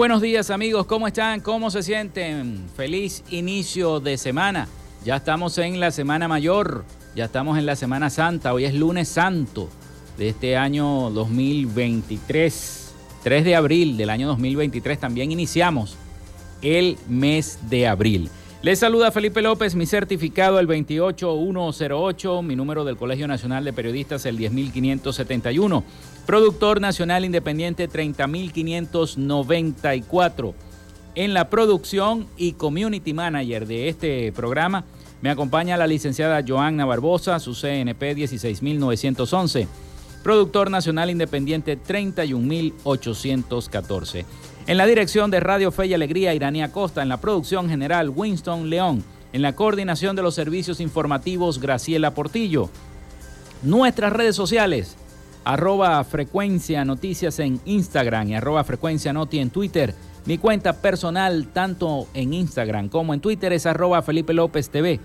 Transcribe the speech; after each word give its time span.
Buenos 0.00 0.22
días 0.22 0.48
amigos, 0.48 0.86
¿cómo 0.86 1.06
están? 1.06 1.40
¿Cómo 1.40 1.70
se 1.70 1.82
sienten? 1.82 2.64
Feliz 2.74 3.22
inicio 3.28 4.00
de 4.00 4.16
semana. 4.16 4.66
Ya 5.04 5.16
estamos 5.16 5.58
en 5.58 5.78
la 5.78 5.90
Semana 5.90 6.26
Mayor, 6.26 6.86
ya 7.14 7.26
estamos 7.26 7.58
en 7.58 7.66
la 7.66 7.76
Semana 7.76 8.08
Santa, 8.08 8.54
hoy 8.54 8.64
es 8.64 8.72
lunes 8.72 9.10
santo 9.10 9.68
de 10.16 10.30
este 10.30 10.56
año 10.56 11.10
2023, 11.10 12.94
3 13.22 13.44
de 13.44 13.54
abril 13.54 13.98
del 13.98 14.08
año 14.08 14.26
2023, 14.28 14.98
también 14.98 15.32
iniciamos 15.32 15.98
el 16.62 16.96
mes 17.06 17.58
de 17.68 17.86
abril. 17.86 18.30
Les 18.62 18.78
saluda 18.78 19.10
Felipe 19.10 19.40
López, 19.40 19.74
mi 19.74 19.86
certificado 19.86 20.60
el 20.60 20.66
28108, 20.66 22.42
mi 22.42 22.56
número 22.56 22.84
del 22.84 22.98
Colegio 22.98 23.26
Nacional 23.26 23.64
de 23.64 23.72
Periodistas 23.72 24.26
el 24.26 24.36
10571. 24.36 25.82
Productor 26.30 26.80
Nacional 26.80 27.24
Independiente 27.24 27.88
30594. 27.88 30.54
En 31.16 31.34
la 31.34 31.50
producción 31.50 32.28
y 32.36 32.52
community 32.52 33.12
manager 33.12 33.66
de 33.66 33.88
este 33.88 34.30
programa 34.30 34.84
me 35.22 35.30
acompaña 35.30 35.76
la 35.76 35.88
licenciada 35.88 36.44
Joanna 36.46 36.84
Barbosa, 36.84 37.40
su 37.40 37.52
CNP 37.52 38.14
16911. 38.14 39.66
Productor 40.22 40.70
Nacional 40.70 41.10
Independiente 41.10 41.74
31814. 41.74 44.24
En 44.68 44.76
la 44.76 44.86
dirección 44.86 45.32
de 45.32 45.40
Radio 45.40 45.72
Fe 45.72 45.86
y 45.86 45.94
Alegría, 45.94 46.32
Iranía 46.32 46.70
Costa. 46.70 47.02
En 47.02 47.08
la 47.08 47.20
producción 47.20 47.68
general, 47.68 48.08
Winston 48.08 48.70
León. 48.70 49.02
En 49.32 49.42
la 49.42 49.56
coordinación 49.56 50.14
de 50.14 50.22
los 50.22 50.36
servicios 50.36 50.78
informativos, 50.78 51.60
Graciela 51.60 52.14
Portillo. 52.14 52.70
Nuestras 53.64 54.12
redes 54.12 54.36
sociales, 54.36 54.96
arroba 55.44 56.02
frecuencia 56.04 56.84
noticias 56.84 57.38
en 57.38 57.60
Instagram 57.64 58.28
y 58.28 58.34
arroba 58.34 58.64
frecuencia 58.64 59.12
noti 59.12 59.38
en 59.38 59.50
Twitter. 59.50 59.94
Mi 60.26 60.38
cuenta 60.38 60.74
personal, 60.74 61.48
tanto 61.52 62.06
en 62.14 62.34
Instagram 62.34 62.88
como 62.88 63.14
en 63.14 63.20
Twitter, 63.20 63.52
es 63.52 63.66
arroba 63.66 64.02
Felipe 64.02 64.34
López 64.34 64.70
TV. 64.70 65.00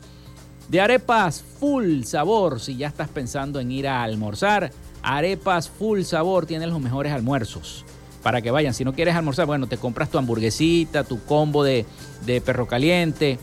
De 0.68 0.82
arepas 0.82 1.42
full 1.58 2.04
sabor, 2.04 2.60
si 2.60 2.76
ya 2.76 2.90
estás 2.90 3.08
pensando 3.08 3.62
en 3.62 3.72
ir 3.72 3.88
a 3.88 4.04
almorzar, 4.04 4.74
arepas 5.02 5.70
full 5.70 6.02
sabor 6.02 6.46
tienen 6.46 6.70
los 6.70 6.82
mejores 6.82 7.14
almuerzos 7.14 7.86
para 8.22 8.42
que 8.42 8.52
vayan. 8.52 8.74
Si 8.74 8.84
no 8.84 8.94
quieres 8.94 9.16
almorzar, 9.16 9.46
bueno, 9.46 9.68
te 9.68 9.78
compras 9.78 10.10
tu 10.10 10.18
hamburguesita, 10.18 11.04
tu 11.04 11.24
combo 11.24 11.64
de, 11.64 11.86
perro 12.46 12.68
caliente 12.68 13.40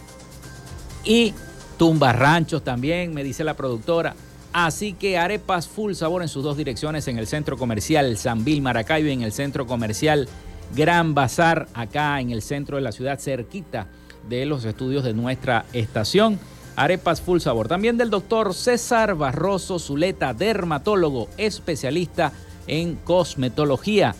y 1.04 1.34
tumbarranchos 1.78 2.62
también, 2.62 3.14
me 3.14 3.24
dice 3.24 3.44
la 3.44 3.54
productora. 3.54 4.14
Así 4.52 4.94
que 4.94 5.18
arepas 5.18 5.68
full 5.68 5.92
sabor 5.92 6.22
en 6.22 6.28
sus 6.28 6.42
dos 6.42 6.56
direcciones, 6.56 7.08
en 7.08 7.18
el 7.18 7.26
centro 7.26 7.58
comercial 7.58 8.16
Sanvil 8.16 8.62
Maracaibo 8.62 9.08
y 9.08 9.12
en 9.12 9.22
el 9.22 9.32
centro 9.32 9.66
comercial 9.66 10.28
Gran 10.74 11.14
Bazar, 11.14 11.68
acá 11.74 12.20
en 12.20 12.30
el 12.30 12.42
centro 12.42 12.76
de 12.76 12.82
la 12.82 12.92
ciudad, 12.92 13.18
cerquita 13.18 13.88
de 14.28 14.46
los 14.46 14.64
estudios 14.64 15.04
de 15.04 15.12
nuestra 15.12 15.66
estación. 15.72 16.38
Arepas 16.74 17.20
full 17.20 17.40
sabor. 17.40 17.68
También 17.68 17.96
del 17.96 18.10
doctor 18.10 18.54
César 18.54 19.14
Barroso 19.14 19.78
Zuleta, 19.78 20.34
dermatólogo 20.34 21.28
especialista 21.38 22.32
en 22.66 22.96
cosmetología 22.96 24.14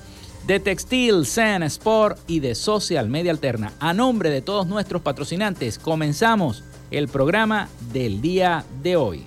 de 0.46 0.60
Textil, 0.60 1.26
San 1.26 1.62
Sport 1.64 2.18
y 2.28 2.40
de 2.40 2.54
Social 2.54 3.08
Media 3.08 3.32
Alterna. 3.32 3.72
A 3.80 3.92
nombre 3.92 4.30
de 4.30 4.42
todos 4.42 4.66
nuestros 4.66 5.02
patrocinantes, 5.02 5.78
comenzamos 5.78 6.62
el 6.90 7.08
programa 7.08 7.68
del 7.92 8.20
día 8.20 8.64
de 8.82 8.96
hoy. 8.96 9.26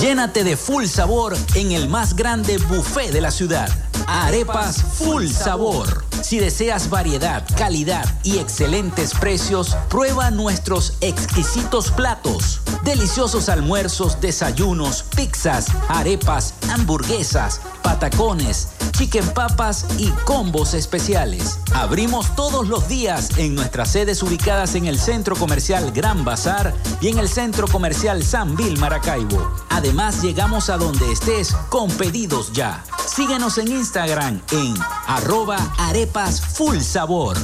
Llénate 0.00 0.44
de 0.44 0.58
full 0.58 0.84
sabor 0.84 1.34
en 1.54 1.72
el 1.72 1.88
más 1.88 2.14
grande 2.14 2.58
buffet 2.58 3.10
de 3.12 3.22
la 3.22 3.30
ciudad. 3.30 3.68
Arepas 4.06 4.82
Full 4.98 5.28
Sabor. 5.28 6.04
Si 6.22 6.38
deseas 6.38 6.90
variedad, 6.90 7.44
calidad 7.56 8.04
y 8.22 8.38
excelentes 8.38 9.14
precios, 9.14 9.74
prueba 9.88 10.30
nuestros 10.30 10.94
exquisitos 11.00 11.90
platos. 11.90 12.60
Deliciosos 12.84 13.48
almuerzos, 13.48 14.20
desayunos, 14.20 15.02
pizzas, 15.16 15.68
arepas, 15.88 16.54
hamburguesas, 16.68 17.62
patacones, 17.82 18.68
chicken 18.96 19.28
papas 19.34 19.86
y 19.98 20.08
combos 20.24 20.72
especiales. 20.72 21.58
Abrimos 21.74 22.34
todos 22.34 22.66
los 22.68 22.88
días 22.88 23.36
en 23.36 23.54
nuestras 23.54 23.90
sedes 23.90 24.22
ubicadas 24.22 24.74
en 24.74 24.86
el 24.86 24.98
Centro 24.98 25.36
Comercial 25.36 25.92
Gran 25.92 26.24
Bazar 26.24 26.72
y 27.00 27.08
en 27.08 27.18
el 27.18 27.28
Centro 27.28 27.68
Comercial 27.68 28.22
San 28.22 28.56
Vil 28.56 28.78
Maracaibo. 28.78 29.54
Además, 29.68 30.22
llegamos 30.22 30.70
a 30.70 30.78
donde 30.78 31.12
estés 31.12 31.52
con 31.68 31.90
pedidos 31.90 32.52
ya. 32.52 32.82
Síguenos 33.06 33.58
en 33.58 33.68
Instagram 33.68 34.40
en 34.52 34.74
arroba 35.06 35.58
arepas 35.78 36.40
full 36.40 36.78
sabor. 36.78 37.36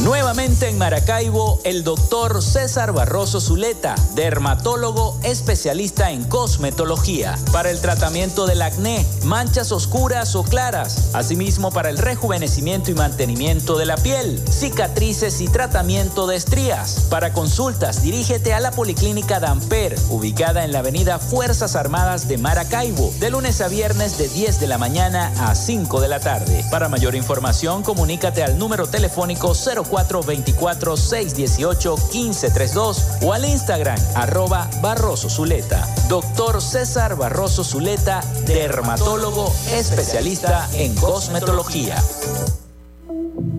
Nuevamente 0.00 0.68
en 0.68 0.78
Maracaibo, 0.78 1.60
el 1.62 1.84
doctor 1.84 2.42
César 2.42 2.92
Barroso 2.92 3.40
Zuleta, 3.40 3.94
dermatólogo 4.14 5.16
especialista 5.22 6.10
en 6.10 6.24
cosmetología, 6.24 7.38
para 7.52 7.70
el 7.70 7.80
tratamiento 7.80 8.46
del 8.46 8.62
acné, 8.62 9.06
manchas 9.24 9.70
oscuras 9.70 10.34
o 10.34 10.42
claras, 10.42 11.10
asimismo 11.12 11.70
para 11.70 11.88
el 11.88 11.98
rejuvenecimiento 11.98 12.90
y 12.90 12.94
mantenimiento 12.94 13.78
de 13.78 13.86
la 13.86 13.96
piel, 13.96 14.42
cicatrices 14.50 15.40
y 15.40 15.46
tratamiento 15.46 16.26
de 16.26 16.34
estrías. 16.34 17.06
Para 17.08 17.32
consultas, 17.32 18.02
dirígete 18.02 18.54
a 18.54 18.60
la 18.60 18.72
Policlínica 18.72 19.38
Damper, 19.38 19.94
ubicada 20.10 20.64
en 20.64 20.72
la 20.72 20.80
avenida 20.80 21.20
Fuerzas 21.20 21.76
Armadas 21.76 22.26
de 22.26 22.38
Maracaibo, 22.38 23.12
de 23.20 23.30
lunes 23.30 23.60
a 23.60 23.68
viernes 23.68 24.18
de 24.18 24.28
10 24.28 24.58
de 24.58 24.66
la 24.66 24.78
mañana 24.78 25.32
a 25.38 25.54
5 25.54 26.00
de 26.00 26.08
la 26.08 26.18
tarde. 26.18 26.64
Para 26.72 26.88
mayor 26.88 27.14
información, 27.14 27.84
comunícate 27.84 28.42
al 28.42 28.58
número 28.58 28.88
telefónico 28.88 29.52
04 29.52 29.81
424 29.84 30.96
618 30.96 31.96
1532 32.12 33.02
o 33.22 33.32
al 33.32 33.44
Instagram 33.44 33.98
arroba 34.14 34.68
Barroso 34.80 35.28
Zuleta. 35.28 35.86
Doctor 36.08 36.60
César 36.60 37.16
Barroso 37.16 37.64
Zuleta, 37.64 38.22
dermatólogo 38.46 39.52
especialista 39.70 40.68
en 40.74 40.94
cosmetología. 40.96 41.96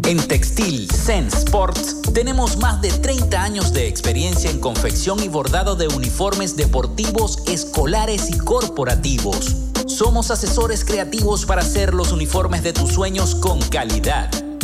En 0.05 0.17
Textil 0.27 0.89
Sense 0.91 1.37
Sports 1.37 2.01
tenemos 2.13 2.57
más 2.57 2.81
de 2.81 2.91
30 2.91 3.41
años 3.41 3.73
de 3.73 3.87
experiencia 3.87 4.51
en 4.51 4.59
confección 4.59 5.23
y 5.23 5.29
bordado 5.29 5.75
de 5.75 5.87
uniformes 5.87 6.57
deportivos, 6.57 7.39
escolares 7.47 8.29
y 8.29 8.37
corporativos. 8.37 9.55
Somos 9.87 10.29
asesores 10.29 10.83
creativos 10.83 11.45
para 11.45 11.61
hacer 11.61 11.93
los 11.93 12.11
uniformes 12.11 12.63
de 12.63 12.73
tus 12.73 12.91
sueños 12.91 13.35
con 13.35 13.59
calidad 13.61 14.29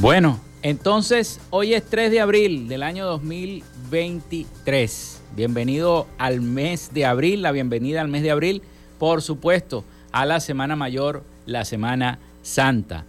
Bueno, 0.00 0.38
entonces, 0.62 1.40
hoy 1.50 1.74
es 1.74 1.82
3 1.82 2.12
de 2.12 2.20
abril 2.20 2.68
del 2.68 2.84
año 2.84 3.04
2023. 3.04 5.20
Bienvenido 5.34 6.06
al 6.18 6.40
mes 6.40 6.94
de 6.94 7.04
abril, 7.04 7.42
la 7.42 7.50
bienvenida 7.50 8.00
al 8.00 8.06
mes 8.06 8.22
de 8.22 8.30
abril, 8.30 8.62
por 9.00 9.22
supuesto, 9.22 9.82
a 10.12 10.24
la 10.24 10.38
Semana 10.38 10.76
Mayor, 10.76 11.24
la 11.46 11.64
Semana 11.64 12.20
Santa. 12.42 13.06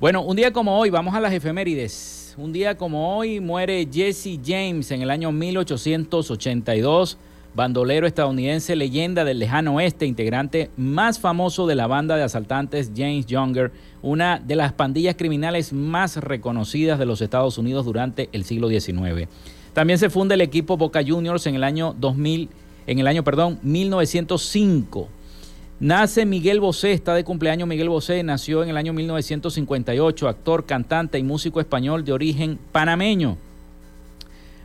Bueno, 0.00 0.22
un 0.22 0.34
día 0.34 0.52
como 0.52 0.76
hoy, 0.76 0.90
vamos 0.90 1.14
a 1.14 1.20
las 1.20 1.32
efemérides. 1.32 2.34
Un 2.36 2.52
día 2.52 2.76
como 2.76 3.16
hoy 3.16 3.38
muere 3.38 3.86
Jesse 3.88 4.40
James 4.44 4.90
en 4.90 5.02
el 5.02 5.10
año 5.10 5.30
1882, 5.30 7.16
bandolero 7.54 8.08
estadounidense, 8.08 8.74
leyenda 8.74 9.24
del 9.24 9.38
lejano 9.38 9.76
oeste, 9.76 10.04
integrante 10.04 10.68
más 10.76 11.20
famoso 11.20 11.68
de 11.68 11.76
la 11.76 11.86
banda 11.86 12.16
de 12.16 12.24
asaltantes 12.24 12.90
James 12.94 13.26
Younger 13.26 13.70
una 14.06 14.38
de 14.38 14.54
las 14.54 14.72
pandillas 14.72 15.16
criminales 15.16 15.72
más 15.72 16.16
reconocidas 16.18 16.96
de 16.96 17.06
los 17.06 17.20
Estados 17.20 17.58
Unidos 17.58 17.84
durante 17.84 18.28
el 18.30 18.44
siglo 18.44 18.68
XIX. 18.68 19.28
También 19.72 19.98
se 19.98 20.10
funda 20.10 20.36
el 20.36 20.42
equipo 20.42 20.76
Boca 20.76 21.02
Juniors 21.04 21.44
en 21.48 21.56
el 21.56 21.64
año 21.64 21.92
2000, 21.98 22.48
en 22.86 22.98
el 23.00 23.08
año, 23.08 23.24
perdón, 23.24 23.58
1905. 23.62 25.08
Nace 25.80 26.24
Miguel 26.24 26.60
Bosé, 26.60 26.92
está 26.92 27.14
de 27.14 27.24
cumpleaños 27.24 27.66
Miguel 27.66 27.88
Bosé, 27.88 28.22
nació 28.22 28.62
en 28.62 28.68
el 28.68 28.76
año 28.76 28.92
1958, 28.92 30.28
actor, 30.28 30.66
cantante 30.66 31.18
y 31.18 31.24
músico 31.24 31.58
español 31.58 32.04
de 32.04 32.12
origen 32.12 32.60
panameño. 32.70 33.36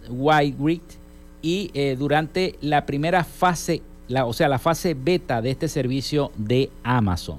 y 1.40 1.70
eh, 1.72 1.96
durante 1.98 2.58
la 2.60 2.84
primera 2.84 3.24
fase, 3.24 3.80
o 4.26 4.34
sea, 4.34 4.48
la 4.48 4.58
fase 4.58 4.92
beta 4.92 5.40
de 5.40 5.52
este 5.52 5.68
servicio 5.68 6.32
de 6.36 6.68
Amazon. 6.82 7.38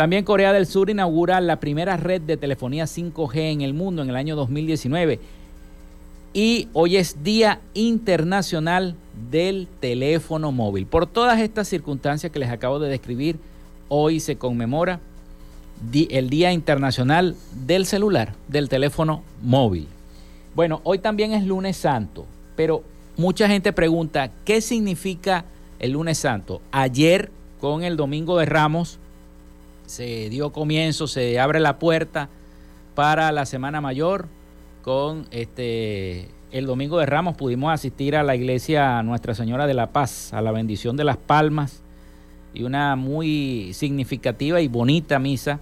También 0.00 0.24
Corea 0.24 0.54
del 0.54 0.64
Sur 0.64 0.88
inaugura 0.88 1.42
la 1.42 1.60
primera 1.60 1.98
red 1.98 2.22
de 2.22 2.38
telefonía 2.38 2.84
5G 2.84 3.36
en 3.52 3.60
el 3.60 3.74
mundo 3.74 4.00
en 4.00 4.08
el 4.08 4.16
año 4.16 4.34
2019. 4.34 5.20
Y 6.32 6.68
hoy 6.72 6.96
es 6.96 7.22
Día 7.22 7.60
Internacional 7.74 8.94
del 9.30 9.68
Teléfono 9.80 10.52
Móvil. 10.52 10.86
Por 10.86 11.06
todas 11.06 11.38
estas 11.40 11.68
circunstancias 11.68 12.32
que 12.32 12.38
les 12.38 12.48
acabo 12.48 12.78
de 12.78 12.88
describir, 12.88 13.38
hoy 13.90 14.20
se 14.20 14.36
conmemora 14.36 15.00
el 15.92 16.30
Día 16.30 16.50
Internacional 16.50 17.36
del 17.66 17.84
Celular, 17.84 18.32
del 18.48 18.70
Teléfono 18.70 19.22
Móvil. 19.42 19.86
Bueno, 20.54 20.80
hoy 20.84 21.00
también 21.00 21.34
es 21.34 21.44
lunes 21.44 21.76
santo, 21.76 22.24
pero 22.56 22.82
mucha 23.18 23.48
gente 23.48 23.70
pregunta, 23.74 24.30
¿qué 24.46 24.62
significa 24.62 25.44
el 25.78 25.90
lunes 25.90 26.16
santo? 26.16 26.62
Ayer, 26.72 27.30
con 27.60 27.84
el 27.84 27.98
domingo 27.98 28.38
de 28.38 28.46
Ramos, 28.46 28.98
se 29.90 30.30
dio 30.30 30.52
comienzo, 30.52 31.08
se 31.08 31.40
abre 31.40 31.58
la 31.58 31.80
puerta 31.80 32.28
para 32.94 33.32
la 33.32 33.44
Semana 33.44 33.80
Mayor. 33.80 34.28
Con 34.82 35.26
este 35.32 36.28
el 36.52 36.66
domingo 36.66 36.98
de 36.98 37.06
Ramos 37.06 37.36
pudimos 37.36 37.72
asistir 37.72 38.14
a 38.14 38.22
la 38.22 38.36
iglesia 38.36 39.02
Nuestra 39.02 39.34
Señora 39.34 39.66
de 39.66 39.74
la 39.74 39.88
Paz, 39.88 40.32
a 40.32 40.42
la 40.42 40.52
bendición 40.52 40.96
de 40.96 41.02
las 41.02 41.16
palmas 41.16 41.82
y 42.54 42.62
una 42.62 42.94
muy 42.94 43.72
significativa 43.74 44.60
y 44.60 44.68
bonita 44.68 45.18
misa 45.18 45.58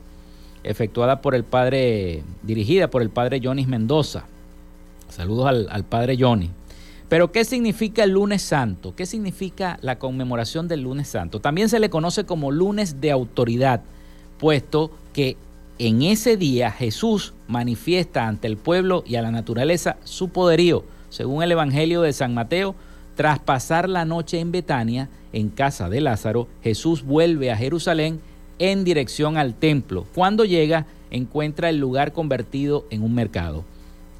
efectuada 0.62 1.22
por 1.22 1.34
el 1.34 1.44
padre, 1.44 2.22
dirigida 2.42 2.90
por 2.90 3.00
el 3.00 3.08
padre 3.08 3.40
Johnny 3.42 3.64
Mendoza. 3.64 4.24
Saludos 5.08 5.46
al, 5.46 5.68
al 5.70 5.84
padre 5.84 6.16
Johnny. 6.20 6.50
Pero 7.08 7.32
¿qué 7.32 7.46
significa 7.46 8.04
el 8.04 8.10
lunes 8.10 8.42
santo? 8.42 8.94
¿Qué 8.94 9.06
significa 9.06 9.78
la 9.80 9.98
conmemoración 9.98 10.68
del 10.68 10.82
lunes 10.82 11.08
santo? 11.08 11.40
También 11.40 11.70
se 11.70 11.80
le 11.80 11.88
conoce 11.88 12.26
como 12.26 12.50
lunes 12.50 13.00
de 13.00 13.10
autoridad, 13.10 13.80
puesto 14.38 14.90
que 15.12 15.36
en 15.78 16.02
ese 16.02 16.36
día 16.36 16.70
Jesús 16.70 17.34
manifiesta 17.46 18.26
ante 18.26 18.46
el 18.48 18.56
pueblo 18.56 19.04
y 19.06 19.16
a 19.16 19.22
la 19.22 19.30
naturaleza 19.30 19.96
su 20.04 20.30
poderío. 20.30 20.84
Según 21.08 21.42
el 21.42 21.52
Evangelio 21.52 22.02
de 22.02 22.12
San 22.12 22.34
Mateo, 22.34 22.74
tras 23.14 23.38
pasar 23.38 23.88
la 23.88 24.04
noche 24.04 24.40
en 24.40 24.52
Betania, 24.52 25.08
en 25.32 25.48
casa 25.50 25.88
de 25.88 26.00
Lázaro, 26.00 26.48
Jesús 26.62 27.04
vuelve 27.04 27.50
a 27.50 27.56
Jerusalén 27.56 28.20
en 28.58 28.84
dirección 28.84 29.36
al 29.36 29.54
templo. 29.54 30.06
Cuando 30.14 30.44
llega, 30.44 30.86
encuentra 31.10 31.70
el 31.70 31.78
lugar 31.78 32.12
convertido 32.12 32.86
en 32.90 33.02
un 33.02 33.14
mercado. 33.14 33.64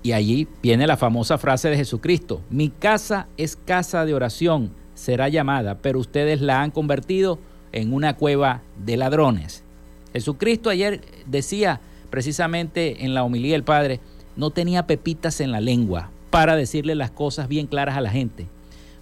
Y 0.03 0.13
allí 0.13 0.47
viene 0.63 0.87
la 0.87 0.97
famosa 0.97 1.39
frase 1.39 1.69
de 1.69 1.77
Jesucristo, 1.77 2.41
mi 2.51 2.71
casa 2.71 3.27
es 3.37 3.57
casa 3.57 4.05
de 4.05 4.15
oración, 4.15 4.71
será 4.95 5.29
llamada, 5.29 5.79
pero 5.79 5.99
ustedes 5.99 6.41
la 6.41 6.63
han 6.63 6.71
convertido 6.71 7.39
en 7.73 7.93
una 7.93 8.17
cueva 8.17 8.63
de 8.85 8.97
ladrones. 8.97 9.65
Jesucristo 10.13 10.71
ayer 10.71 11.01
decía 11.27 11.81
precisamente 12.11 13.05
en 13.05 13.15
la 13.15 13.25
homilía 13.25 13.53
del 13.53 13.65
Padre, 13.65 14.01
no 14.37 14.51
tenía 14.51 14.87
pepitas 14.87 15.41
en 15.41 15.53
la 15.53 15.61
lengua 15.61 16.11
para 16.31 16.57
decirle 16.57 16.95
las 16.95 17.11
cosas 17.11 17.49
bien 17.49 17.67
claras 17.67 17.97
a 17.97 18.01
la 18.01 18.11
gente, 18.11 18.47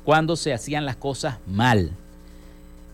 cuando 0.04 0.36
se 0.36 0.52
hacían 0.52 0.84
las 0.84 0.96
cosas 0.96 1.38
mal. 1.46 1.90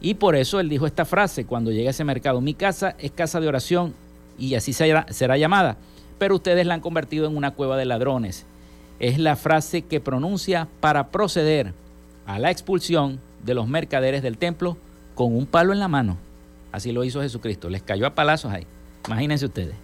Y 0.00 0.14
por 0.14 0.34
eso 0.34 0.60
él 0.60 0.68
dijo 0.68 0.86
esta 0.86 1.04
frase 1.04 1.44
cuando 1.46 1.70
llega 1.70 1.88
a 1.88 1.92
ese 1.92 2.04
mercado, 2.04 2.40
mi 2.40 2.54
casa 2.54 2.96
es 2.98 3.12
casa 3.12 3.40
de 3.40 3.48
oración 3.48 3.94
y 4.38 4.54
así 4.54 4.72
será, 4.72 5.06
será 5.10 5.36
llamada 5.36 5.76
pero 6.22 6.36
ustedes 6.36 6.64
la 6.64 6.74
han 6.74 6.80
convertido 6.80 7.26
en 7.26 7.36
una 7.36 7.50
cueva 7.50 7.76
de 7.76 7.84
ladrones. 7.84 8.46
Es 9.00 9.18
la 9.18 9.34
frase 9.34 9.82
que 9.82 9.98
pronuncia 9.98 10.68
para 10.78 11.08
proceder 11.08 11.74
a 12.26 12.38
la 12.38 12.52
expulsión 12.52 13.18
de 13.44 13.54
los 13.54 13.66
mercaderes 13.66 14.22
del 14.22 14.38
templo 14.38 14.76
con 15.16 15.34
un 15.34 15.46
palo 15.46 15.72
en 15.72 15.80
la 15.80 15.88
mano. 15.88 16.18
Así 16.72 16.90
lo 16.90 17.04
hizo 17.04 17.20
Jesucristo, 17.20 17.68
les 17.68 17.82
cayó 17.82 18.06
a 18.06 18.14
palazos 18.14 18.50
ahí. 18.50 18.66
Imagínense 19.06 19.46
ustedes. 19.46 19.74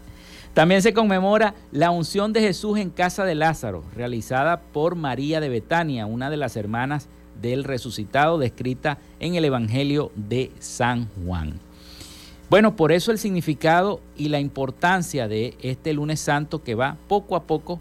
También 0.55 0.83
se 0.83 0.93
conmemora 0.93 1.55
la 1.71 1.91
unción 1.91 2.33
de 2.33 2.41
Jesús 2.41 2.79
en 2.79 2.91
casa 2.91 3.25
de 3.25 3.35
Lázaro, 3.35 3.85
realizada 3.95 4.61
por 4.61 4.97
María 4.97 5.41
de 5.41 5.49
Betania, 5.49 6.07
una 6.07 6.31
de 6.31 6.37
las 6.37 6.57
hermanas 6.57 7.09
del 7.41 7.65
resucitado 7.65 8.39
descrita 8.39 8.99
en 9.21 9.35
el 9.35 9.45
Evangelio 9.45 10.11
de 10.17 10.51
San 10.59 11.09
Juan. 11.25 11.61
Bueno, 12.51 12.77
por 12.77 12.93
eso 12.93 13.13
el 13.13 13.19
significado 13.19 14.01
y 14.17 14.31
la 14.31 14.41
importancia 14.41 15.29
de 15.29 15.55
este 15.63 15.93
lunes 15.93 16.19
santo 16.19 16.65
que 16.65 16.75
va 16.75 16.97
poco 17.07 17.37
a 17.37 17.43
poco 17.43 17.81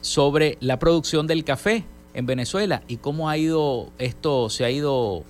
sobre 0.00 0.58
la 0.60 0.78
producción 0.78 1.26
del 1.26 1.44
café 1.44 1.84
en 2.14 2.26
Venezuela 2.26 2.82
y 2.88 2.96
cómo 2.96 3.28
ha 3.28 3.36
ido 3.36 3.90
esto, 3.98 4.50
se 4.50 4.64
ha 4.64 4.70
ido 4.70 5.24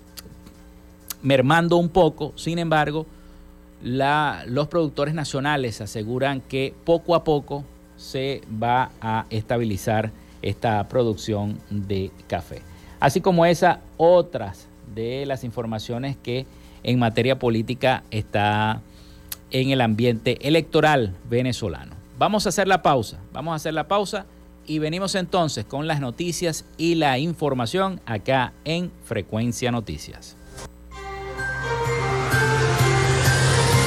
mermando 1.22 1.76
un 1.76 1.88
poco. 1.88 2.32
Sin 2.36 2.58
embargo, 2.58 3.06
los 3.82 4.68
productores 4.68 5.14
nacionales 5.14 5.80
aseguran 5.80 6.40
que 6.40 6.74
poco 6.84 7.14
a 7.14 7.24
poco 7.24 7.64
se 7.96 8.42
va 8.62 8.90
a 9.00 9.26
estabilizar 9.30 10.10
esta 10.40 10.88
producción 10.88 11.58
de 11.70 12.10
café 12.26 12.62
así 13.02 13.20
como 13.20 13.44
esas 13.44 13.78
otras 13.96 14.68
de 14.94 15.26
las 15.26 15.42
informaciones 15.42 16.16
que 16.22 16.46
en 16.84 17.00
materia 17.00 17.36
política 17.36 18.04
está 18.12 18.80
en 19.50 19.70
el 19.70 19.80
ambiente 19.80 20.38
electoral 20.46 21.12
venezolano. 21.28 22.01
Vamos 22.22 22.46
a 22.46 22.50
hacer 22.50 22.68
la 22.68 22.82
pausa, 22.82 23.18
vamos 23.32 23.50
a 23.50 23.56
hacer 23.56 23.74
la 23.74 23.88
pausa 23.88 24.26
y 24.64 24.78
venimos 24.78 25.16
entonces 25.16 25.64
con 25.64 25.88
las 25.88 25.98
noticias 25.98 26.64
y 26.76 26.94
la 26.94 27.18
información 27.18 28.00
acá 28.06 28.52
en 28.64 28.92
Frecuencia 29.04 29.72
Noticias. 29.72 30.36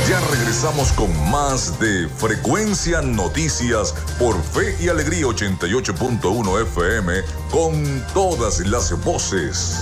Ya 0.09 0.19
regresamos 0.31 0.91
con 0.91 1.09
más 1.31 1.79
de 1.79 2.09
Frecuencia 2.09 3.01
Noticias 3.01 3.93
por 4.19 4.35
Fe 4.43 4.75
y 4.81 4.89
Alegría 4.89 5.27
88.1 5.27 6.61
FM 6.63 7.13
con 7.49 8.03
todas 8.13 8.59
las 8.67 9.01
voces. 9.05 9.79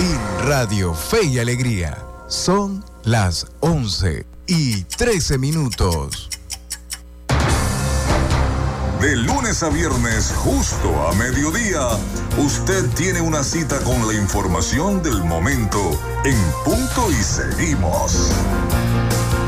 En 0.00 0.48
Radio 0.48 0.92
Fe 0.92 1.24
y 1.24 1.38
Alegría 1.38 1.96
son 2.26 2.93
las 3.04 3.46
11 3.60 4.24
y 4.46 4.82
13 4.84 5.38
minutos. 5.38 6.30
De 9.00 9.16
lunes 9.16 9.62
a 9.62 9.68
viernes, 9.68 10.32
justo 10.36 11.06
a 11.06 11.12
mediodía, 11.14 11.86
usted 12.38 12.88
tiene 12.94 13.20
una 13.20 13.44
cita 13.44 13.78
con 13.80 14.06
la 14.08 14.14
información 14.14 15.02
del 15.02 15.22
momento 15.22 15.78
en 16.24 16.38
punto 16.64 17.10
y 17.10 17.22
seguimos. 17.22 18.30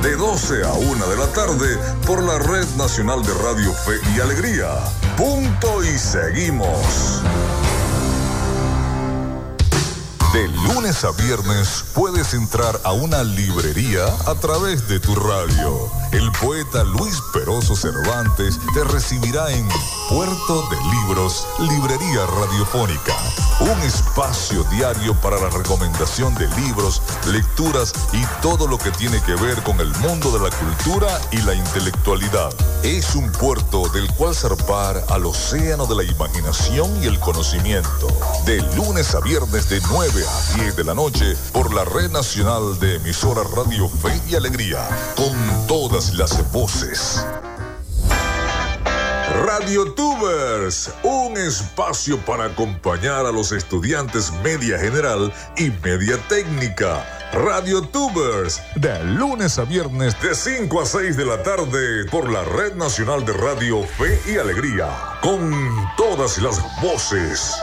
De 0.03 0.15
12 0.17 0.63
a 0.65 0.73
1 0.75 1.07
de 1.09 1.17
la 1.17 1.27
tarde 1.29 1.79
por 2.07 2.23
la 2.23 2.39
Red 2.39 2.67
Nacional 2.77 3.23
de 3.23 3.33
Radio 3.43 3.73
Fe 3.73 3.95
y 4.15 4.21
Alegría. 4.21 4.69
Punto 5.17 5.83
y 5.83 5.99
seguimos. 5.99 7.23
De 10.37 10.49
lunes 10.49 11.03
a 11.03 11.13
viernes 11.13 11.83
puedes 11.95 12.35
entrar 12.35 12.79
a 12.85 12.93
una 12.93 13.25
librería 13.25 14.05
a 14.27 14.35
través 14.35 14.87
de 14.87 15.01
tu 15.01 15.15
radio. 15.15 15.91
El 16.13 16.31
poeta 16.33 16.85
Luis 16.85 17.23
Peroso 17.33 17.75
Cervantes 17.75 18.61
te 18.75 18.85
recibirá 18.85 19.51
en 19.51 19.67
Puerto 20.11 20.69
de 20.69 20.77
Libros, 20.93 21.47
Librería 21.59 22.27
Radiofónica 22.27 23.15
un 23.61 23.83
espacio 23.83 24.65
diario 24.65 25.15
para 25.23 25.39
la 25.39 25.49
recomendación 25.49 26.35
de 26.35 26.47
libros, 26.61 27.01
lecturas 27.27 27.93
y 28.13 28.23
todo 28.43 28.69
lo 28.69 28.77
que 28.77 28.91
tiene 28.91 29.21
que 29.23 29.35
ver 29.35 29.63
con 29.63 29.81
el 29.81 29.89
mundo 29.97 30.31
de 30.31 30.51
la 30.51 30.55
cultura 30.57 31.09
y 31.31 31.39
la 31.39 31.55
intelectualidad. 31.55 32.53
Es 32.83 33.15
un 33.15 33.33
puerto 33.33 33.89
del 33.89 34.13
cual 34.15 34.35
zarpar 34.35 35.03
al 35.09 35.25
océano 35.25 35.87
de 35.87 35.95
la 35.97 36.05
imaginación 36.05 37.03
y 37.03 37.07
el 37.07 37.19
conocimiento. 37.19 38.09
De 38.45 38.61
lunes 38.77 39.15
a 39.15 39.21
viernes 39.21 39.71
de 39.71 39.81
9 39.91 40.26
a 40.29 40.57
10 40.57 40.77
de 40.77 40.85
la 40.85 40.95
noche 40.95 41.37
por 41.53 41.73
la 41.75 41.85
Red 41.85 42.11
Nacional 42.11 42.79
de 42.81 42.97
Emisora 42.97 43.43
Radio 43.55 43.89
Fe 43.89 44.21
y 44.29 44.35
Alegría, 44.35 44.89
con 45.15 45.67
todas 45.67 46.15
las 46.15 46.51
voces. 46.53 47.25
Radio 49.45 49.93
Tubers, 49.93 50.91
un 51.03 51.37
espacio 51.37 52.19
para 52.25 52.47
acompañar 52.47 53.27
a 53.27 53.33
los 53.33 53.53
estudiantes 53.53 54.33
media 54.43 54.79
general 54.79 55.33
y 55.57 55.71
media 55.85 56.17
técnica. 56.29 57.05
Radio 57.33 57.83
Tubers, 57.83 58.61
de 58.77 59.03
lunes 59.05 59.59
a 59.59 59.65
viernes 59.65 60.21
de 60.21 60.35
5 60.35 60.81
a 60.81 60.87
6 60.87 61.17
de 61.17 61.27
la 61.27 61.43
tarde 61.43 62.05
por 62.11 62.31
la 62.31 62.45
Red 62.45 62.75
Nacional 62.75 63.25
de 63.25 63.33
Radio 63.33 63.83
Fe 63.99 64.21
y 64.27 64.39
Alegría, 64.39 64.89
con 65.21 65.53
todas 65.97 66.39
las 66.39 66.61
voces. 66.81 67.57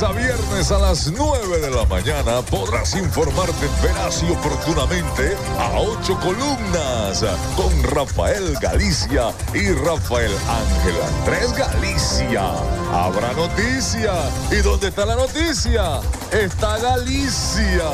A 0.00 0.12
viernes 0.12 0.72
a 0.72 0.78
las 0.78 1.12
9 1.12 1.60
de 1.60 1.70
la 1.70 1.84
mañana 1.84 2.40
podrás 2.50 2.94
informarte 2.94 3.68
veraz 3.82 4.22
y 4.22 4.32
oportunamente 4.32 5.36
a 5.58 5.78
ocho 5.80 6.18
columnas 6.20 7.22
con 7.56 7.82
Rafael 7.82 8.56
Galicia 8.58 9.34
y 9.52 9.70
Rafael 9.72 10.32
Ángel 10.48 10.94
Andrés 11.18 11.52
Galicia. 11.52 12.42
Habrá 12.90 13.34
noticia. 13.34 14.14
¿Y 14.50 14.62
dónde 14.62 14.88
está 14.88 15.04
la 15.04 15.16
noticia? 15.16 16.00
Está 16.32 16.78
Galicia. 16.78 17.84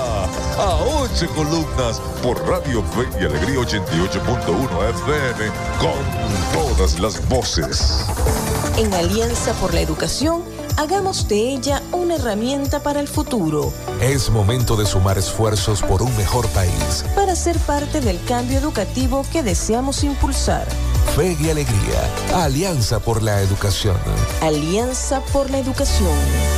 A 0.57 0.77
ocho 1.01 1.27
columnas 1.35 2.01
por 2.23 2.39
Radio 2.49 2.85
Fe 2.95 3.09
y 3.21 3.25
Alegría 3.25 3.59
88.1 3.59 4.91
FM 4.91 5.51
con 5.81 6.77
todas 6.77 7.01
las 7.01 7.29
voces. 7.29 8.05
En 8.77 8.95
Alianza 8.95 9.53
por 9.55 9.75
la 9.75 9.81
Educación, 9.81 10.45
hagamos 10.79 11.27
de 11.27 11.55
ella 11.55 11.83
una 11.93 12.15
herramienta 12.15 12.81
para 12.81 13.01
el 13.01 13.09
futuro. 13.09 13.73
Es 14.01 14.31
momento 14.31 14.77
de 14.77 14.87
sumar 14.87 15.19
esfuerzos 15.19 15.83
por 15.83 16.03
un 16.03 16.17
mejor 16.17 16.49
país. 16.51 17.05
Para 17.17 17.35
ser 17.35 17.59
parte 17.59 18.01
del 18.01 18.23
cambio 18.25 18.59
educativo 18.59 19.25
que 19.33 19.43
deseamos 19.43 20.05
impulsar. 20.05 20.69
Fe 21.17 21.37
y 21.41 21.51
alegría. 21.51 22.45
Alianza 22.45 23.01
por 23.01 23.25
la 23.25 23.41
educación. 23.43 23.97
Alianza 24.41 25.21
por 25.33 25.51
la 25.51 25.59
educación. 25.59 26.58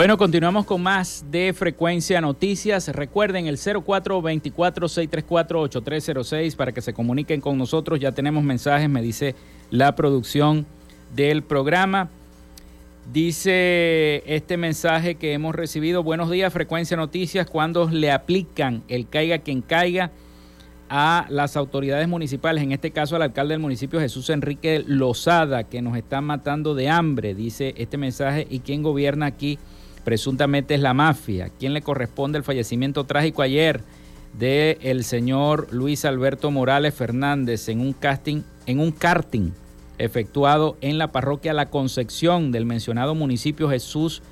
Bueno, 0.00 0.16
continuamos 0.16 0.64
con 0.64 0.82
más 0.82 1.26
de 1.30 1.52
Frecuencia 1.52 2.22
Noticias. 2.22 2.88
Recuerden 2.88 3.46
el 3.46 3.58
0424-634-8306 3.58 6.56
para 6.56 6.72
que 6.72 6.80
se 6.80 6.94
comuniquen 6.94 7.42
con 7.42 7.58
nosotros. 7.58 8.00
Ya 8.00 8.12
tenemos 8.12 8.42
mensajes, 8.42 8.88
me 8.88 9.02
dice 9.02 9.34
la 9.68 9.94
producción 9.94 10.64
del 11.14 11.42
programa. 11.42 12.08
Dice 13.12 14.22
este 14.24 14.56
mensaje 14.56 15.16
que 15.16 15.34
hemos 15.34 15.54
recibido, 15.54 16.02
buenos 16.02 16.30
días 16.30 16.50
Frecuencia 16.50 16.96
Noticias, 16.96 17.46
cuando 17.46 17.90
le 17.90 18.10
aplican 18.10 18.82
el 18.88 19.06
caiga 19.06 19.40
quien 19.40 19.60
caiga 19.60 20.12
a 20.88 21.26
las 21.28 21.58
autoridades 21.58 22.08
municipales, 22.08 22.62
en 22.62 22.72
este 22.72 22.90
caso 22.90 23.16
al 23.16 23.22
alcalde 23.22 23.52
del 23.52 23.60
municipio 23.60 24.00
Jesús 24.00 24.30
Enrique 24.30 24.82
Lozada, 24.86 25.64
que 25.64 25.82
nos 25.82 25.98
está 25.98 26.22
matando 26.22 26.74
de 26.74 26.88
hambre, 26.88 27.34
dice 27.34 27.74
este 27.76 27.98
mensaje, 27.98 28.46
y 28.48 28.60
quién 28.60 28.82
gobierna 28.82 29.26
aquí 29.26 29.58
presuntamente 30.04 30.74
es 30.74 30.80
la 30.80 30.94
mafia. 30.94 31.50
¿Quién 31.58 31.74
le 31.74 31.82
corresponde 31.82 32.38
el 32.38 32.44
fallecimiento 32.44 33.04
trágico 33.04 33.42
ayer 33.42 33.80
del 34.38 34.78
el 34.80 35.04
señor 35.04 35.68
Luis 35.72 36.04
Alberto 36.04 36.50
Morales 36.50 36.94
Fernández 36.94 37.68
en 37.68 37.80
un 37.80 37.92
casting, 37.92 38.42
en 38.66 38.80
un 38.80 38.92
karting 38.92 39.52
efectuado 39.98 40.76
en 40.80 40.98
la 40.98 41.12
parroquia 41.12 41.52
La 41.52 41.66
Concepción 41.66 42.52
del 42.52 42.64
mencionado 42.64 43.14
municipio 43.14 43.68
Jesús 43.68 44.22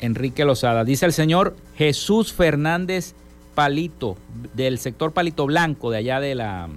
Enrique 0.00 0.44
Lozada? 0.44 0.84
Dice 0.84 1.06
el 1.06 1.12
señor 1.12 1.56
Jesús 1.76 2.32
Fernández 2.32 3.14
Palito, 3.54 4.16
del 4.54 4.78
sector 4.78 5.12
Palito 5.12 5.46
Blanco, 5.46 5.90
de 5.90 5.98
allá 5.98 6.20
de 6.20 6.34
la 6.34 6.68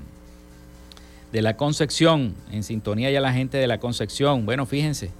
de 1.32 1.41
la 1.41 1.58
Concepción, 1.58 2.36
en 2.52 2.63
sintonía 2.63 3.12
ya 3.12 3.20
la 3.20 3.34
gente 3.34 3.58
de 3.58 3.67
la 3.67 3.80
Concepción. 3.80 4.46
Bueno, 4.46 4.65
fíjense, 4.65 5.12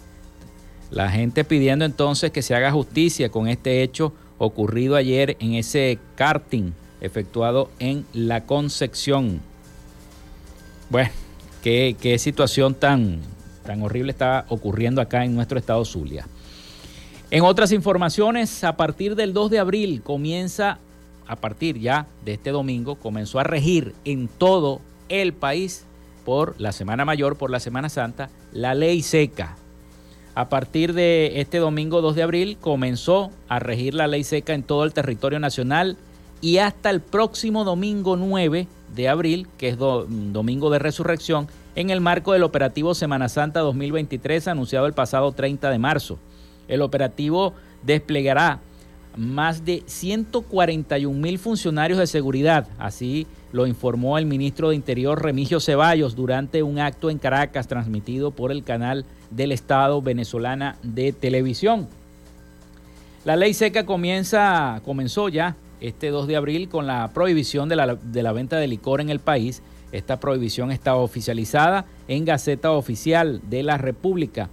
la 0.92 1.10
gente 1.10 1.44
pidiendo 1.44 1.86
entonces 1.86 2.32
que 2.32 2.42
se 2.42 2.56
haga 2.56 2.72
justicia 2.72 3.30
con 3.30 3.48
este 3.48 3.84
hecho 3.84 4.14
ocurrido 4.38 4.96
ayer 4.96 5.36
en 5.40 5.54
ese 5.54 6.00
karting 6.16 6.72
efectuado 7.02 7.70
en 7.80 8.06
La 8.14 8.46
Concepción. 8.46 9.42
Bueno, 10.90 11.10
qué, 11.62 12.16
situación 12.20 12.74
tan, 12.74 13.20
tan 13.66 13.82
horrible 13.82 14.12
está 14.12 14.46
ocurriendo 14.50 15.02
acá 15.02 15.26
en 15.26 15.36
nuestro 15.36 15.60
estado 15.60 15.84
Zulia. 15.84 16.26
En 17.30 17.44
otras 17.44 17.74
informaciones, 17.74 18.64
a 18.64 18.78
partir 18.78 19.16
del 19.16 19.34
2 19.34 19.52
de 19.52 19.60
abril 19.60 20.02
comienza, 20.02 20.80
a 21.28 21.36
partir 21.36 21.78
ya 21.78 22.08
de 22.24 22.34
este 22.34 22.52
domingo, 22.52 22.96
comenzó 22.96 23.40
a 23.40 23.44
regir 23.44 23.94
en 24.06 24.30
todo 24.30 24.80
el 25.10 25.34
país 25.34 25.86
por 26.24 26.56
la 26.58 26.72
Semana 26.72 27.04
Mayor, 27.04 27.38
por 27.38 27.52
la 27.52 27.60
Semana 27.60 27.90
Santa, 27.90 28.30
la 28.54 28.74
ley 28.74 29.02
seca 29.02 29.58
a 30.38 30.50
partir 30.50 30.94
de 30.94 31.42
este 31.42 31.58
domingo 31.58 32.00
2 32.00 32.16
de 32.16 32.22
abril 32.22 32.58
comenzó 32.62 33.32
a 33.50 33.58
regir 33.58 33.96
la 33.96 34.06
ley 34.06 34.24
seca 34.24 34.54
en 34.54 34.62
todo 34.62 34.84
el 34.84 34.94
territorio 34.94 35.40
nacional 35.40 35.98
y 36.42 36.60
hasta 36.60 36.92
el 36.92 37.02
próximo 37.02 37.64
domingo 37.64 38.18
9 38.18 38.68
de 38.96 39.10
abril, 39.10 39.48
que 39.58 39.70
es 39.70 39.80
domingo 39.80 40.70
de 40.70 40.78
resurrección, 40.78 41.48
en 41.74 41.90
el 41.90 42.02
marco 42.02 42.34
del 42.34 42.44
operativo 42.44 42.94
Semana 42.94 43.30
Santa 43.30 43.62
2023 43.62 44.48
anunciado 44.48 44.86
el 44.86 44.94
pasado 44.94 45.32
30 45.32 45.72
de 45.72 45.80
marzo. 45.80 46.20
El 46.68 46.84
operativo 46.84 47.56
desplegará 47.82 48.60
más 49.16 49.66
de 49.66 49.82
141 49.88 51.20
mil 51.20 51.40
funcionarios 51.40 51.98
de 51.98 52.06
seguridad, 52.06 52.68
así 52.78 53.26
lo 53.52 53.68
informó 53.68 54.18
el 54.18 54.26
ministro 54.26 54.70
de 54.70 54.76
Interior 54.76 55.22
Remigio 55.22 55.60
Ceballos 55.60 56.16
durante 56.16 56.64
un 56.64 56.80
acto 56.80 57.10
en 57.10 57.18
Caracas 57.18 57.68
transmitido 57.68 58.32
por 58.32 58.52
el 58.52 58.64
canal 58.64 59.06
del 59.32 59.52
Estado 59.52 60.02
venezolana 60.02 60.78
de 60.84 61.14
televisión. 61.14 61.88
La 63.26 63.36
ley 63.36 63.54
seca 63.54 63.86
comienza, 63.86 64.82
comenzó 64.86 65.30
ya 65.30 65.56
este 65.82 66.10
2 66.10 66.28
de 66.28 66.36
abril 66.36 66.70
con 66.70 66.88
la 66.88 67.12
prohibición 67.14 67.70
de 67.70 67.76
la, 67.76 67.96
de 67.96 68.24
la 68.24 68.32
venta 68.32 68.58
de 68.58 68.68
licor 68.68 69.02
en 69.02 69.10
el 69.10 69.20
país. 69.20 69.62
Esta 69.92 70.20
prohibición 70.20 70.72
está 70.72 70.96
oficializada 70.96 71.86
en 72.08 72.26
Gaceta 72.26 72.72
Oficial 72.72 73.42
de 73.50 73.64
la 73.64 73.78
República 73.78 74.50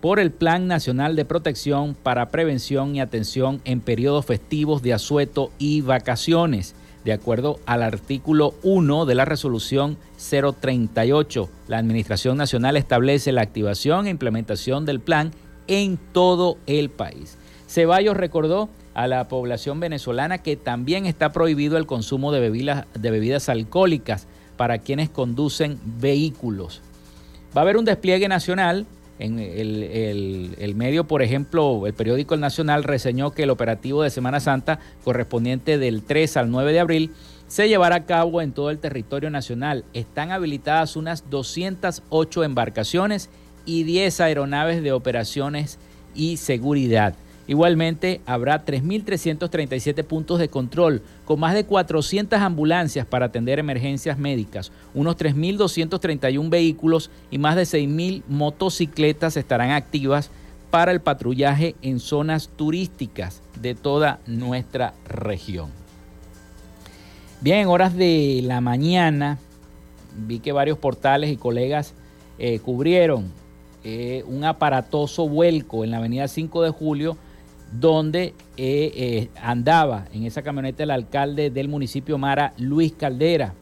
por 0.00 0.20
el 0.20 0.30
Plan 0.30 0.68
Nacional 0.68 1.16
de 1.16 1.24
Protección 1.24 1.94
para 1.94 2.30
Prevención 2.30 2.94
y 2.94 3.00
Atención 3.00 3.60
en 3.64 3.80
periodos 3.80 4.26
festivos 4.26 4.82
de 4.82 4.92
asueto 4.92 5.50
y 5.58 5.80
vacaciones 5.80 6.74
de 7.04 7.12
acuerdo 7.12 7.60
al 7.66 7.82
artículo 7.82 8.54
1 8.62 9.06
de 9.06 9.14
la 9.14 9.24
resolución 9.24 9.98
038. 10.16 11.48
La 11.68 11.78
Administración 11.78 12.36
Nacional 12.36 12.76
establece 12.76 13.32
la 13.32 13.42
activación 13.42 14.06
e 14.06 14.10
implementación 14.10 14.86
del 14.86 15.00
plan 15.00 15.32
en 15.66 15.98
todo 16.12 16.56
el 16.66 16.90
país. 16.90 17.36
Ceballos 17.68 18.16
recordó 18.16 18.68
a 18.94 19.06
la 19.06 19.28
población 19.28 19.80
venezolana 19.80 20.38
que 20.38 20.56
también 20.56 21.06
está 21.06 21.32
prohibido 21.32 21.76
el 21.76 21.86
consumo 21.86 22.32
de 22.32 22.40
bebidas, 22.40 22.86
de 22.94 23.10
bebidas 23.10 23.48
alcohólicas 23.48 24.26
para 24.56 24.78
quienes 24.78 25.10
conducen 25.10 25.78
vehículos. 25.84 26.80
Va 27.56 27.60
a 27.60 27.64
haber 27.64 27.76
un 27.76 27.84
despliegue 27.84 28.28
nacional 28.28 28.86
En 29.18 29.38
el, 29.38 30.74
medio, 30.74 31.04
por 31.04 31.22
ejemplo, 31.22 31.86
el 31.86 31.94
periódico 31.94 32.34
El 32.34 32.40
Nacional 32.40 32.82
reseñó 32.82 33.30
que 33.30 33.44
el 33.44 33.50
operativo 33.50 34.02
de 34.02 34.10
Semana 34.10 34.40
Santa 34.40 34.80
correspondiente 35.04 35.78
del 35.78 36.02
3 36.02 36.36
al 36.36 36.50
9 36.50 36.72
de 36.72 36.80
abril 36.80 37.12
se 37.46 37.68
llevará 37.68 37.96
a 37.96 38.06
cabo 38.06 38.42
en 38.42 38.52
todo 38.52 38.70
el 38.70 38.80
territorio 38.80 39.30
nacional. 39.30 39.84
Están 39.92 40.32
habilitadas 40.32 40.96
unas 40.96 41.30
208 41.30 42.42
embarcaciones 42.42 43.30
y 43.64 43.84
10 43.84 44.20
aeronaves 44.20 44.82
de 44.82 44.92
operaciones 44.92 45.78
y 46.14 46.36
seguridad. 46.38 47.14
Igualmente, 47.46 48.22
habrá 48.24 48.64
3.337 48.64 50.02
puntos 50.04 50.38
de 50.38 50.48
control, 50.48 51.02
con 51.26 51.40
más 51.40 51.54
de 51.54 51.64
400 51.64 52.40
ambulancias 52.40 53.06
para 53.06 53.26
atender 53.26 53.58
emergencias 53.58 54.18
médicas, 54.18 54.72
unos 54.94 55.16
3.231 55.18 56.48
vehículos 56.48 57.10
y 57.30 57.36
más 57.36 57.56
de 57.56 57.62
6.000 57.62 58.22
motocicletas 58.28 59.36
estarán 59.36 59.72
activas 59.72 60.30
para 60.70 60.90
el 60.90 61.00
patrullaje 61.00 61.76
en 61.82 62.00
zonas 62.00 62.48
turísticas 62.48 63.42
de 63.60 63.74
toda 63.74 64.20
nuestra 64.26 64.94
región. 65.06 65.70
Bien, 67.42 67.58
en 67.58 67.68
horas 67.68 67.94
de 67.94 68.40
la 68.42 68.62
mañana 68.62 69.38
vi 70.16 70.38
que 70.38 70.52
varios 70.52 70.78
portales 70.78 71.30
y 71.30 71.36
colegas 71.36 71.92
eh, 72.38 72.58
cubrieron 72.58 73.30
eh, 73.84 74.24
un 74.26 74.44
aparatoso 74.44 75.28
vuelco 75.28 75.84
en 75.84 75.90
la 75.90 75.98
avenida 75.98 76.26
5 76.26 76.62
de 76.62 76.70
julio 76.70 77.18
donde 77.80 78.34
eh, 78.56 78.92
eh, 78.94 79.28
andaba 79.42 80.06
en 80.12 80.24
esa 80.24 80.42
camioneta 80.42 80.84
el 80.84 80.90
alcalde 80.90 81.50
del 81.50 81.68
municipio 81.68 82.18
Mara, 82.18 82.52
Luis 82.56 82.92
Caldera. 82.92 83.54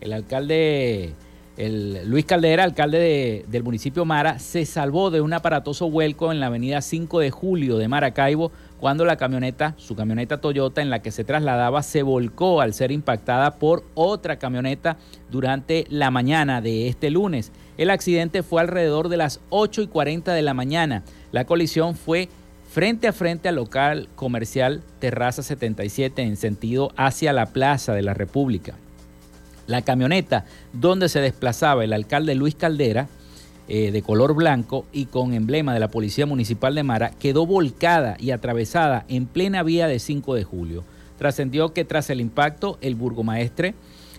El 0.00 0.12
alcalde, 0.12 1.12
el 1.56 2.08
Luis 2.08 2.24
Caldera, 2.24 2.64
alcalde 2.64 3.44
del 3.46 3.62
municipio 3.62 4.04
Mara, 4.04 4.40
se 4.40 4.66
salvó 4.66 5.10
de 5.12 5.20
un 5.20 5.32
aparatoso 5.32 5.88
vuelco 5.88 6.32
en 6.32 6.40
la 6.40 6.46
avenida 6.46 6.80
5 6.80 7.20
de 7.20 7.30
julio 7.30 7.78
de 7.78 7.86
Maracaibo 7.86 8.50
cuando 8.80 9.04
la 9.04 9.16
camioneta, 9.16 9.74
su 9.76 9.94
camioneta 9.94 10.40
Toyota 10.40 10.82
en 10.82 10.90
la 10.90 11.02
que 11.02 11.12
se 11.12 11.22
trasladaba, 11.22 11.84
se 11.84 12.02
volcó 12.02 12.60
al 12.60 12.74
ser 12.74 12.90
impactada 12.90 13.60
por 13.60 13.84
otra 13.94 14.40
camioneta 14.40 14.96
durante 15.30 15.86
la 15.88 16.10
mañana 16.10 16.60
de 16.60 16.88
este 16.88 17.10
lunes. 17.10 17.52
El 17.78 17.90
accidente 17.90 18.42
fue 18.42 18.60
alrededor 18.60 19.08
de 19.08 19.18
las 19.18 19.38
8 19.50 19.82
y 19.82 19.86
40 19.86 20.34
de 20.34 20.42
la 20.42 20.52
mañana. 20.52 21.04
La 21.30 21.44
colisión 21.44 21.94
fue 21.94 22.28
frente 22.72 23.06
a 23.06 23.12
frente 23.12 23.50
al 23.50 23.56
local 23.56 24.08
comercial 24.14 24.80
Terraza 24.98 25.42
77 25.42 26.22
en 26.22 26.38
sentido 26.38 26.90
hacia 26.96 27.34
la 27.34 27.52
Plaza 27.52 27.92
de 27.92 28.00
la 28.00 28.14
República. 28.14 28.76
La 29.66 29.82
camioneta 29.82 30.46
donde 30.72 31.10
se 31.10 31.20
desplazaba 31.20 31.84
el 31.84 31.92
alcalde 31.92 32.34
Luis 32.34 32.54
Caldera, 32.54 33.08
eh, 33.68 33.90
de 33.92 34.00
color 34.00 34.34
blanco 34.34 34.86
y 34.90 35.04
con 35.04 35.34
emblema 35.34 35.74
de 35.74 35.80
la 35.80 35.90
Policía 35.90 36.24
Municipal 36.24 36.74
de 36.74 36.82
Mara, 36.82 37.10
quedó 37.10 37.44
volcada 37.44 38.16
y 38.18 38.30
atravesada 38.30 39.04
en 39.08 39.26
plena 39.26 39.62
vía 39.62 39.86
de 39.86 39.98
5 39.98 40.34
de 40.34 40.44
julio. 40.44 40.82
Trascendió 41.18 41.74
que 41.74 41.84
tras 41.84 42.08
el 42.08 42.22
impacto, 42.22 42.78
el 42.80 42.94
burgomaestre 42.94 43.74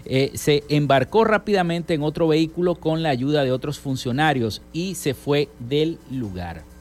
eh, 0.06 0.30
se 0.36 0.64
embarcó 0.70 1.24
rápidamente 1.24 1.96
en 1.96 2.04
otro 2.04 2.28
vehículo 2.28 2.76
con 2.76 3.02
la 3.02 3.10
ayuda 3.10 3.44
de 3.44 3.52
otros 3.52 3.80
funcionarios 3.80 4.62
y 4.74 4.94
se 4.94 5.16
fue 5.16 5.50
del 5.60 5.98
lugar. 6.12 6.73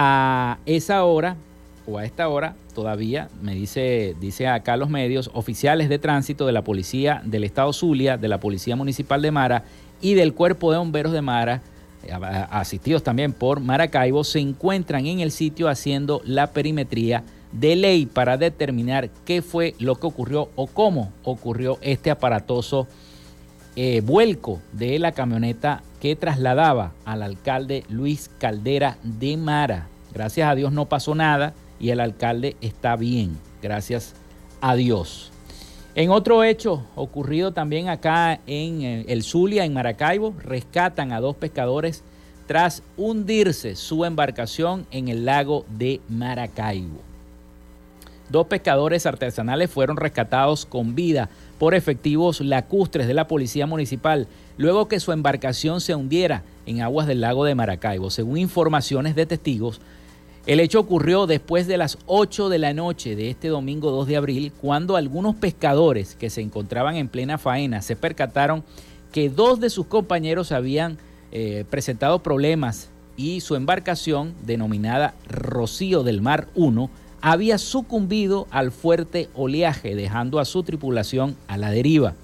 A 0.00 0.58
esa 0.64 1.02
hora, 1.02 1.34
o 1.84 1.98
a 1.98 2.04
esta 2.04 2.28
hora, 2.28 2.54
todavía, 2.72 3.28
me 3.42 3.56
dice, 3.56 4.14
dice 4.20 4.46
acá 4.46 4.76
los 4.76 4.90
medios, 4.90 5.28
oficiales 5.34 5.88
de 5.88 5.98
tránsito 5.98 6.46
de 6.46 6.52
la 6.52 6.62
Policía 6.62 7.20
del 7.24 7.42
Estado 7.42 7.72
Zulia, 7.72 8.16
de 8.16 8.28
la 8.28 8.38
Policía 8.38 8.76
Municipal 8.76 9.20
de 9.20 9.32
Mara 9.32 9.64
y 10.00 10.14
del 10.14 10.34
Cuerpo 10.34 10.70
de 10.70 10.78
Bomberos 10.78 11.10
de 11.10 11.20
Mara, 11.20 11.62
eh, 12.04 12.12
asistidos 12.12 13.02
también 13.02 13.32
por 13.32 13.58
Maracaibo, 13.58 14.22
se 14.22 14.38
encuentran 14.38 15.04
en 15.04 15.18
el 15.18 15.32
sitio 15.32 15.68
haciendo 15.68 16.22
la 16.24 16.52
perimetría 16.52 17.24
de 17.50 17.74
ley 17.74 18.06
para 18.06 18.36
determinar 18.36 19.10
qué 19.24 19.42
fue 19.42 19.74
lo 19.80 19.96
que 19.96 20.06
ocurrió 20.06 20.48
o 20.54 20.68
cómo 20.68 21.12
ocurrió 21.24 21.76
este 21.80 22.12
aparatoso 22.12 22.86
eh, 23.74 24.00
vuelco 24.00 24.62
de 24.74 25.00
la 25.00 25.10
camioneta 25.10 25.82
que 26.00 26.16
trasladaba 26.16 26.92
al 27.04 27.22
alcalde 27.22 27.84
Luis 27.88 28.30
Caldera 28.38 28.98
de 29.02 29.36
Mara. 29.36 29.88
Gracias 30.12 30.48
a 30.48 30.54
Dios 30.54 30.72
no 30.72 30.86
pasó 30.88 31.14
nada 31.14 31.54
y 31.80 31.90
el 31.90 32.00
alcalde 32.00 32.56
está 32.60 32.96
bien, 32.96 33.38
gracias 33.62 34.14
a 34.60 34.74
Dios. 34.74 35.32
En 35.94 36.10
otro 36.10 36.44
hecho 36.44 36.84
ocurrido 36.94 37.52
también 37.52 37.88
acá 37.88 38.40
en 38.46 38.82
eh, 38.82 39.04
el 39.08 39.22
Zulia, 39.22 39.64
en 39.64 39.74
Maracaibo, 39.74 40.34
rescatan 40.38 41.12
a 41.12 41.20
dos 41.20 41.36
pescadores 41.36 42.04
tras 42.46 42.82
hundirse 42.96 43.76
su 43.76 44.04
embarcación 44.04 44.86
en 44.90 45.08
el 45.08 45.24
lago 45.24 45.66
de 45.68 46.00
Maracaibo. 46.08 47.00
Dos 48.28 48.46
pescadores 48.46 49.06
artesanales 49.06 49.70
fueron 49.70 49.96
rescatados 49.96 50.66
con 50.66 50.94
vida 50.94 51.30
por 51.58 51.74
efectivos 51.74 52.40
lacustres 52.40 53.06
de 53.06 53.14
la 53.14 53.26
Policía 53.26 53.66
Municipal 53.66 54.28
luego 54.56 54.88
que 54.88 55.00
su 55.00 55.12
embarcación 55.12 55.80
se 55.80 55.94
hundiera 55.94 56.42
en 56.66 56.82
aguas 56.82 57.06
del 57.06 57.20
lago 57.20 57.44
de 57.44 57.54
Maracaibo. 57.54 58.10
Según 58.10 58.38
informaciones 58.38 59.14
de 59.14 59.26
testigos, 59.26 59.80
el 60.46 60.60
hecho 60.60 60.80
ocurrió 60.80 61.26
después 61.26 61.66
de 61.66 61.76
las 61.76 61.98
8 62.06 62.48
de 62.48 62.58
la 62.58 62.72
noche 62.72 63.16
de 63.16 63.30
este 63.30 63.48
domingo 63.48 63.90
2 63.90 64.06
de 64.06 64.16
abril, 64.16 64.52
cuando 64.60 64.96
algunos 64.96 65.36
pescadores 65.36 66.14
que 66.14 66.30
se 66.30 66.40
encontraban 66.40 66.96
en 66.96 67.08
plena 67.08 67.36
faena 67.38 67.82
se 67.82 67.96
percataron 67.96 68.64
que 69.12 69.28
dos 69.28 69.60
de 69.60 69.70
sus 69.70 69.86
compañeros 69.86 70.52
habían 70.52 70.98
eh, 71.32 71.64
presentado 71.68 72.22
problemas 72.22 72.90
y 73.16 73.40
su 73.40 73.56
embarcación, 73.56 74.34
denominada 74.46 75.14
Rocío 75.28 76.02
del 76.02 76.22
Mar 76.22 76.46
1, 76.54 76.88
había 77.20 77.58
sucumbido 77.58 78.46
al 78.50 78.70
fuerte 78.72 79.28
oleaje, 79.34 79.94
dejando 79.94 80.38
a 80.38 80.44
su 80.44 80.62
tripulación 80.62 81.36
a 81.46 81.56
la 81.56 81.70
deriva. 81.70 82.14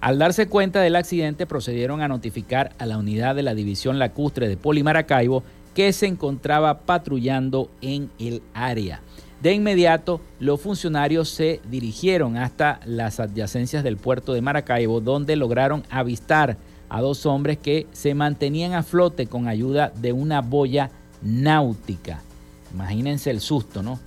Al 0.00 0.18
darse 0.18 0.46
cuenta 0.46 0.80
del 0.80 0.96
accidente, 0.96 1.46
procedieron 1.46 2.02
a 2.02 2.08
notificar 2.08 2.72
a 2.78 2.86
la 2.86 2.98
unidad 2.98 3.34
de 3.34 3.42
la 3.42 3.54
División 3.54 3.98
Lacustre 3.98 4.48
de 4.48 4.56
Polimaracaibo 4.56 5.42
que 5.74 5.92
se 5.92 6.06
encontraba 6.06 6.80
patrullando 6.80 7.70
en 7.80 8.10
el 8.18 8.42
área. 8.54 9.00
De 9.42 9.52
inmediato, 9.52 10.20
los 10.40 10.60
funcionarios 10.60 11.28
se 11.28 11.60
dirigieron 11.70 12.36
hasta 12.36 12.80
las 12.84 13.20
adyacencias 13.20 13.84
del 13.84 13.96
puerto 13.96 14.32
de 14.32 14.40
Maracaibo, 14.40 15.00
donde 15.00 15.36
lograron 15.36 15.84
avistar 15.90 16.56
a 16.88 17.00
dos 17.00 17.26
hombres 17.26 17.58
que 17.58 17.86
se 17.92 18.14
mantenían 18.14 18.72
a 18.72 18.82
flote 18.82 19.26
con 19.26 19.46
ayuda 19.46 19.92
de 19.94 20.12
una 20.12 20.40
boya 20.40 20.90
náutica. 21.22 22.22
Imagínense 22.72 23.30
el 23.30 23.40
susto, 23.40 23.82
¿no? 23.82 24.00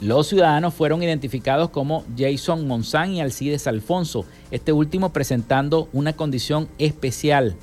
Los 0.00 0.28
ciudadanos 0.28 0.74
fueron 0.74 1.02
identificados 1.02 1.70
como 1.70 2.04
Jason 2.18 2.66
Monzán 2.66 3.14
y 3.14 3.22
Alcides 3.22 3.66
Alfonso, 3.66 4.26
este 4.50 4.72
último 4.72 5.12
presentando 5.12 5.88
una 5.92 6.12
condición 6.12 6.68
especial 6.78 7.56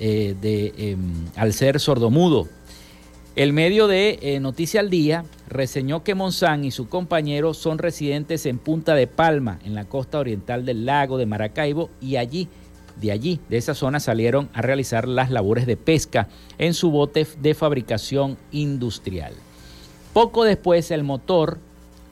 eh, 0.00 0.34
de, 0.40 0.74
em, 0.76 0.98
al 1.36 1.52
ser 1.52 1.78
sordomudo. 1.78 2.48
El 3.36 3.52
medio 3.52 3.86
de 3.86 4.18
eh, 4.20 4.40
Noticia 4.40 4.80
al 4.80 4.90
Día 4.90 5.24
reseñó 5.48 6.02
que 6.02 6.16
Monzán 6.16 6.64
y 6.64 6.72
su 6.72 6.88
compañero 6.88 7.54
son 7.54 7.78
residentes 7.78 8.44
en 8.44 8.58
Punta 8.58 8.94
de 8.94 9.06
Palma, 9.06 9.60
en 9.64 9.74
la 9.74 9.84
costa 9.84 10.18
oriental 10.18 10.66
del 10.66 10.84
lago 10.84 11.16
de 11.16 11.26
Maracaibo, 11.26 11.90
y 12.00 12.16
allí, 12.16 12.48
de 13.00 13.12
allí, 13.12 13.38
de 13.48 13.58
esa 13.58 13.74
zona, 13.74 14.00
salieron 14.00 14.50
a 14.52 14.62
realizar 14.62 15.06
las 15.06 15.30
labores 15.30 15.66
de 15.66 15.76
pesca 15.76 16.28
en 16.58 16.74
su 16.74 16.90
bote 16.90 17.26
de 17.40 17.54
fabricación 17.54 18.36
industrial. 18.50 19.32
Poco 20.12 20.44
después 20.44 20.90
el 20.90 21.04
motor 21.04 21.58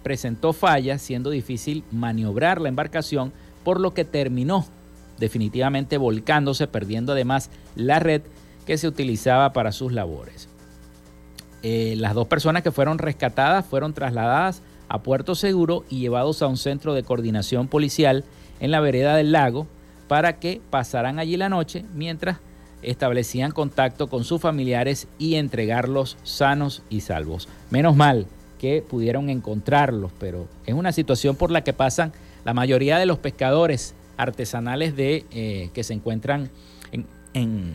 presentó 0.03 0.53
fallas, 0.53 1.03
siendo 1.03 1.31
difícil 1.31 1.85
maniobrar 1.91 2.61
la 2.61 2.69
embarcación, 2.69 3.33
por 3.63 3.81
lo 3.81 3.93
que 3.93 4.05
terminó 4.05 4.65
definitivamente 5.19 5.99
volcándose, 5.99 6.67
perdiendo 6.67 7.13
además 7.13 7.51
la 7.77 7.99
red 7.99 8.23
que 8.67 8.79
se 8.79 8.89
utilizaba 8.89 9.53
para 9.53 9.73
sus 9.73 9.93
labores. 9.93 10.49
Eh, 11.63 11.95
las 11.99 12.15
dos 12.15 12.27
personas 12.27 12.63
que 12.63 12.73
fueron 12.73 12.97
rescatadas 12.97 13.67
fueron 13.67 13.93
trasladadas 13.93 14.63
a 14.89 15.03
Puerto 15.03 15.35
Seguro 15.35 15.85
y 15.91 16.01
llevados 16.01 16.41
a 16.41 16.47
un 16.47 16.57
centro 16.57 16.95
de 16.95 17.03
coordinación 17.03 17.69
policial 17.69 18.25
en 18.61 18.71
la 18.71 18.81
vereda 18.81 19.15
del 19.15 19.33
lago 19.33 19.67
para 20.09 20.41
que 20.41 20.63
pasaran 20.71 21.19
allí 21.19 21.37
la 21.37 21.51
noche 21.51 21.85
mientras 21.95 22.39
establecían 22.83 23.53
contacto 23.53 24.09
con 24.09 24.25
sus 24.25 24.41
familiares 24.41 25.09
y 25.19 25.37
entregarlos 25.37 26.17
sanos 26.23 26.83
y 26.91 27.01
salvos. 27.01 27.49
Menos 27.71 27.97
mal 27.97 28.27
que 28.59 28.83
pudieron 28.83 29.31
encontrarlos, 29.31 30.13
pero 30.19 30.47
es 30.67 30.75
una 30.75 30.93
situación 30.93 31.37
por 31.37 31.51
la 31.51 31.65
que 31.65 31.73
pasan 31.73 32.13
la 32.45 32.55
mayoría 32.55 32.99
de 32.99 33.07
los 33.07 33.19
pescadores 33.19 33.95
artesanales 34.17 34.97
de, 34.97 35.25
eh, 35.31 35.71
que 35.73 35.83
se 35.83 35.95
encuentran 35.95 36.51
en, 36.93 37.75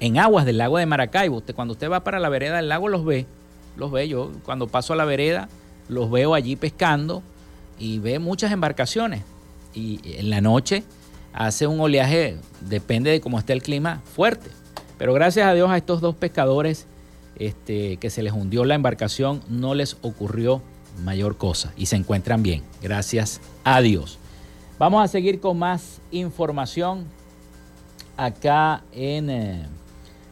en, 0.00 0.18
aguas 0.18 0.44
del 0.44 0.58
lago 0.58 0.78
de 0.78 0.86
Maracaibo. 0.86 1.36
Usted, 1.36 1.54
cuando 1.54 1.72
usted 1.72 1.90
va 1.90 2.04
para 2.04 2.18
la 2.18 2.28
vereda 2.28 2.56
del 2.56 2.68
lago 2.68 2.88
los 2.88 3.04
ve, 3.04 3.26
los 3.76 3.90
ve 3.90 4.08
yo. 4.08 4.32
Cuando 4.44 4.66
paso 4.66 4.92
a 4.92 4.96
la 4.96 5.04
vereda 5.04 5.48
los 5.88 6.10
veo 6.10 6.34
allí 6.34 6.56
pescando 6.56 7.22
y 7.78 7.98
ve 7.98 8.18
muchas 8.18 8.52
embarcaciones. 8.52 9.22
Y 9.74 10.00
en 10.18 10.30
la 10.30 10.40
noche 10.40 10.84
hace 11.36 11.66
un 11.66 11.78
oleaje, 11.78 12.38
depende 12.62 13.10
de 13.10 13.20
cómo 13.20 13.38
esté 13.38 13.52
el 13.52 13.62
clima, 13.62 14.02
fuerte. 14.14 14.50
Pero 14.98 15.12
gracias 15.12 15.46
a 15.46 15.52
Dios 15.52 15.70
a 15.70 15.76
estos 15.76 16.00
dos 16.00 16.14
pescadores 16.16 16.86
este, 17.38 17.98
que 17.98 18.08
se 18.08 18.22
les 18.22 18.32
hundió 18.32 18.64
la 18.64 18.74
embarcación 18.74 19.42
no 19.48 19.74
les 19.74 19.98
ocurrió 20.00 20.62
mayor 21.04 21.36
cosa 21.36 21.72
y 21.76 21.86
se 21.86 21.96
encuentran 21.96 22.42
bien. 22.42 22.62
Gracias 22.82 23.42
a 23.62 23.82
Dios. 23.82 24.18
Vamos 24.78 25.04
a 25.04 25.08
seguir 25.08 25.40
con 25.40 25.58
más 25.58 26.00
información 26.10 27.04
acá 28.16 28.82
en 28.92 29.28
eh, 29.28 29.66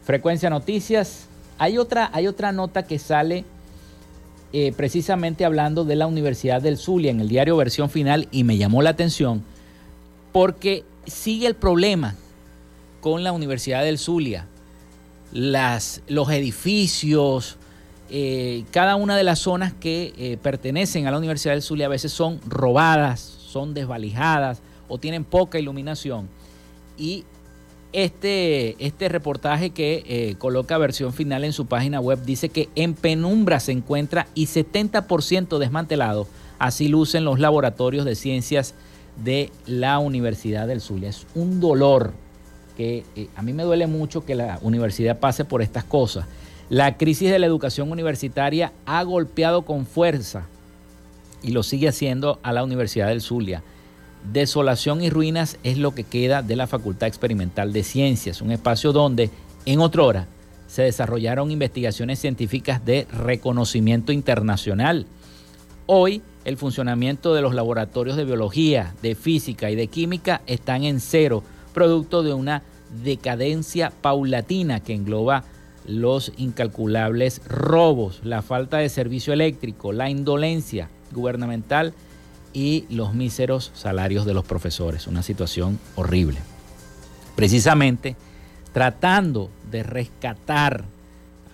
Frecuencia 0.03 0.49
Noticias. 0.49 1.27
Hay 1.59 1.77
otra, 1.77 2.09
hay 2.11 2.25
otra 2.25 2.51
nota 2.51 2.83
que 2.83 2.97
sale 2.97 3.45
eh, 4.53 4.73
precisamente 4.75 5.45
hablando 5.45 5.85
de 5.85 5.95
la 5.95 6.07
Universidad 6.07 6.61
del 6.61 6.77
Zulia 6.77 7.11
en 7.11 7.19
el 7.19 7.29
diario 7.29 7.55
Versión 7.57 7.91
Final 7.91 8.27
y 8.31 8.43
me 8.43 8.57
llamó 8.57 8.81
la 8.81 8.89
atención 8.89 9.43
porque 10.35 10.83
sigue 11.07 11.47
el 11.47 11.55
problema 11.55 12.15
con 13.01 13.23
la 13.23 13.31
Universidad 13.31 13.83
del 13.83 13.97
Zulia. 13.97 14.47
Las, 15.31 16.01
los 16.07 16.29
edificios, 16.29 17.57
eh, 18.09 18.63
cada 18.71 18.95
una 18.95 19.17
de 19.17 19.23
las 19.23 19.39
zonas 19.39 19.73
que 19.73 20.13
eh, 20.17 20.37
pertenecen 20.41 21.07
a 21.07 21.11
la 21.11 21.17
Universidad 21.17 21.53
del 21.53 21.61
Zulia 21.61 21.87
a 21.87 21.89
veces 21.89 22.11
son 22.11 22.39
robadas, 22.47 23.19
son 23.19 23.73
desvalijadas 23.73 24.61
o 24.87 24.97
tienen 24.97 25.23
poca 25.23 25.59
iluminación. 25.59 26.27
Y 26.97 27.25
este, 27.93 28.75
este 28.85 29.09
reportaje 29.09 29.69
que 29.69 30.03
eh, 30.05 30.35
coloca 30.37 30.77
versión 30.77 31.13
final 31.13 31.43
en 31.43 31.53
su 31.53 31.65
página 31.65 31.99
web 31.99 32.21
dice 32.23 32.49
que 32.49 32.69
en 32.75 32.93
penumbra 32.93 33.59
se 33.59 33.71
encuentra 33.71 34.27
y 34.35 34.47
70% 34.47 35.57
desmantelado. 35.57 36.27
Así 36.59 36.87
lucen 36.87 37.23
los 37.23 37.39
laboratorios 37.39 38.05
de 38.05 38.15
ciencias 38.15 38.75
de 39.23 39.51
la 39.65 39.99
Universidad 39.99 40.67
del 40.67 40.81
Zulia. 40.81 41.09
Es 41.09 41.25
un 41.35 41.59
dolor 41.59 42.13
que 42.77 43.05
a 43.35 43.41
mí 43.41 43.53
me 43.53 43.63
duele 43.63 43.87
mucho 43.87 44.25
que 44.25 44.35
la 44.35 44.59
universidad 44.61 45.19
pase 45.19 45.45
por 45.45 45.61
estas 45.61 45.83
cosas. 45.83 46.25
La 46.69 46.97
crisis 46.97 47.29
de 47.29 47.39
la 47.39 47.45
educación 47.45 47.91
universitaria 47.91 48.73
ha 48.85 49.03
golpeado 49.03 49.61
con 49.61 49.85
fuerza 49.85 50.47
y 51.43 51.51
lo 51.51 51.63
sigue 51.63 51.87
haciendo 51.87 52.39
a 52.43 52.51
la 52.51 52.63
Universidad 52.63 53.07
del 53.07 53.21
Zulia. 53.21 53.63
Desolación 54.33 55.03
y 55.03 55.11
ruinas 55.11 55.57
es 55.63 55.77
lo 55.77 55.93
que 55.93 56.03
queda 56.03 56.41
de 56.41 56.55
la 56.55 56.65
Facultad 56.65 57.07
Experimental 57.07 57.71
de 57.71 57.83
Ciencias, 57.83 58.41
un 58.41 58.51
espacio 58.51 58.91
donde, 58.91 59.29
en 59.65 59.79
otra 59.79 60.03
hora, 60.03 60.27
se 60.67 60.81
desarrollaron 60.81 61.51
investigaciones 61.51 62.19
científicas 62.19 62.83
de 62.83 63.07
reconocimiento 63.11 64.11
internacional. 64.11 65.05
Hoy, 65.85 66.23
el 66.45 66.57
funcionamiento 66.57 67.33
de 67.33 67.41
los 67.41 67.53
laboratorios 67.53 68.15
de 68.15 68.23
biología, 68.23 68.93
de 69.01 69.15
física 69.15 69.69
y 69.71 69.75
de 69.75 69.87
química 69.87 70.41
están 70.45 70.83
en 70.83 70.99
cero, 70.99 71.43
producto 71.73 72.23
de 72.23 72.33
una 72.33 72.61
decadencia 73.03 73.91
paulatina 74.01 74.79
que 74.79 74.93
engloba 74.93 75.43
los 75.87 76.31
incalculables 76.37 77.41
robos, 77.47 78.21
la 78.23 78.41
falta 78.41 78.77
de 78.77 78.89
servicio 78.89 79.33
eléctrico, 79.33 79.91
la 79.91 80.09
indolencia 80.09 80.89
gubernamental 81.11 81.93
y 82.53 82.85
los 82.89 83.13
míseros 83.13 83.71
salarios 83.73 84.25
de 84.25 84.33
los 84.33 84.45
profesores. 84.45 85.07
Una 85.07 85.23
situación 85.23 85.79
horrible. 85.95 86.39
Precisamente 87.35 88.15
tratando 88.71 89.49
de 89.71 89.83
rescatar, 89.83 90.83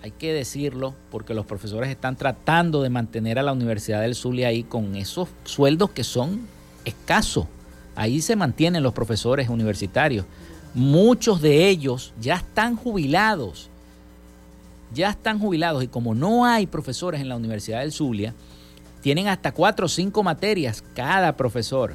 hay 0.02 0.10
que 0.10 0.32
decirlo, 0.32 0.94
porque 1.10 1.34
los 1.34 1.46
profesores 1.46 1.88
están 1.88 2.16
tratando 2.16 2.82
de 2.82 2.90
mantener 2.90 3.38
a 3.38 3.42
la 3.42 3.52
Universidad 3.52 4.00
del 4.00 4.14
Zulia 4.14 4.48
ahí 4.48 4.64
con 4.64 4.96
esos 4.96 5.28
sueldos 5.44 5.90
que 5.90 6.04
son 6.04 6.46
escasos. 6.84 7.46
Ahí 7.94 8.20
se 8.20 8.36
mantienen 8.36 8.82
los 8.82 8.92
profesores 8.92 9.48
universitarios. 9.48 10.26
Muchos 10.74 11.40
de 11.40 11.68
ellos 11.68 12.12
ya 12.20 12.34
están 12.36 12.76
jubilados 12.76 13.70
ya 14.92 15.10
están 15.10 15.38
jubilados 15.38 15.82
y 15.82 15.88
como 15.88 16.14
no 16.14 16.44
hay 16.44 16.66
profesores 16.66 17.20
en 17.20 17.28
la 17.28 17.36
Universidad 17.36 17.80
del 17.80 17.92
Zulia, 17.92 18.34
tienen 19.00 19.28
hasta 19.28 19.52
cuatro 19.52 19.86
o 19.86 19.88
cinco 19.88 20.22
materias 20.22 20.84
cada 20.94 21.36
profesor. 21.36 21.94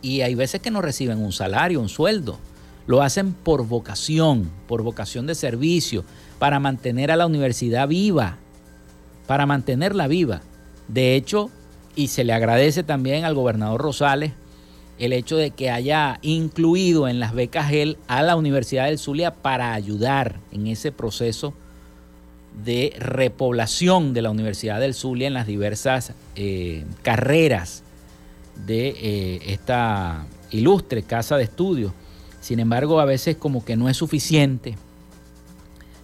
Y 0.00 0.20
hay 0.20 0.34
veces 0.34 0.60
que 0.60 0.70
no 0.70 0.82
reciben 0.82 1.18
un 1.18 1.32
salario, 1.32 1.80
un 1.80 1.88
sueldo. 1.88 2.38
Lo 2.86 3.02
hacen 3.02 3.32
por 3.32 3.66
vocación, 3.66 4.50
por 4.66 4.82
vocación 4.82 5.26
de 5.26 5.34
servicio, 5.34 6.04
para 6.38 6.60
mantener 6.60 7.10
a 7.10 7.16
la 7.16 7.26
universidad 7.26 7.88
viva, 7.88 8.36
para 9.26 9.46
mantenerla 9.46 10.06
viva. 10.06 10.40
De 10.88 11.14
hecho, 11.14 11.50
y 11.94 12.08
se 12.08 12.24
le 12.24 12.32
agradece 12.32 12.82
también 12.82 13.24
al 13.24 13.34
gobernador 13.34 13.80
Rosales 13.80 14.32
el 14.98 15.12
hecho 15.12 15.36
de 15.36 15.52
que 15.52 15.70
haya 15.70 16.18
incluido 16.22 17.08
en 17.08 17.20
las 17.20 17.32
becas 17.32 17.72
él 17.72 17.98
a 18.08 18.22
la 18.22 18.36
Universidad 18.36 18.86
del 18.86 18.98
Zulia 18.98 19.32
para 19.32 19.72
ayudar 19.72 20.40
en 20.50 20.66
ese 20.66 20.92
proceso 20.92 21.54
de 22.64 22.94
repoblación 22.98 24.12
de 24.12 24.22
la 24.22 24.30
Universidad 24.30 24.80
del 24.80 24.94
Zulia 24.94 25.28
en 25.28 25.34
las 25.34 25.46
diversas 25.46 26.12
eh, 26.34 26.84
carreras 27.02 27.84
de 28.66 28.88
eh, 28.88 29.40
esta 29.46 30.26
ilustre 30.50 31.02
casa 31.02 31.36
de 31.36 31.44
estudios. 31.44 31.92
Sin 32.40 32.58
embargo, 32.58 33.00
a 33.00 33.04
veces 33.04 33.36
como 33.36 33.64
que 33.64 33.76
no 33.76 33.88
es 33.88 33.96
suficiente, 33.96 34.76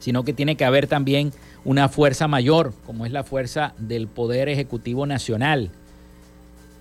sino 0.05 0.23
que 0.23 0.35
tiene 0.35 0.57
que 0.57 0.67
haber 0.67 0.87
también 0.87 1.33
una 1.65 1.89
fuerza 1.89 2.29
mayor, 2.29 2.75
como 2.85 3.07
es 3.07 3.13
la 3.13 3.25
fuerza 3.25 3.73
del 3.79 4.07
Poder 4.07 4.51
Ejecutivo 4.51 5.07
Nacional, 5.07 5.71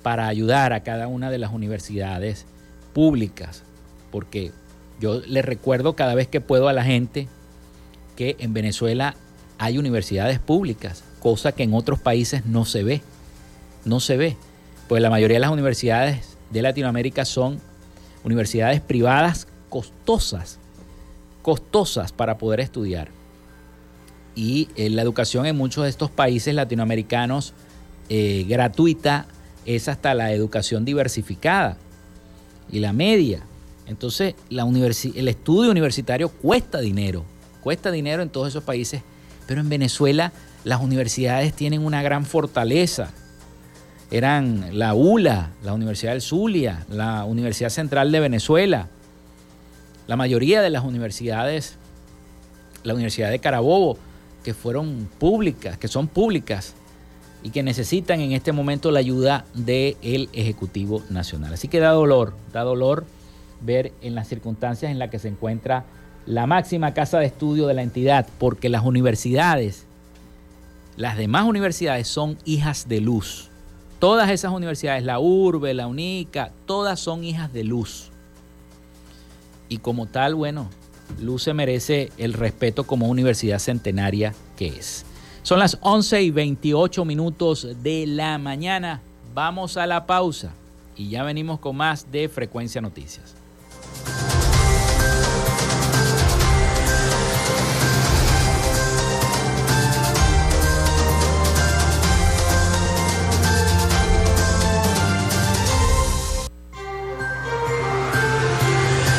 para 0.02 0.28
ayudar 0.28 0.74
a 0.74 0.82
cada 0.84 1.08
una 1.08 1.32
de 1.32 1.38
las 1.38 1.54
universidades 1.54 2.46
públicas, 2.92 3.64
porque 4.12 4.52
yo 5.00 5.22
le 5.22 5.42
recuerdo 5.42 5.96
cada 5.96 6.16
vez 6.16 6.28
que 6.28 6.42
puedo 6.42 6.68
a 6.68 6.74
la 6.74 6.84
gente 6.84 7.30
que 8.18 8.36
en 8.40 8.54
Venezuela 8.54 9.16
hay 9.58 9.78
universidades 9.78 10.40
públicas, 10.40 11.06
cosa 11.22 11.54
que 11.54 11.64
en 11.64 11.74
otros 11.74 12.02
países 12.02 12.46
no 12.46 12.66
se 12.66 12.84
ve, 12.84 13.02
no 13.86 14.02
se 14.02 14.18
ve, 14.18 14.36
pues 14.90 15.02
la 15.02 15.10
mayoría 15.10 15.38
de 15.38 15.42
las 15.42 15.52
universidades 15.52 16.38
de 16.50 16.62
Latinoamérica 16.62 17.24
son 17.24 17.62
universidades 18.26 18.82
privadas 18.82 19.48
costosas, 19.70 20.60
costosas 21.44 22.12
para 22.12 22.40
poder 22.40 22.60
estudiar. 22.60 23.10
Y 24.34 24.70
eh, 24.76 24.90
la 24.90 25.04
educación 25.04 25.46
en 25.46 25.56
muchos 25.56 25.84
de 25.84 25.92
estos 25.92 26.10
países 26.10 26.56
latinoamericanos 26.56 27.54
eh, 28.10 28.46
gratuita 28.50 29.28
es 29.66 29.88
hasta 29.88 30.16
la 30.16 30.32
educación 30.32 30.86
diversificada 30.86 31.78
y 32.72 32.80
la 32.80 32.94
media. 32.94 33.44
Entonces, 33.86 34.34
la 34.50 34.64
el 34.64 35.28
estudio 35.28 35.70
universitario 35.70 36.30
cuesta 36.30 36.80
dinero, 36.80 37.26
cuesta 37.62 37.92
dinero 37.92 38.24
en 38.24 38.30
todos 38.30 38.48
esos 38.48 38.64
países, 38.64 39.04
pero 39.46 39.62
en 39.62 39.70
Venezuela 39.70 40.32
las 40.64 40.82
universidades 40.82 41.54
tienen 41.54 41.86
una 41.86 42.02
gran 42.02 42.26
fortaleza. 42.26 43.12
Eran 44.10 44.78
la 44.78 44.94
ULA, 44.94 45.52
la 45.64 45.74
Universidad 45.74 46.14
del 46.14 46.22
Zulia, 46.22 46.86
la 46.90 47.26
Universidad 47.26 47.70
Central 47.70 48.12
de 48.12 48.20
Venezuela, 48.20 48.88
la 50.08 50.16
mayoría 50.16 50.62
de 50.62 50.70
las 50.70 50.84
universidades, 50.84 51.78
la 52.84 52.94
Universidad 52.94 53.30
de 53.30 53.40
Carabobo, 53.40 53.98
que 54.44 54.54
fueron 54.54 55.10
públicas, 55.20 55.78
que 55.78 55.88
son 55.88 56.08
públicas, 56.08 56.76
y 57.44 57.50
que 57.50 57.62
necesitan 57.62 58.22
en 58.22 58.32
este 58.32 58.54
momento 58.54 58.90
la 58.90 59.00
ayuda 59.00 59.46
del 59.54 60.30
Ejecutivo 60.32 61.04
Nacional. 61.10 61.54
Así 61.54 61.68
que 61.68 61.80
da 61.80 61.92
dolor, 61.92 62.34
da 62.54 62.64
dolor 62.64 63.06
ver 63.62 63.92
en 64.02 64.16
las 64.16 64.30
circunstancias 64.30 64.92
en 64.92 64.98
las 64.98 65.10
que 65.10 65.20
se 65.20 65.28
encuentra 65.28 65.84
la 66.26 66.48
máxima 66.48 66.94
casa 66.94 67.20
de 67.20 67.26
estudio 67.26 67.68
de 67.68 67.74
la 67.74 67.82
entidad, 67.82 68.28
porque 68.40 68.70
las 68.70 68.86
universidades, 68.86 69.86
las 70.96 71.18
demás 71.18 71.46
universidades 71.46 72.08
son 72.08 72.38
hijas 72.46 72.88
de 72.88 73.02
luz. 73.02 73.50
Todas 74.00 74.30
esas 74.30 74.54
universidades, 74.54 75.04
la 75.04 75.20
URBE, 75.20 75.74
la 75.74 75.88
UNICA, 75.88 76.52
todas 76.66 77.00
son 77.00 77.26
hijas 77.26 77.52
de 77.52 77.66
luz. 77.66 78.13
Y 79.74 79.80
como 79.80 80.06
tal, 80.06 80.36
bueno, 80.36 80.70
Luz 81.20 81.42
se 81.42 81.54
merece 81.56 82.12
el 82.20 82.34
respeto 82.34 82.84
como 82.84 83.08
universidad 83.08 83.58
centenaria 83.58 84.36
que 84.56 84.68
es. 84.68 85.04
Son 85.42 85.58
las 85.58 85.80
11 85.82 86.22
y 86.22 86.30
28 86.30 87.04
minutos 87.06 87.68
de 87.82 88.06
la 88.06 88.38
mañana. 88.38 89.02
Vamos 89.34 89.78
a 89.78 89.88
la 89.88 90.06
pausa 90.06 90.52
y 90.96 91.10
ya 91.10 91.24
venimos 91.24 91.60
con 91.60 91.76
más 91.76 92.12
de 92.12 92.30
Frecuencia 92.30 92.82
Noticias. 92.82 93.34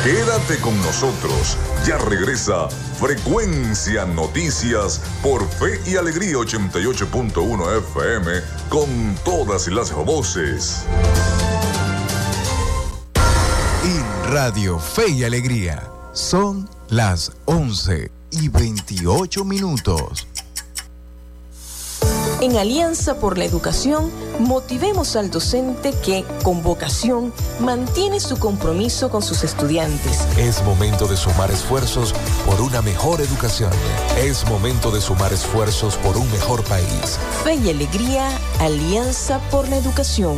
Quédate 0.05 0.59
con 0.61 0.79
nosotros. 0.83 1.57
Ya 1.83 1.97
regresa 1.97 2.69
Frecuencia 2.69 4.05
Noticias 4.05 5.01
por 5.23 5.43
Fe 5.49 5.81
y 5.83 5.95
Alegría 5.95 6.35
88.1 6.35 7.77
FM 7.79 8.31
con 8.69 9.15
todas 9.25 9.67
las 9.67 9.91
voces. 9.91 10.85
Y 13.83 14.29
Radio 14.31 14.77
Fe 14.77 15.09
y 15.09 15.23
Alegría 15.23 15.81
son 16.13 16.69
las 16.89 17.31
11 17.45 18.11
y 18.29 18.49
28 18.49 19.43
minutos. 19.43 20.27
En 22.41 22.57
Alianza 22.57 23.19
por 23.19 23.39
la 23.39 23.45
Educación, 23.45 24.11
motivemos 24.39 25.15
al 25.15 25.29
docente 25.29 25.93
que, 26.03 26.25
con 26.43 26.63
vocación, 26.63 27.33
mantiene 27.59 28.19
su 28.19 28.37
compromiso 28.37 29.09
con 29.09 29.21
sus 29.21 29.43
estudiantes. 29.43 30.27
Es 30.37 30.63
momento 30.63 31.07
de 31.07 31.17
sumar 31.17 31.51
esfuerzos 31.51 32.13
por 32.45 32.61
una 32.61 32.81
mejor 32.81 33.21
educación. 33.21 33.71
Es 34.17 34.45
momento 34.45 34.91
de 34.91 35.01
sumar 35.01 35.33
esfuerzos 35.33 35.95
por 35.97 36.17
un 36.17 36.29
mejor 36.31 36.63
país. 36.63 37.19
Fe 37.43 37.55
y 37.55 37.69
alegría, 37.69 38.29
Alianza 38.59 39.39
por 39.51 39.67
la 39.69 39.77
Educación. 39.77 40.37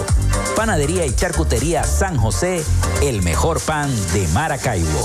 Panadería 0.56 1.08
y 1.08 1.15
Charcutería 1.15 1.84
San 1.84 2.17
José, 2.17 2.63
el 3.02 3.23
mejor 3.23 3.60
pan 3.60 3.89
de 4.13 4.28
Maracaibo. 4.28 5.04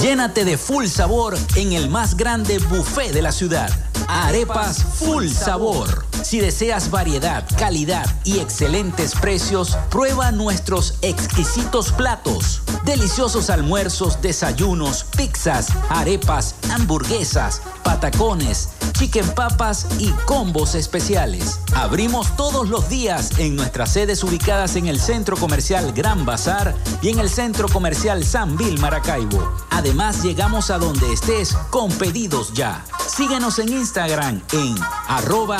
Llénate 0.00 0.44
de 0.44 0.56
full 0.58 0.86
sabor 0.86 1.36
en 1.56 1.72
el 1.72 1.90
más 1.90 2.16
grande 2.16 2.58
buffet 2.58 3.12
de 3.12 3.22
la 3.22 3.32
ciudad. 3.32 3.68
Arepas 4.08 4.82
Full 4.98 5.28
Sabor. 5.28 6.15
Si 6.26 6.40
deseas 6.40 6.90
variedad, 6.90 7.46
calidad 7.56 8.04
y 8.24 8.40
excelentes 8.40 9.14
precios, 9.14 9.78
prueba 9.90 10.32
nuestros 10.32 10.94
exquisitos 11.02 11.92
platos. 11.92 12.62
Deliciosos 12.84 13.48
almuerzos, 13.48 14.20
desayunos, 14.22 15.04
pizzas, 15.16 15.68
arepas, 15.88 16.56
hamburguesas, 16.72 17.62
patacones, 17.84 18.70
chicken 18.98 19.28
papas 19.36 19.86
y 20.00 20.10
combos 20.26 20.74
especiales. 20.74 21.60
Abrimos 21.76 22.34
todos 22.36 22.68
los 22.68 22.88
días 22.88 23.38
en 23.38 23.54
nuestras 23.54 23.92
sedes 23.92 24.24
ubicadas 24.24 24.74
en 24.74 24.88
el 24.88 24.98
Centro 24.98 25.36
Comercial 25.36 25.92
Gran 25.92 26.26
Bazar 26.26 26.74
y 27.02 27.10
en 27.10 27.20
el 27.20 27.30
Centro 27.30 27.68
Comercial 27.68 28.24
San 28.24 28.56
Vil 28.56 28.80
Maracaibo. 28.80 29.54
Además, 29.70 30.24
llegamos 30.24 30.70
a 30.70 30.78
donde 30.78 31.12
estés 31.12 31.52
con 31.70 31.92
pedidos 31.92 32.52
ya. 32.52 32.84
Síguenos 33.06 33.58
en 33.60 33.68
Instagram 33.68 34.42
en 34.52 34.74
arroba 35.06 35.58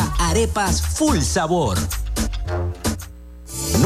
arepas 0.56 0.80
full 0.80 1.20
sabor. 1.20 2.05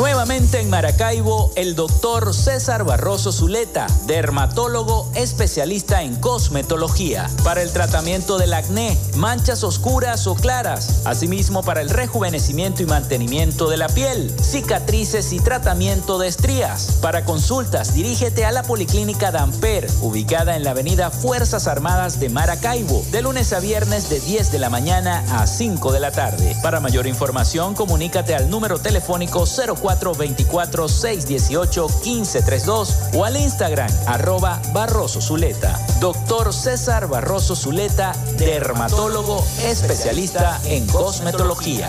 Nuevamente 0.00 0.60
en 0.60 0.70
Maracaibo, 0.70 1.52
el 1.56 1.74
doctor 1.74 2.32
César 2.32 2.84
Barroso 2.84 3.32
Zuleta, 3.32 3.86
dermatólogo 4.06 5.12
especialista 5.14 6.02
en 6.02 6.16
cosmetología, 6.16 7.28
para 7.44 7.60
el 7.60 7.70
tratamiento 7.70 8.38
del 8.38 8.54
acné, 8.54 8.96
manchas 9.16 9.62
oscuras 9.62 10.26
o 10.26 10.36
claras, 10.36 11.02
asimismo 11.04 11.62
para 11.62 11.82
el 11.82 11.90
rejuvenecimiento 11.90 12.82
y 12.82 12.86
mantenimiento 12.86 13.68
de 13.68 13.76
la 13.76 13.90
piel, 13.90 14.34
cicatrices 14.40 15.34
y 15.34 15.38
tratamiento 15.38 16.18
de 16.18 16.28
estrías. 16.28 16.96
Para 17.02 17.26
consultas, 17.26 17.92
dirígete 17.92 18.46
a 18.46 18.52
la 18.52 18.62
Policlínica 18.62 19.30
Damper, 19.30 19.86
ubicada 20.00 20.56
en 20.56 20.64
la 20.64 20.70
avenida 20.70 21.10
Fuerzas 21.10 21.66
Armadas 21.66 22.18
de 22.18 22.30
Maracaibo, 22.30 23.04
de 23.12 23.20
lunes 23.20 23.52
a 23.52 23.60
viernes 23.60 24.08
de 24.08 24.18
10 24.18 24.50
de 24.50 24.58
la 24.60 24.70
mañana 24.70 25.22
a 25.30 25.46
5 25.46 25.92
de 25.92 26.00
la 26.00 26.10
tarde. 26.10 26.56
Para 26.62 26.80
mayor 26.80 27.06
información, 27.06 27.74
comunícate 27.74 28.34
al 28.34 28.48
número 28.48 28.78
telefónico 28.78 29.44
0 29.44 29.76
424 29.96 30.88
618 30.88 31.88
1532 32.04 32.94
o 33.14 33.24
al 33.24 33.36
Instagram 33.36 33.90
arroba 34.06 34.60
Barroso 34.72 35.20
Zuleta. 35.20 35.78
Doctor 36.00 36.52
César 36.52 37.08
Barroso 37.08 37.56
Zuleta, 37.56 38.12
dermatólogo 38.38 39.44
especialista 39.64 40.60
en 40.66 40.86
cosmetología. 40.86 41.88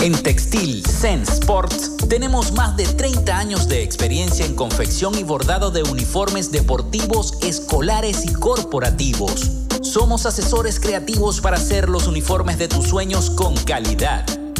En 0.00 0.20
Textil 0.22 0.84
Sense 0.84 1.32
Sports 1.32 1.92
tenemos 2.08 2.52
más 2.52 2.76
de 2.76 2.86
30 2.86 3.36
años 3.36 3.68
de 3.68 3.82
experiencia 3.82 4.44
en 4.44 4.54
confección 4.54 5.16
y 5.16 5.22
bordado 5.22 5.70
de 5.70 5.82
uniformes 5.84 6.50
deportivos, 6.50 7.34
escolares 7.42 8.24
y 8.24 8.32
corporativos. 8.32 9.50
Somos 9.82 10.26
asesores 10.26 10.80
creativos 10.80 11.40
para 11.40 11.56
hacer 11.56 11.88
los 11.88 12.06
uniformes 12.08 12.58
de 12.58 12.68
tus 12.68 12.86
sueños 12.86 13.30
con 13.30 13.54
calidad 13.56 14.35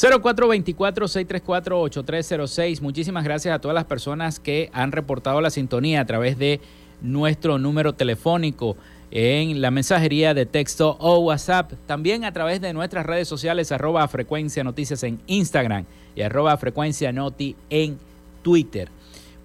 0424-634-8306. 0.00 2.80
Muchísimas 2.80 3.22
gracias 3.22 3.54
a 3.54 3.60
todas 3.60 3.74
las 3.74 3.84
personas 3.84 4.40
que 4.40 4.70
han 4.72 4.92
reportado 4.92 5.42
la 5.42 5.50
sintonía 5.50 6.00
a 6.00 6.06
través 6.06 6.38
de 6.38 6.62
nuestro 7.02 7.58
número 7.58 7.92
telefónico 7.92 8.78
en 9.10 9.60
la 9.60 9.70
mensajería 9.70 10.32
de 10.32 10.46
texto 10.46 10.96
o 11.00 11.18
WhatsApp. 11.18 11.74
También 11.86 12.24
a 12.24 12.32
través 12.32 12.62
de 12.62 12.72
nuestras 12.72 13.04
redes 13.04 13.28
sociales, 13.28 13.72
arroba 13.72 14.08
frecuencia 14.08 14.64
noticias 14.64 15.02
en 15.02 15.20
Instagram 15.26 15.84
y 16.16 16.22
arroba 16.22 16.56
frecuencia 16.56 17.12
noti 17.12 17.56
en 17.68 17.98
Twitter. 18.42 18.88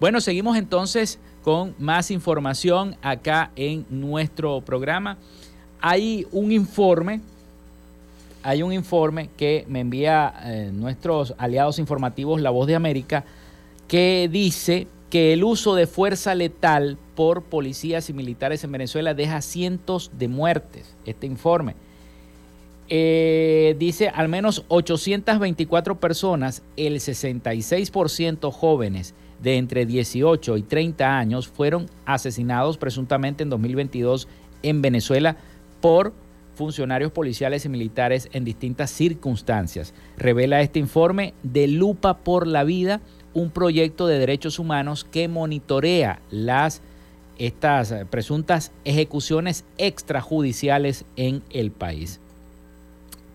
Bueno, 0.00 0.22
seguimos 0.22 0.56
entonces 0.56 1.18
con 1.42 1.74
más 1.78 2.10
información 2.10 2.96
acá 3.02 3.50
en 3.56 3.84
nuestro 3.90 4.62
programa. 4.62 5.18
Hay 5.80 6.26
un 6.32 6.50
informe 6.50 7.20
hay 8.46 8.62
un 8.62 8.72
informe 8.72 9.28
que 9.36 9.64
me 9.68 9.80
envía 9.80 10.32
eh, 10.44 10.70
nuestros 10.72 11.34
aliados 11.36 11.80
informativos 11.80 12.40
La 12.40 12.50
Voz 12.50 12.68
de 12.68 12.76
América 12.76 13.24
que 13.88 14.28
dice 14.30 14.86
que 15.10 15.32
el 15.32 15.42
uso 15.42 15.74
de 15.74 15.88
fuerza 15.88 16.32
letal 16.36 16.96
por 17.16 17.42
policías 17.42 18.08
y 18.08 18.12
militares 18.12 18.62
en 18.62 18.70
Venezuela 18.70 19.14
deja 19.14 19.42
cientos 19.42 20.12
de 20.16 20.28
muertes. 20.28 20.94
Este 21.06 21.26
informe 21.26 21.74
eh, 22.88 23.74
dice 23.80 24.10
al 24.10 24.28
menos 24.28 24.64
824 24.68 25.98
personas, 25.98 26.62
el 26.76 26.94
66% 26.94 28.52
jóvenes 28.52 29.14
de 29.42 29.56
entre 29.56 29.86
18 29.86 30.56
y 30.56 30.62
30 30.62 31.18
años 31.18 31.48
fueron 31.48 31.86
asesinados 32.04 32.78
presuntamente 32.78 33.42
en 33.42 33.50
2022 33.50 34.28
en 34.62 34.82
Venezuela 34.82 35.36
por 35.80 36.12
funcionarios 36.56 37.12
policiales 37.12 37.64
y 37.64 37.68
militares 37.68 38.28
en 38.32 38.44
distintas 38.44 38.90
circunstancias. 38.90 39.94
Revela 40.16 40.62
este 40.62 40.80
informe 40.80 41.34
de 41.42 41.68
Lupa 41.68 42.18
por 42.18 42.46
la 42.46 42.64
Vida, 42.64 43.00
un 43.34 43.50
proyecto 43.50 44.06
de 44.06 44.18
derechos 44.18 44.58
humanos 44.58 45.04
que 45.04 45.28
monitorea 45.28 46.20
las 46.30 46.82
estas 47.38 47.94
presuntas 48.08 48.72
ejecuciones 48.84 49.64
extrajudiciales 49.76 51.04
en 51.16 51.42
el 51.50 51.70
país. 51.70 52.18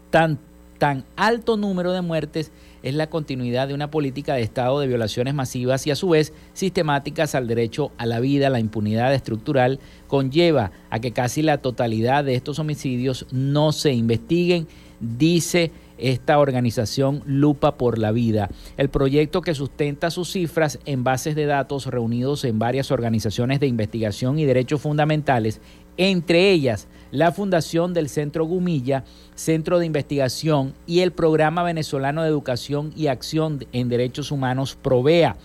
Tan, 0.10 0.40
tan 0.80 1.06
alto 1.16 1.56
número 1.56 1.92
de 1.94 2.02
muertes 2.02 2.52
es 2.84 2.96
la 2.96 3.10
continuidad 3.10 3.68
de 3.68 3.74
una 3.74 3.92
política 3.92 4.34
de 4.34 4.42
Estado 4.42 4.80
de 4.80 4.88
violaciones 4.88 5.34
masivas 5.34 5.86
y 5.88 5.92
a 5.92 5.96
su 5.96 6.10
vez 6.10 6.34
sistemáticas 6.54 7.36
al 7.36 7.48
derecho 7.48 7.92
a 7.98 8.06
la 8.06 8.20
vida. 8.20 8.50
La 8.50 8.60
impunidad 8.60 9.14
estructural 9.14 9.80
conlleva 10.08 10.72
a 10.90 11.00
que 11.00 11.12
casi 11.12 11.42
la 11.42 11.60
totalidad 11.60 12.24
de 12.24 12.36
estos 12.36 12.60
homicidios 12.60 13.26
no 13.32 13.72
se 13.72 13.94
investiguen, 13.94 14.68
dice 15.00 15.72
esta 16.02 16.40
organización 16.40 17.22
Lupa 17.26 17.78
por 17.78 17.98
la 17.98 18.12
Vida. 18.12 18.50
El 18.78 18.90
proyecto 18.90 19.42
que 19.42 19.56
sustenta 19.56 20.10
sus 20.10 20.32
cifras 20.32 20.80
en 20.86 21.04
bases 21.04 21.36
de 21.36 21.46
datos 21.46 21.86
reunidos 21.86 22.44
en 22.44 22.60
varias 22.60 22.92
organizaciones 22.92 23.60
de 23.60 23.68
investigación 23.68 24.40
y 24.40 24.46
derechos 24.46 24.82
fundamentales, 24.82 25.62
entre 26.10 26.50
ellas 26.50 26.88
la 27.12 27.32
Fundación 27.32 27.94
del 27.94 28.10
Centro 28.10 28.46
Gumilla, 28.46 29.04
Centro 29.36 29.78
de 29.78 29.86
Investigación 29.86 30.74
y 30.88 31.02
el 31.02 31.12
Programa 31.12 31.62
Venezolano 31.62 32.24
de 32.24 32.30
Educación 32.30 32.92
y 32.96 33.06
Acción 33.06 33.66
en 33.72 33.88
Derechos 33.88 34.32
Humanos, 34.32 34.76
Provea, 34.82 35.36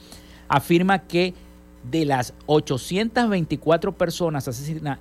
afirma 0.48 1.00
que 1.00 1.34
de 1.90 2.06
las 2.06 2.32
824 2.46 3.92
personas 3.98 4.48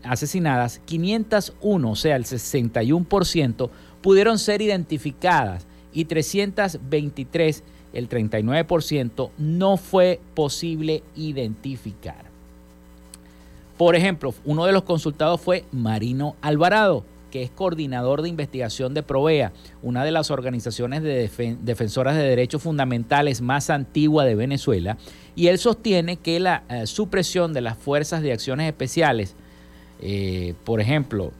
asesinadas, 0.03 0.81
501, 0.83 1.89
o 1.89 1.95
sea, 1.95 2.17
el 2.17 2.25
61%, 2.25 3.69
pudieron 4.01 4.37
ser 4.37 4.61
identificadas 4.61 5.65
y 5.93 6.03
323, 6.03 7.63
el 7.93 8.09
39%, 8.09 9.29
no 9.37 9.77
fue 9.77 10.19
posible 10.33 11.01
identificar. 11.15 12.24
Por 13.77 13.95
ejemplo, 13.95 14.33
uno 14.45 14.65
de 14.65 14.71
los 14.71 14.83
consultados 14.83 15.41
fue 15.41 15.65
Marino 15.71 16.35
Alvarado, 16.41 17.03
que 17.29 17.43
es 17.43 17.51
coordinador 17.51 18.21
de 18.21 18.29
investigación 18.29 18.93
de 18.93 19.03
Provea, 19.03 19.51
una 19.83 20.05
de 20.05 20.11
las 20.11 20.31
organizaciones 20.31 21.03
de 21.03 21.29
defensoras 21.61 22.15
de 22.15 22.23
derechos 22.23 22.63
fundamentales 22.63 23.41
más 23.41 23.69
antigua 23.69 24.23
de 24.23 24.35
Venezuela, 24.35 24.97
y 25.35 25.47
él 25.47 25.57
sostiene 25.57 26.15
que 26.15 26.39
la 26.39 26.63
eh, 26.69 26.87
supresión 26.87 27.51
de 27.51 27.59
las 27.59 27.77
fuerzas 27.77 28.21
de 28.21 28.31
acciones 28.31 28.67
especiales, 28.67 29.35
eh, 29.99 30.53
por 30.63 30.79
ejemplo, 30.79 31.33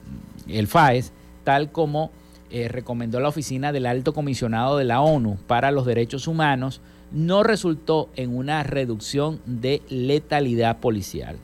el 0.50 0.68
FAES, 0.68 1.14
tal 1.46 1.72
como 1.72 2.12
eh, 2.52 2.68
recomendó 2.68 3.22
la 3.22 3.30
Oficina 3.30 3.72
del 3.72 3.86
Alto 3.86 4.14
Comisionado 4.14 4.78
de 4.78 4.84
la 4.84 5.00
ONU 5.00 5.38
para 5.48 5.72
los 5.72 5.86
Derechos 5.86 6.28
Humanos, 6.28 6.82
no 7.14 7.44
resultó 7.44 8.10
en 8.18 8.36
una 8.36 8.64
reducción 8.64 9.40
de 9.46 9.82
letalidad 9.88 10.80
policial. 10.80 11.38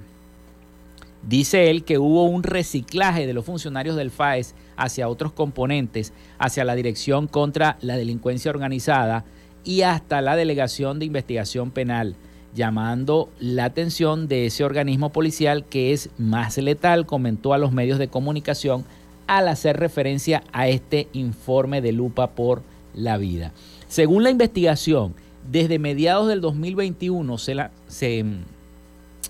Dice 1.28 1.70
él 1.70 1.84
que 1.84 2.00
hubo 2.00 2.24
un 2.24 2.44
reciclaje 2.44 3.28
de 3.28 3.34
los 3.34 3.46
funcionarios 3.46 3.96
del 3.96 4.10
FAES 4.10 4.56
hacia 4.76 5.08
otros 5.08 5.32
componentes, 5.32 6.14
hacia 6.40 6.66
la 6.66 6.76
Dirección 6.76 7.28
contra 7.28 7.78
la 7.82 7.96
Delincuencia 7.96 8.50
Organizada 8.50 9.24
y 9.64 9.82
hasta 9.82 10.22
la 10.22 10.36
Delegación 10.36 10.98
de 10.98 11.06
Investigación 11.06 11.70
Penal, 11.70 12.16
llamando 12.56 13.30
la 13.40 13.66
atención 13.66 14.28
de 14.28 14.48
ese 14.48 14.64
organismo 14.64 15.12
policial 15.12 15.64
que 15.66 15.94
es 15.94 16.10
más 16.18 16.58
letal, 16.58 17.06
comentó 17.06 17.54
a 17.54 17.60
los 17.60 17.72
medios 17.72 18.00
de 18.00 18.08
comunicación 18.08 18.84
al 19.28 19.48
hacer 19.48 19.78
referencia 19.78 20.44
a 20.52 20.68
este 20.68 21.08
informe 21.14 21.82
de 21.82 21.92
lupa 21.92 22.32
por 22.32 22.64
la 22.96 23.18
vida. 23.18 23.54
Según 23.88 24.24
la 24.24 24.32
investigación, 24.32 25.14
desde 25.50 25.80
mediados 25.80 26.28
del 26.28 26.42
2021 26.42 27.38
se, 27.38 27.56
la, 27.56 27.72
se 27.88 28.26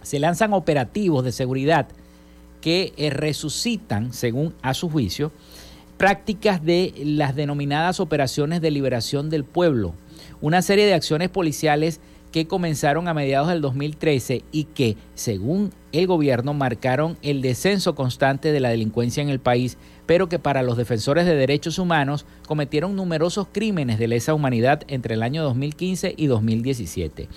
se 0.01 0.19
lanzan 0.19 0.53
operativos 0.53 1.23
de 1.23 1.31
seguridad 1.31 1.87
que 2.61 2.93
eh, 2.97 3.09
resucitan, 3.09 4.13
según 4.13 4.53
a 4.61 4.73
su 4.73 4.89
juicio, 4.89 5.31
prácticas 5.97 6.63
de 6.63 6.93
las 7.03 7.35
denominadas 7.35 7.99
operaciones 7.99 8.61
de 8.61 8.71
liberación 8.71 9.29
del 9.29 9.43
pueblo, 9.43 9.93
una 10.41 10.61
serie 10.61 10.85
de 10.85 10.93
acciones 10.93 11.29
policiales 11.29 11.99
que 12.31 12.47
comenzaron 12.47 13.07
a 13.07 13.13
mediados 13.13 13.49
del 13.49 13.61
2013 13.61 14.43
y 14.51 14.63
que, 14.63 14.95
según 15.15 15.71
el 15.91 16.07
gobierno, 16.07 16.53
marcaron 16.53 17.17
el 17.21 17.41
descenso 17.41 17.93
constante 17.93 18.51
de 18.51 18.59
la 18.59 18.69
delincuencia 18.69 19.21
en 19.21 19.29
el 19.29 19.39
país, 19.39 19.77
pero 20.05 20.29
que 20.29 20.39
para 20.39 20.63
los 20.63 20.77
defensores 20.77 21.25
de 21.25 21.35
derechos 21.35 21.77
humanos 21.77 22.25
cometieron 22.47 22.95
numerosos 22.95 23.47
crímenes 23.51 23.99
de 23.99 24.07
lesa 24.07 24.33
humanidad 24.33 24.83
entre 24.87 25.15
el 25.15 25.23
año 25.23 25.43
2015 25.43 26.13
y 26.15 26.27
2017. 26.27 27.27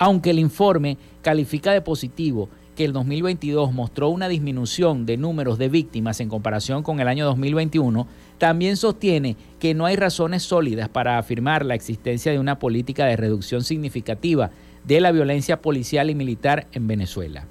Aunque 0.00 0.30
el 0.30 0.38
informe 0.38 0.96
califica 1.20 1.72
de 1.72 1.82
positivo 1.82 2.48
que 2.74 2.86
el 2.86 2.94
2022 2.94 3.74
mostró 3.74 4.08
una 4.08 4.28
disminución 4.28 5.04
de 5.04 5.18
números 5.18 5.58
de 5.58 5.68
víctimas 5.68 6.20
en 6.20 6.30
comparación 6.30 6.82
con 6.82 7.00
el 7.00 7.08
año 7.08 7.26
2021, 7.26 8.06
también 8.38 8.78
sostiene 8.78 9.36
que 9.58 9.74
no 9.74 9.84
hay 9.84 9.96
razones 9.96 10.42
sólidas 10.42 10.88
para 10.88 11.18
afirmar 11.18 11.66
la 11.66 11.74
existencia 11.74 12.32
de 12.32 12.38
una 12.38 12.58
política 12.58 13.04
de 13.04 13.16
reducción 13.16 13.62
significativa 13.62 14.50
de 14.84 15.02
la 15.02 15.12
violencia 15.12 15.60
policial 15.60 16.08
y 16.08 16.14
militar 16.14 16.66
en 16.72 16.86
Venezuela. 16.88 17.44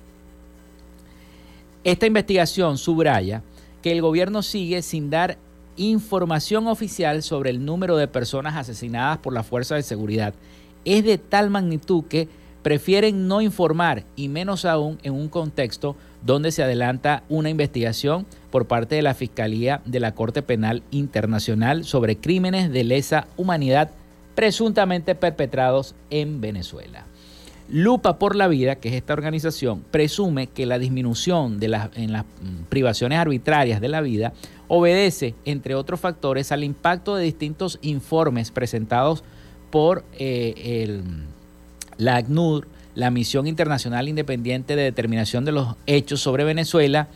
Esta 1.84 2.08
investigación 2.08 2.80
subraya 2.80 3.44
que 3.84 3.92
el 3.92 4.02
gobierno 4.02 4.42
sigue 4.42 4.82
sin 4.82 5.12
dar 5.12 5.38
información 5.78 6.66
oficial 6.66 7.22
sobre 7.22 7.52
el 7.52 7.64
número 7.64 7.96
de 7.96 8.08
personas 8.08 8.56
asesinadas 8.56 9.20
por 9.20 9.34
las 9.34 9.46
fuerzas 9.46 9.78
de 9.78 9.84
seguridad. 9.84 10.34
Es 10.84 11.04
de 11.04 11.20
tal 11.20 11.52
magnitud 11.52 12.06
que 12.06 12.39
prefieren 12.62 13.28
no 13.28 13.42
informar 13.42 14.04
y 14.16 14.28
menos 14.28 14.66
aún 14.66 15.00
en 15.04 15.14
un 15.14 15.30
contexto 15.30 15.96
donde 16.26 16.52
se 16.52 16.64
adelanta 16.64 17.24
una 17.30 17.50
investigación 17.50 18.26
por 18.52 18.68
parte 18.68 18.96
de 18.96 19.02
la 19.02 19.14
Fiscalía 19.14 19.82
de 19.86 20.00
la 20.00 20.14
Corte 20.14 20.42
Penal 20.42 20.84
Internacional 20.92 21.86
sobre 21.86 22.18
crímenes 22.18 22.72
de 22.72 22.84
lesa 22.84 23.28
humanidad 23.38 23.92
presuntamente 24.36 25.16
perpetrados 25.16 25.96
en 26.10 26.42
Venezuela. 26.42 27.06
Lupa 27.72 28.18
por 28.18 28.36
la 28.36 28.48
Vida, 28.48 28.78
que 28.78 28.90
es 28.90 28.96
esta 28.96 29.14
organización, 29.14 29.84
presume 29.92 30.48
que 30.48 30.66
la 30.66 30.80
disminución 30.80 31.60
de 31.60 31.68
las, 31.68 31.96
en 31.96 32.12
las 32.12 32.26
privaciones 32.68 33.20
arbitrarias 33.20 33.80
de 33.80 33.90
la 33.90 34.02
vida 34.02 34.34
obedece, 34.68 35.36
entre 35.46 35.76
otros 35.76 36.00
factores, 36.00 36.52
al 36.52 36.64
impacto 36.64 37.16
de 37.16 37.26
distintos 37.26 37.78
informes 37.84 38.50
presentados 38.50 39.24
por 39.70 40.04
eh, 40.18 40.84
el 40.84 41.04
la 42.00 42.16
ACNUR, 42.16 42.68
la 42.96 43.12
Misión 43.12 43.46
Internacional 43.46 44.10
Independiente 44.10 44.76
de 44.76 44.82
Determinación 44.84 45.46
de 45.46 45.52
los 45.52 45.76
Hechos 45.86 46.22
sobre 46.22 46.44
Venezuela, 46.44 47.10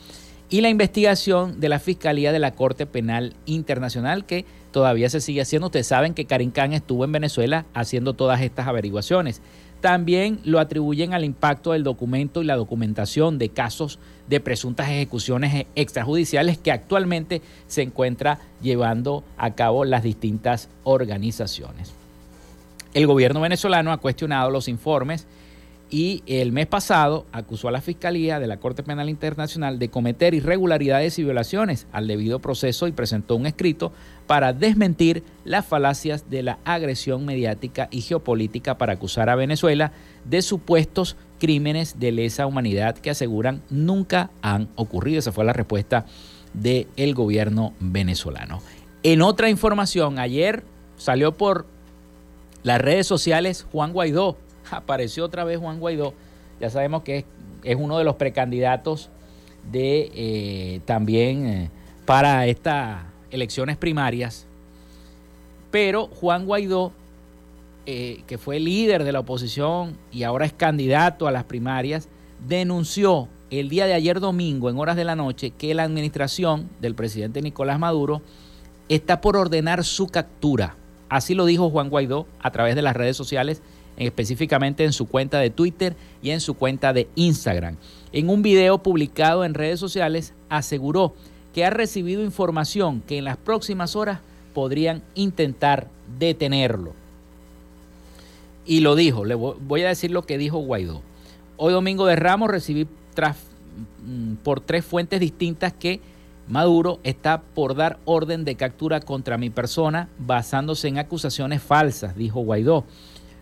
y 0.49 0.61
la 0.61 0.69
investigación 0.69 1.59
de 1.59 1.69
la 1.69 1.79
Fiscalía 1.79 2.31
de 2.31 2.37
la 2.37 2.51
Corte 2.51 2.85
Penal 2.85 3.33
Internacional 3.47 4.23
que 4.25 4.45
todavía 4.71 5.09
se 5.09 5.19
sigue 5.19 5.41
haciendo. 5.41 5.67
Ustedes 5.67 5.87
saben 5.87 6.13
que 6.13 6.25
Karim 6.25 6.51
Khan 6.51 6.73
estuvo 6.73 7.05
en 7.05 7.11
Venezuela 7.11 7.65
haciendo 7.73 8.13
todas 8.13 8.39
estas 8.41 8.67
averiguaciones. 8.67 9.41
También 9.81 10.39
lo 10.43 10.59
atribuyen 10.59 11.13
al 11.15 11.25
impacto 11.25 11.71
del 11.71 11.83
documento 11.83 12.41
y 12.43 12.45
la 12.45 12.55
documentación 12.55 13.39
de 13.39 13.49
casos 13.49 13.97
de 14.29 14.39
presuntas 14.41 14.89
ejecuciones 14.89 15.65
extrajudiciales 15.75 16.59
que 16.59 16.71
actualmente 16.71 17.41
se 17.65 17.81
encuentra 17.81 18.39
llevando 18.61 19.23
a 19.37 19.55
cabo 19.55 19.85
las 19.85 20.03
distintas 20.03 20.69
organizaciones. 20.83 22.02
El 22.93 23.07
gobierno 23.07 23.41
venezolano 23.41 23.91
ha 23.91 23.97
cuestionado 23.97 24.51
los 24.51 24.67
informes 24.67 25.25
y 25.89 26.23
el 26.27 26.51
mes 26.51 26.67
pasado 26.67 27.25
acusó 27.31 27.67
a 27.67 27.71
la 27.71 27.81
Fiscalía 27.81 28.39
de 28.39 28.47
la 28.47 28.57
Corte 28.57 28.83
Penal 28.83 29.09
Internacional 29.09 29.79
de 29.79 29.89
cometer 29.89 30.33
irregularidades 30.33 31.17
y 31.17 31.23
violaciones 31.23 31.87
al 31.91 32.07
debido 32.07 32.39
proceso 32.39 32.87
y 32.87 32.91
presentó 32.91 33.35
un 33.35 33.47
escrito 33.47 33.91
para 34.27 34.53
desmentir 34.53 35.23
las 35.43 35.65
falacias 35.65 36.29
de 36.29 36.43
la 36.43 36.59
agresión 36.65 37.25
mediática 37.25 37.87
y 37.91 38.01
geopolítica 38.01 38.77
para 38.77 38.93
acusar 38.93 39.29
a 39.29 39.35
Venezuela 39.35 39.91
de 40.25 40.41
supuestos 40.41 41.15
crímenes 41.39 41.99
de 41.99 42.11
lesa 42.11 42.45
humanidad 42.45 42.97
que 42.97 43.09
aseguran 43.09 43.61
nunca 43.69 44.29
han 44.41 44.69
ocurrido. 44.75 45.19
Esa 45.19 45.31
fue 45.31 45.45
la 45.45 45.53
respuesta 45.53 46.05
del 46.53 47.13
gobierno 47.13 47.73
venezolano. 47.79 48.61
En 49.01 49.21
otra 49.21 49.49
información, 49.49 50.17
ayer 50.19 50.63
salió 50.97 51.33
por 51.33 51.72
las 52.63 52.79
redes 52.81 53.05
sociales, 53.05 53.67
Juan 53.71 53.93
Guaidó. 53.93 54.37
Apareció 54.71 55.25
otra 55.25 55.43
vez 55.43 55.59
Juan 55.59 55.79
Guaidó. 55.79 56.13
Ya 56.59 56.69
sabemos 56.69 57.03
que 57.03 57.25
es, 57.63 57.75
uno 57.77 57.97
de 57.97 58.05
los 58.05 58.15
precandidatos 58.15 59.09
eh, 59.73 60.81
también 60.85 61.45
eh, 61.45 61.69
para 62.05 62.47
estas 62.47 63.01
elecciones 63.31 63.77
primarias. 63.77 64.47
Pero 65.71 66.07
Juan 66.07 66.45
Guaidó, 66.45 66.93
eh, 67.85 68.23
que 68.27 68.37
fue 68.37 68.59
líder 68.59 69.03
de 69.03 69.11
la 69.11 69.19
oposición 69.19 69.97
y 70.11 70.23
ahora 70.23 70.45
es 70.45 70.53
candidato 70.53 71.27
a 71.27 71.31
las 71.31 71.43
primarias, 71.43 72.07
denunció 72.47 73.27
el 73.49 73.69
día 73.69 73.85
de 73.85 73.93
ayer 73.93 74.19
domingo, 74.19 74.69
en 74.69 74.79
horas 74.79 74.95
de 74.95 75.03
la 75.03 75.15
noche, 75.15 75.51
que 75.51 75.73
la 75.73 75.83
administración 75.83 76.69
del 76.79 76.95
presidente 76.95 77.41
Nicolás 77.41 77.77
Maduro 77.77 78.21
está 78.89 79.21
por 79.21 79.37
ordenar 79.37 79.83
su 79.83 80.07
captura 80.07 80.77
Así 81.09 81.35
lo 81.35 81.45
dijo 81.45 81.69
Juan 81.69 81.89
Guaidó 81.89 82.27
a 82.39 82.51
través 82.51 82.75
de 82.75 82.81
las 82.81 82.95
redes 82.95 83.17
sociales 83.17 83.61
específicamente 83.97 84.83
en 84.83 84.93
su 84.93 85.07
cuenta 85.07 85.39
de 85.39 85.49
Twitter 85.49 85.95
y 86.21 86.31
en 86.31 86.41
su 86.41 86.55
cuenta 86.55 86.93
de 86.93 87.07
Instagram. 87.15 87.77
En 88.11 88.29
un 88.29 88.41
video 88.41 88.81
publicado 88.81 89.45
en 89.45 89.53
redes 89.53 89.79
sociales 89.79 90.33
aseguró 90.49 91.13
que 91.53 91.65
ha 91.65 91.69
recibido 91.69 92.23
información 92.23 93.01
que 93.01 93.17
en 93.17 93.25
las 93.25 93.37
próximas 93.37 93.95
horas 93.95 94.19
podrían 94.53 95.03
intentar 95.15 95.87
detenerlo. 96.19 96.93
Y 98.65 98.79
lo 98.79 98.95
dijo, 98.95 99.25
le 99.25 99.35
voy 99.35 99.83
a 99.83 99.89
decir 99.89 100.11
lo 100.11 100.23
que 100.23 100.37
dijo 100.37 100.59
Guaidó. 100.59 101.01
Hoy 101.57 101.73
domingo 101.73 102.05
de 102.05 102.15
Ramos 102.15 102.49
recibí 102.49 102.85
mm, 102.85 104.35
por 104.43 104.61
tres 104.61 104.85
fuentes 104.85 105.19
distintas 105.19 105.73
que 105.73 105.99
Maduro 106.47 106.99
está 107.03 107.41
por 107.41 107.75
dar 107.75 107.99
orden 108.05 108.43
de 108.43 108.55
captura 108.55 108.99
contra 108.99 109.37
mi 109.37 109.49
persona 109.49 110.09
basándose 110.19 110.87
en 110.89 110.97
acusaciones 110.97 111.61
falsas, 111.61 112.15
dijo 112.15 112.41
Guaidó. 112.41 112.83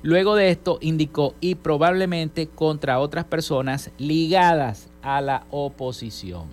Luego 0.04 0.36
de 0.36 0.50
esto 0.50 0.78
indicó 0.82 1.36
y 1.42 1.56
probablemente 1.56 2.48
contra 2.48 3.00
otras 3.00 3.26
personas 3.26 3.92
ligadas 3.98 4.88
a 5.02 5.22
la 5.22 5.46
oposición. 5.52 6.46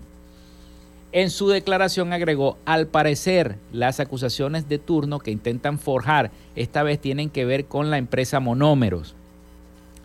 En 1.13 1.31
su 1.31 1.49
declaración 1.49 2.13
agregó, 2.13 2.59
al 2.67 2.87
parecer 2.87 3.57
las 3.73 4.01
acusaciones 4.01 4.69
de 4.69 4.79
turno 4.79 5.19
que 5.19 5.31
intentan 5.31 5.79
forjar 5.79 6.31
esta 6.55 6.83
vez 6.83 7.01
tienen 7.01 7.31
que 7.31 7.47
ver 7.47 7.65
con 7.65 7.91
la 7.91 7.97
empresa 7.97 8.41
Monómeros. 8.41 9.15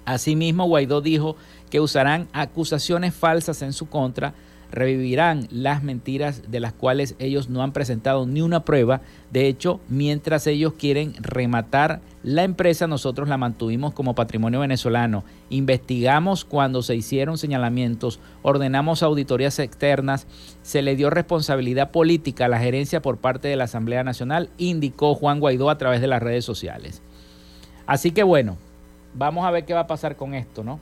Asimismo, 0.05 0.65
Guaidó 0.65 1.01
dijo 1.01 1.35
que 1.69 1.81
usarán 1.81 2.29
acusaciones 2.31 3.13
falsas 3.13 3.61
en 3.61 3.73
su 3.73 3.87
contra 3.89 4.33
revivirán 4.73 5.47
las 5.51 5.83
mentiras 5.83 6.41
de 6.49 6.59
las 6.59 6.73
cuales 6.73 7.15
ellos 7.19 7.47
no 7.47 7.61
han 7.61 7.73
presentado 7.73 8.25
ni 8.25 8.41
una 8.41 8.65
prueba. 8.65 9.01
De 9.31 9.47
hecho, 9.47 9.79
mientras 9.87 10.47
ellos 10.47 10.73
quieren 10.73 11.13
rematar 11.21 12.01
la 12.23 12.43
empresa, 12.43 12.87
nosotros 12.87 13.29
la 13.29 13.37
mantuvimos 13.37 13.93
como 13.93 14.15
patrimonio 14.15 14.61
venezolano. 14.61 15.23
Investigamos 15.51 16.43
cuando 16.43 16.81
se 16.81 16.95
hicieron 16.95 17.37
señalamientos, 17.37 18.19
ordenamos 18.41 19.03
auditorías 19.03 19.59
externas, 19.59 20.25
se 20.63 20.81
le 20.81 20.95
dio 20.95 21.11
responsabilidad 21.11 21.91
política 21.91 22.45
a 22.45 22.49
la 22.49 22.59
gerencia 22.59 22.99
por 23.01 23.17
parte 23.17 23.47
de 23.49 23.55
la 23.55 23.65
Asamblea 23.65 24.03
Nacional, 24.03 24.49
indicó 24.57 25.13
Juan 25.13 25.39
Guaidó 25.39 25.69
a 25.69 25.77
través 25.77 26.01
de 26.01 26.07
las 26.07 26.23
redes 26.23 26.45
sociales. 26.45 27.03
Así 27.85 28.09
que 28.09 28.23
bueno, 28.23 28.57
vamos 29.13 29.45
a 29.45 29.51
ver 29.51 29.65
qué 29.65 29.75
va 29.75 29.81
a 29.81 29.87
pasar 29.87 30.15
con 30.15 30.33
esto, 30.33 30.63
¿no? 30.63 30.79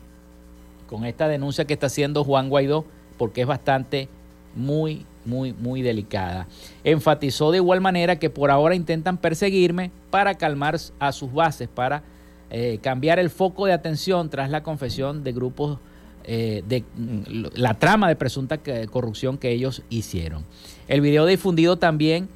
Con 0.88 1.04
esta 1.04 1.28
denuncia 1.28 1.66
que 1.66 1.74
está 1.74 1.88
haciendo 1.88 2.24
Juan 2.24 2.48
Guaidó 2.48 2.86
porque 3.22 3.42
es 3.42 3.48
bastante 3.48 4.10
muy, 4.56 5.06
muy, 5.26 5.54
muy 5.54 5.84
delicada. 5.84 6.48
Enfatizó 6.84 7.52
de 7.52 7.58
igual 7.58 7.80
manera 7.80 8.18
que 8.18 8.32
por 8.32 8.50
ahora 8.50 8.74
intentan 8.74 9.20
perseguirme 9.20 9.92
para 10.10 10.34
calmar 10.40 10.80
a 10.98 11.12
sus 11.12 11.32
bases, 11.32 11.70
para 11.70 12.02
eh, 12.50 12.80
cambiar 12.82 13.20
el 13.20 13.30
foco 13.30 13.68
de 13.68 13.74
atención 13.74 14.32
tras 14.32 14.50
la 14.50 14.64
confesión 14.64 15.24
de 15.24 15.34
grupos 15.34 15.78
eh, 16.24 16.64
de 16.68 16.84
mm, 16.96 17.44
la 17.54 17.76
trama 17.76 18.10
de 18.10 18.16
presunta 18.16 18.58
corrupción 18.90 19.38
que 19.38 19.52
ellos 19.52 19.84
hicieron. 19.92 20.44
El 20.88 21.02
video 21.02 21.28
difundido 21.28 21.78
también 21.78 22.28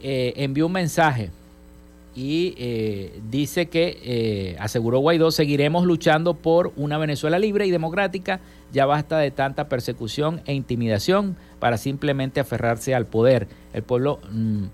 eh, 0.00 0.34
envió 0.36 0.66
un 0.66 0.72
mensaje 0.72 1.32
y 2.18 2.54
eh, 2.58 3.20
dice 3.30 3.66
que, 3.66 3.96
eh, 4.02 4.56
aseguró 4.58 4.98
Guaidó, 4.98 5.30
seguiremos 5.30 5.86
luchando 5.86 6.34
por 6.34 6.72
una 6.74 6.98
Venezuela 6.98 7.38
libre 7.38 7.64
y 7.64 7.70
democrática. 7.70 8.40
Ya 8.72 8.86
basta 8.86 9.18
de 9.18 9.30
tanta 9.30 9.68
persecución 9.68 10.40
e 10.44 10.52
intimidación 10.52 11.36
para 11.60 11.78
simplemente 11.78 12.40
aferrarse 12.40 12.92
al 12.92 13.06
poder. 13.06 13.46
El 13.72 13.84
pueblo, 13.84 14.18
mm, 14.32 14.64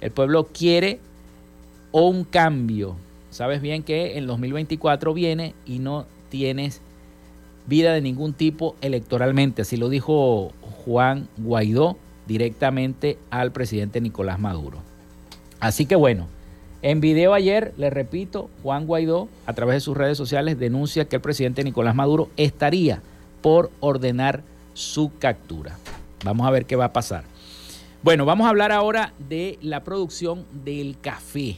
el 0.00 0.10
pueblo 0.12 0.46
quiere 0.52 1.00
un 1.90 2.22
cambio. 2.22 2.94
Sabes 3.30 3.60
bien 3.60 3.82
que 3.82 4.16
en 4.16 4.28
2024 4.28 5.12
viene 5.12 5.56
y 5.66 5.80
no 5.80 6.06
tienes 6.28 6.82
vida 7.66 7.94
de 7.94 8.00
ningún 8.00 8.32
tipo 8.32 8.76
electoralmente. 8.80 9.62
Así 9.62 9.76
lo 9.76 9.88
dijo 9.88 10.52
Juan 10.84 11.26
Guaidó 11.36 11.96
directamente 12.28 13.18
al 13.30 13.50
presidente 13.50 14.00
Nicolás 14.00 14.38
Maduro. 14.38 14.78
Así 15.58 15.84
que 15.84 15.96
bueno. 15.96 16.28
En 16.82 17.00
video 17.00 17.32
ayer, 17.32 17.72
le 17.76 17.90
repito, 17.90 18.50
Juan 18.64 18.86
Guaidó, 18.86 19.28
a 19.46 19.52
través 19.52 19.76
de 19.76 19.80
sus 19.80 19.96
redes 19.96 20.18
sociales, 20.18 20.58
denuncia 20.58 21.04
que 21.04 21.14
el 21.14 21.22
presidente 21.22 21.62
Nicolás 21.62 21.94
Maduro 21.94 22.28
estaría 22.36 23.00
por 23.40 23.70
ordenar 23.78 24.42
su 24.74 25.12
captura. 25.20 25.78
Vamos 26.24 26.44
a 26.44 26.50
ver 26.50 26.66
qué 26.66 26.74
va 26.74 26.86
a 26.86 26.92
pasar. 26.92 27.22
Bueno, 28.02 28.24
vamos 28.24 28.46
a 28.46 28.50
hablar 28.50 28.72
ahora 28.72 29.12
de 29.28 29.60
la 29.62 29.84
producción 29.84 30.44
del 30.64 30.96
café. 31.00 31.56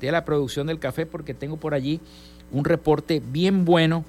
De 0.00 0.12
la 0.12 0.24
producción 0.24 0.68
del 0.68 0.78
café, 0.78 1.04
porque 1.04 1.34
tengo 1.34 1.56
por 1.56 1.74
allí 1.74 2.00
un 2.52 2.64
reporte 2.64 3.20
bien 3.20 3.64
bueno 3.64 4.04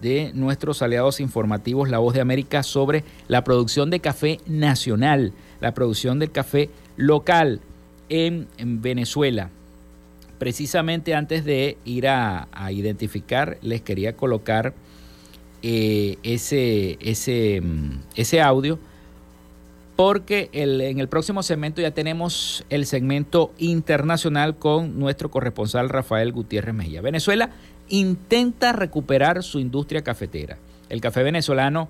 de 0.00 0.30
nuestros 0.32 0.80
aliados 0.80 1.18
informativos 1.18 1.88
La 1.88 1.98
Voz 1.98 2.14
de 2.14 2.20
América 2.20 2.62
sobre 2.62 3.02
la 3.26 3.42
producción 3.42 3.90
de 3.90 3.98
café 3.98 4.38
nacional, 4.46 5.32
la 5.60 5.74
producción 5.74 6.20
del 6.20 6.30
café 6.30 6.70
local 6.96 7.60
en, 8.08 8.46
Venezuela 8.80 9.50
precisamente 10.44 11.14
antes 11.14 11.46
de 11.46 11.78
ir 11.86 12.06
a, 12.06 12.48
identificar, 12.70 13.56
les 13.62 13.80
quería 13.80 14.14
colocar 14.14 14.74
eh, 15.62 16.18
ese, 16.22 16.98
ese, 17.00 17.62
mm, 17.62 18.00
ese 18.14 18.42
audio, 18.42 18.78
porque 19.96 20.50
en 20.52 20.98
el 21.00 21.08
próximo 21.08 21.42
segmento 21.42 21.80
ya 21.80 21.92
tenemos 21.92 22.66
el 22.68 22.84
segmento 22.84 23.54
internacional 23.56 24.58
con 24.58 24.98
nuestro 24.98 25.30
corresponsal 25.30 25.88
Rafael 25.88 26.30
Gutiérrez 26.30 26.74
Mejía. 26.74 27.00
Venezuela 27.00 27.48
intenta 27.88 28.72
recuperar 28.72 29.42
su 29.44 29.60
industria 29.60 30.04
cafetera. 30.04 30.58
El 30.90 31.00
café 31.00 31.22
venezolano 31.22 31.88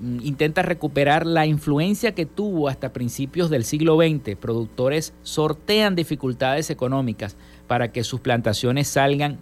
mm, 0.00 0.18
intenta 0.24 0.62
recuperar 0.62 1.26
la 1.26 1.46
influencia 1.46 2.12
que 2.12 2.26
tuvo 2.26 2.66
hasta 2.68 2.92
principios 2.92 3.50
del 3.50 3.62
siglo 3.62 3.96
XX. 3.96 4.34
Productores 4.34 5.12
sortean 5.22 5.94
dificultades 5.94 6.70
económicas 6.70 7.36
para 7.68 7.92
que 7.92 8.02
sus 8.02 8.20
plantaciones 8.20 8.88
salgan, 8.88 9.38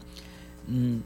mm, 0.68 0.96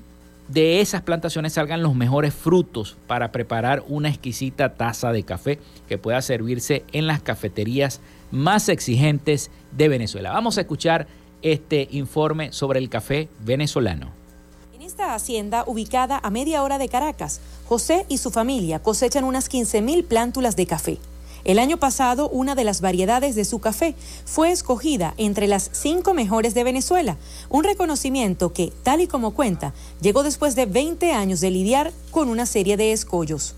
de 0.49 0.81
esas 0.81 1.03
plantaciones 1.03 1.53
salgan 1.53 1.83
los 1.83 1.95
mejores 1.95 2.35
frutos 2.35 2.97
para 3.07 3.31
preparar 3.31 3.85
una 3.87 4.09
exquisita 4.09 4.75
taza 4.75 5.12
de 5.12 5.23
café 5.23 5.61
que 5.89 5.97
pueda 5.97 6.21
servirse 6.23 6.83
en 6.91 7.07
las 7.07 7.23
cafeterías 7.23 8.01
más 8.33 8.68
exigentes 8.68 9.53
de 9.71 9.89
Venezuela. 9.89 10.33
Vamos 10.33 10.59
a 10.59 10.62
escuchar 10.62 11.07
este 11.43 11.87
informe 11.93 12.53
sobre 12.53 12.81
el 12.81 12.89
café 12.89 13.29
venezolano. 13.45 14.11
En 14.75 14.83
esta 14.83 15.14
hacienda 15.14 15.62
ubicada 15.66 16.18
a 16.21 16.31
media 16.31 16.64
hora 16.64 16.79
de 16.79 16.89
Caracas, 16.89 17.41
José 17.66 18.05
y 18.09 18.18
su 18.18 18.31
familia 18.31 18.81
cosechan 18.81 19.25
unas 19.25 19.49
15.000 19.49 20.05
plántulas 20.05 20.57
de 20.57 20.66
café. 20.66 20.99
El 21.45 21.59
año 21.59 21.78
pasado, 21.78 22.28
una 22.28 22.55
de 22.55 22.64
las 22.64 22.80
variedades 22.80 23.34
de 23.34 23.45
su 23.45 23.61
café 23.61 23.95
fue 24.24 24.51
escogida 24.51 25.14
entre 25.16 25.47
las 25.47 25.70
cinco 25.72 26.12
mejores 26.12 26.55
de 26.55 26.64
Venezuela, 26.64 27.16
un 27.49 27.64
reconocimiento 27.64 28.53
que, 28.53 28.72
tal 28.82 29.01
y 29.01 29.07
como 29.07 29.32
cuenta, 29.32 29.72
llegó 30.01 30.22
después 30.22 30.55
de 30.55 30.66
20 30.66 31.12
años 31.12 31.41
de 31.41 31.51
lidiar 31.51 31.93
con 32.11 32.28
una 32.28 32.45
serie 32.45 32.76
de 32.76 32.93
escollos. 32.93 33.55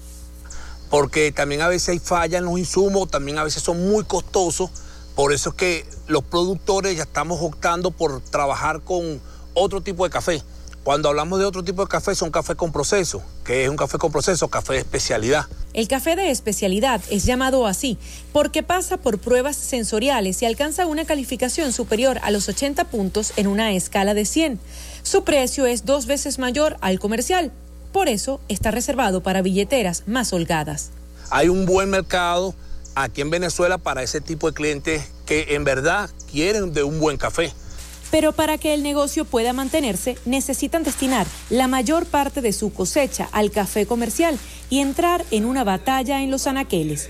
Porque 0.90 1.32
también 1.32 1.62
a 1.62 1.68
veces 1.68 1.88
hay 1.88 1.98
fallas 1.98 2.38
en 2.38 2.44
los 2.44 2.58
insumos, 2.58 3.10
también 3.10 3.38
a 3.38 3.44
veces 3.44 3.62
son 3.62 3.88
muy 3.88 4.04
costosos, 4.04 4.70
por 5.16 5.32
eso 5.32 5.50
es 5.50 5.56
que 5.56 5.86
los 6.06 6.22
productores 6.22 6.96
ya 6.96 7.02
estamos 7.02 7.40
optando 7.42 7.90
por 7.90 8.20
trabajar 8.20 8.82
con 8.82 9.20
otro 9.54 9.80
tipo 9.80 10.04
de 10.04 10.10
café. 10.10 10.42
Cuando 10.84 11.08
hablamos 11.08 11.38
de 11.38 11.44
otro 11.44 11.62
tipo 11.62 11.82
de 11.82 11.88
café, 11.88 12.12
son 12.16 12.32
café 12.32 12.56
con 12.56 12.72
proceso, 12.72 13.22
que 13.44 13.62
es 13.62 13.70
un 13.70 13.76
café 13.76 13.98
con 13.98 14.10
proceso, 14.10 14.48
café 14.48 14.72
de 14.72 14.78
especialidad. 14.80 15.46
El 15.74 15.86
café 15.86 16.16
de 16.16 16.30
especialidad 16.30 17.00
es 17.08 17.24
llamado 17.24 17.68
así 17.68 17.98
porque 18.32 18.64
pasa 18.64 18.96
por 18.96 19.18
pruebas 19.18 19.54
sensoriales 19.54 20.42
y 20.42 20.46
alcanza 20.46 20.86
una 20.86 21.04
calificación 21.04 21.72
superior 21.72 22.18
a 22.22 22.32
los 22.32 22.48
80 22.48 22.84
puntos 22.86 23.32
en 23.36 23.46
una 23.46 23.72
escala 23.72 24.12
de 24.12 24.24
100. 24.24 24.58
Su 25.04 25.22
precio 25.22 25.66
es 25.66 25.84
dos 25.84 26.06
veces 26.06 26.40
mayor 26.40 26.76
al 26.80 26.98
comercial, 26.98 27.52
por 27.92 28.08
eso 28.08 28.40
está 28.48 28.72
reservado 28.72 29.22
para 29.22 29.40
billeteras 29.40 30.02
más 30.06 30.32
holgadas. 30.32 30.90
Hay 31.30 31.48
un 31.48 31.64
buen 31.64 31.90
mercado 31.90 32.56
aquí 32.96 33.20
en 33.20 33.30
Venezuela 33.30 33.78
para 33.78 34.02
ese 34.02 34.20
tipo 34.20 34.48
de 34.48 34.54
clientes 34.54 35.12
que 35.26 35.54
en 35.54 35.62
verdad 35.62 36.10
quieren 36.30 36.72
de 36.72 36.82
un 36.82 36.98
buen 36.98 37.18
café. 37.18 37.52
Pero 38.12 38.32
para 38.32 38.58
que 38.58 38.74
el 38.74 38.82
negocio 38.82 39.24
pueda 39.24 39.54
mantenerse, 39.54 40.18
necesitan 40.26 40.84
destinar 40.84 41.26
la 41.48 41.66
mayor 41.66 42.04
parte 42.04 42.42
de 42.42 42.52
su 42.52 42.72
cosecha 42.72 43.28
al 43.32 43.50
café 43.50 43.86
comercial 43.86 44.38
y 44.68 44.80
entrar 44.80 45.24
en 45.30 45.46
una 45.46 45.64
batalla 45.64 46.22
en 46.22 46.30
los 46.30 46.46
anaqueles. 46.46 47.08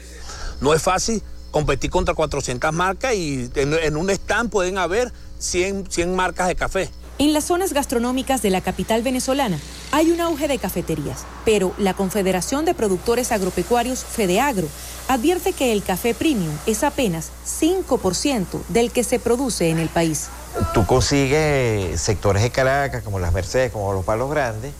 No 0.60 0.72
es 0.72 0.80
fácil 0.80 1.20
competir 1.50 1.90
contra 1.90 2.14
400 2.14 2.72
marcas 2.72 3.14
y 3.14 3.50
en, 3.56 3.96
un 3.96 4.10
stand 4.10 4.48
pueden 4.48 4.78
haber 4.78 5.12
100, 5.38 5.90
100 5.90 6.14
marcas 6.14 6.46
de 6.46 6.54
café. 6.54 6.88
En 7.22 7.32
las 7.32 7.44
zonas 7.44 7.72
gastronómicas 7.72 8.42
de 8.42 8.50
la 8.50 8.62
capital 8.62 9.02
venezolana 9.02 9.56
hay 9.92 10.10
un 10.10 10.20
auge 10.20 10.48
de 10.48 10.58
cafeterías, 10.58 11.24
pero 11.44 11.72
la 11.78 11.94
Confederación 11.94 12.64
de 12.64 12.74
Productores 12.74 13.30
Agropecuarios 13.30 14.02
Fedeagro 14.04 14.66
advierte 15.06 15.52
que 15.52 15.72
el 15.72 15.84
café 15.84 16.14
premium 16.14 16.52
es 16.66 16.82
apenas 16.82 17.30
5% 17.46 18.64
del 18.70 18.90
que 18.90 19.04
se 19.04 19.20
produce 19.20 19.70
en 19.70 19.78
el 19.78 19.88
país. 19.88 20.30
Tú 20.74 20.84
consigues 20.84 22.00
sectores 22.00 22.42
de 22.42 22.50
Caracas, 22.50 23.04
como 23.04 23.20
las 23.20 23.32
Mercedes, 23.32 23.70
como 23.70 23.92
los 23.92 24.04
Palos 24.04 24.28
Grandes, 24.28 24.72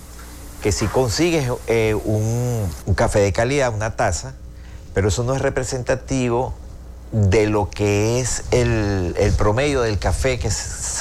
que 0.64 0.72
si 0.72 0.86
consigues 0.86 1.48
eh, 1.68 1.94
un, 1.94 2.68
café 2.96 3.20
de 3.20 3.32
calidad, 3.32 3.72
una 3.72 3.94
taza, 3.94 4.34
pero 4.94 5.06
eso 5.06 5.22
no 5.22 5.36
es 5.36 5.42
representativo 5.42 6.54
de 7.12 7.46
lo 7.46 7.68
que 7.68 8.20
es 8.20 8.44
el, 8.50 9.14
promedio 9.36 9.82
del 9.82 9.98
café 9.98 10.38
que, 10.38 10.48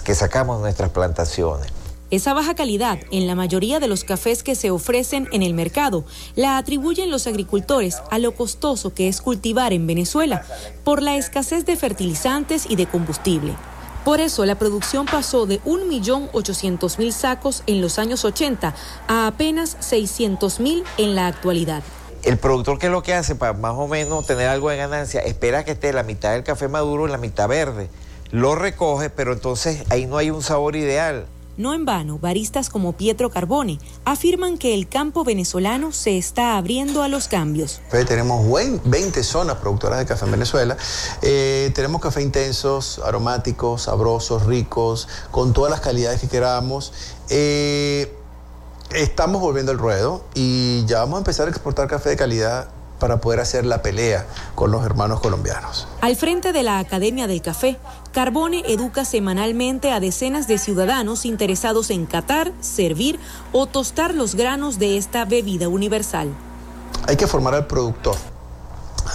que 0.04 0.16
sacamos 0.16 0.58
de 0.58 0.64
nuestras 0.64 0.90
plantaciones. 0.92 1.68
Esa 2.12 2.34
baja 2.34 2.56
calidad 2.56 3.00
en 3.12 3.26
la 3.26 3.36
mayoría 3.36 3.80
de 3.80 3.88
los 3.88 4.04
cafés 4.04 4.44
que 4.44 4.56
se 4.56 4.70
ofrecen 4.70 5.30
en 5.32 5.44
el 5.44 5.54
mercado 5.54 6.04
la 6.36 6.58
atribuyen 6.58 7.10
los 7.10 7.26
agricultores 7.26 8.00
a 8.12 8.20
lo 8.20 8.36
costoso 8.36 8.94
que 8.94 9.08
es 9.08 9.22
cultivar 9.22 9.72
en 9.72 9.88
Venezuela 9.88 10.44
por 10.84 11.02
la 11.02 11.16
escasez 11.16 11.66
de 11.66 11.78
fertilizantes 11.78 12.66
y 12.70 12.76
de 12.76 12.86
combustible. 12.86 13.56
Por 14.04 14.20
eso 14.20 14.46
la 14.46 14.56
producción 14.56 15.06
pasó 15.06 15.46
de 15.46 15.62
1.800.000 15.62 17.12
sacos 17.12 17.64
en 17.66 17.80
los 17.80 17.98
años 17.98 18.26
80 18.26 18.76
a 19.08 19.28
apenas 19.28 19.78
600.000 19.80 20.84
en 20.98 21.16
la 21.16 21.28
actualidad. 21.28 21.82
El 22.24 22.38
productor 22.38 22.78
que 22.78 22.86
es 22.86 22.92
lo 22.92 23.02
que 23.02 23.14
hace 23.14 23.36
para 23.36 23.54
más 23.54 23.74
o 23.76 23.88
menos 23.88 24.26
tener 24.28 24.48
algo 24.48 24.70
de 24.70 24.78
ganancia, 24.78 25.22
espera 25.22 25.66
que 25.66 25.72
esté 25.72 25.92
la 25.92 26.04
mitad 26.04 26.32
del 26.32 26.44
café 26.44 26.68
maduro 26.68 27.08
y 27.08 27.12
la 27.12 27.18
mitad 27.18 27.48
verde. 27.48 27.90
Lo 28.30 28.56
recoge, 28.56 29.10
pero 29.10 29.34
entonces 29.34 29.84
ahí 29.90 30.06
no 30.06 30.18
hay 30.18 30.30
un 30.30 30.44
sabor 30.44 30.76
ideal. 30.76 31.26
No 31.58 31.74
en 31.74 31.84
vano, 31.84 32.18
baristas 32.18 32.70
como 32.70 32.94
Pietro 32.94 33.30
Carbone 33.30 33.78
afirman 34.06 34.58
que 34.58 34.74
el 34.74 34.88
campo 34.88 35.24
venezolano 35.24 35.92
se 35.92 36.18
está 36.18 36.58
abriendo 36.58 37.04
a 37.04 37.08
los 37.08 37.28
cambios. 37.28 37.82
Tenemos 38.08 38.48
20 38.86 39.24
zonas 39.24 39.58
productoras 39.58 40.00
de 40.00 40.06
café 40.06 40.26
en 40.26 40.32
Venezuela. 40.32 40.78
Eh, 41.22 41.72
tenemos 41.76 42.02
café 42.02 42.22
intensos, 42.22 43.02
aromáticos, 43.04 43.84
sabrosos, 43.84 44.46
ricos, 44.46 45.08
con 45.30 45.54
todas 45.54 45.72
las 45.72 45.82
calidades 45.82 46.22
que 46.22 46.30
queramos. 46.30 46.94
Eh, 47.30 48.12
estamos 48.96 49.42
volviendo 49.42 49.72
al 49.72 49.78
ruedo 49.78 50.24
y 50.34 50.86
ya 50.86 51.00
vamos 51.00 51.16
a 51.16 51.18
empezar 51.20 51.48
a 51.48 51.50
exportar 51.50 51.88
café 51.88 52.10
de 52.10 52.18
calidad 52.18 52.70
para 53.00 53.20
poder 53.20 53.40
hacer 53.40 53.66
la 53.66 53.82
pelea 53.82 54.28
con 54.54 54.70
los 54.70 54.86
hermanos 54.86 55.20
colombianos. 55.20 55.88
Al 56.02 56.16
frente 56.16 56.54
de 56.54 56.62
la 56.62 56.78
Academia 56.78 57.26
del 57.26 57.42
Café, 57.42 57.80
Carbone 58.12 58.64
educa 58.68 59.06
semanalmente 59.06 59.92
a 59.92 60.00
decenas 60.00 60.48
de 60.48 60.60
ciudadanos 60.60 61.26
interesados 61.26 61.90
en 61.90 62.06
catar, 62.06 62.52
servir 62.62 63.20
o 63.54 63.66
tostar 63.66 64.14
los 64.14 64.36
granos 64.36 64.78
de 64.78 64.98
esta 64.98 65.26
bebida 65.26 65.68
universal. 65.68 66.30
Hay 67.08 67.18
que 67.18 67.26
formar 67.26 67.56
al 67.56 67.66
productor, 67.66 68.16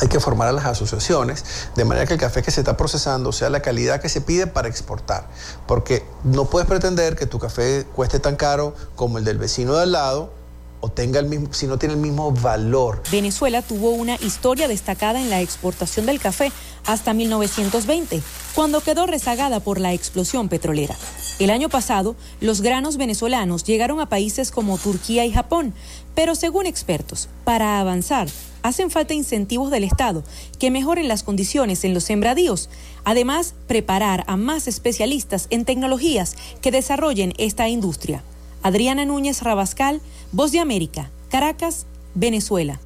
hay 0.01 0.09
que 0.09 0.21
formar 0.21 0.49
a 0.49 0.53
las 0.53 0.67
asociaciones 0.67 1.45
de 1.75 1.85
manera 1.85 2.07
que 2.07 2.15
el 2.15 2.21
café 2.21 2.43
que 2.43 2.51
se 2.51 2.61
está 2.61 2.77
procesando 2.77 3.33
sea 3.33 3.51
la 3.51 3.61
calidad 3.61 4.01
que 4.01 4.09
se 4.09 4.21
pide 4.21 4.47
para 4.47 4.69
exportar. 4.69 5.29
Porque 5.67 6.05
no 6.25 6.47
puedes 6.47 6.69
pretender 6.69 7.17
que 7.17 7.27
tu 7.27 7.39
café 7.39 7.87
cueste 7.95 8.21
tan 8.21 8.37
caro 8.37 8.75
como 8.95 9.19
el 9.19 9.25
del 9.25 9.39
vecino 9.39 9.75
de 9.75 9.83
al 9.83 9.93
lado 9.93 10.33
o 10.81 10.91
tenga 10.91 11.21
el 11.21 11.27
mismo, 11.27 11.49
si 11.53 11.67
no 11.67 11.79
tiene 11.79 11.95
el 11.95 12.01
mismo 12.01 12.33
valor. 12.33 13.03
Venezuela 13.11 13.63
tuvo 13.63 13.91
una 13.91 14.17
historia 14.17 14.69
destacada 14.69 15.21
en 15.21 15.31
la 15.31 15.41
exportación 15.41 16.07
del 16.07 16.21
café 16.21 16.53
hasta 16.87 17.15
1920, 17.15 18.23
cuando 18.55 18.81
quedó 18.81 19.07
rezagada 19.07 19.61
por 19.61 19.81
la 19.81 19.93
explosión 19.93 20.49
petrolera. 20.49 20.97
El 21.39 21.51
año 21.51 21.69
pasado, 21.69 22.17
los 22.41 22.61
granos 22.61 22.97
venezolanos 22.97 23.65
llegaron 23.65 24.01
a 24.01 24.09
países 24.09 24.51
como 24.51 24.79
Turquía 24.79 25.25
y 25.25 25.33
Japón, 25.33 25.75
pero 26.15 26.35
según 26.35 26.67
expertos, 26.67 27.29
para 27.45 27.81
avanzar, 27.81 28.29
hacen 28.67 28.91
falta 28.91 29.15
incentivos 29.15 29.71
del 29.71 29.85
Estado 29.85 30.25
que 30.59 30.73
mejoren 30.73 31.07
las 31.07 31.23
condiciones 31.23 31.85
en 31.85 31.95
los 31.95 32.05
sembradíos. 32.05 32.69
Además, 33.05 33.55
preparar 33.69 34.25
a 34.27 34.37
más 34.37 34.67
especialistas 34.67 35.47
en 35.51 35.65
tecnologías 35.65 36.37
que 36.61 36.73
desarrollen 36.73 37.33
esta 37.39 37.69
industria. 37.69 38.25
Adriana 38.63 39.05
Núñez 39.05 39.43
Rabascal, 39.43 40.01
Voz 40.33 40.51
de 40.51 40.59
América, 40.59 41.11
Caracas, 41.31 41.87
Venezuela. 42.15 42.81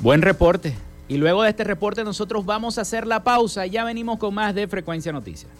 Buen 0.00 0.22
reporte. 0.22 0.74
Y 1.10 1.16
luego 1.16 1.42
de 1.42 1.50
este 1.50 1.64
reporte 1.64 2.04
nosotros 2.04 2.46
vamos 2.46 2.78
a 2.78 2.82
hacer 2.82 3.04
la 3.04 3.24
pausa 3.24 3.66
y 3.66 3.70
ya 3.70 3.82
venimos 3.82 4.16
con 4.16 4.32
más 4.32 4.54
de 4.54 4.68
Frecuencia 4.68 5.10
Noticias. 5.10 5.50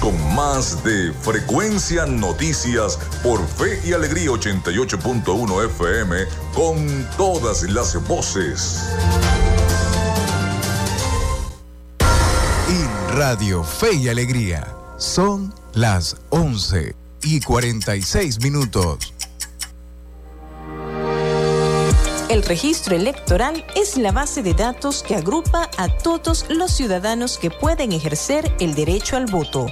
Con 0.00 0.34
más 0.34 0.82
de 0.82 1.12
Frecuencia 1.12 2.04
Noticias 2.04 2.98
por 3.22 3.46
Fe 3.46 3.80
y 3.84 3.92
Alegría 3.92 4.30
88.1 4.30 5.66
FM 5.66 6.16
con 6.52 7.08
todas 7.16 7.62
las 7.62 7.94
voces. 8.08 8.82
Y 12.68 13.14
Radio 13.16 13.62
Fe 13.62 13.94
y 13.94 14.08
Alegría 14.08 14.66
son 14.96 15.54
las 15.74 16.16
11 16.30 16.96
y 17.22 17.40
46 17.40 18.42
minutos. 18.42 19.14
El 22.28 22.42
registro 22.42 22.94
electoral 22.94 23.64
es 23.74 23.96
la 23.96 24.12
base 24.12 24.42
de 24.42 24.52
datos 24.52 25.02
que 25.02 25.16
agrupa 25.16 25.70
a 25.78 25.88
todos 25.88 26.44
los 26.50 26.70
ciudadanos 26.70 27.38
que 27.38 27.50
pueden 27.50 27.92
ejercer 27.92 28.52
el 28.60 28.74
derecho 28.74 29.16
al 29.16 29.24
voto. 29.24 29.66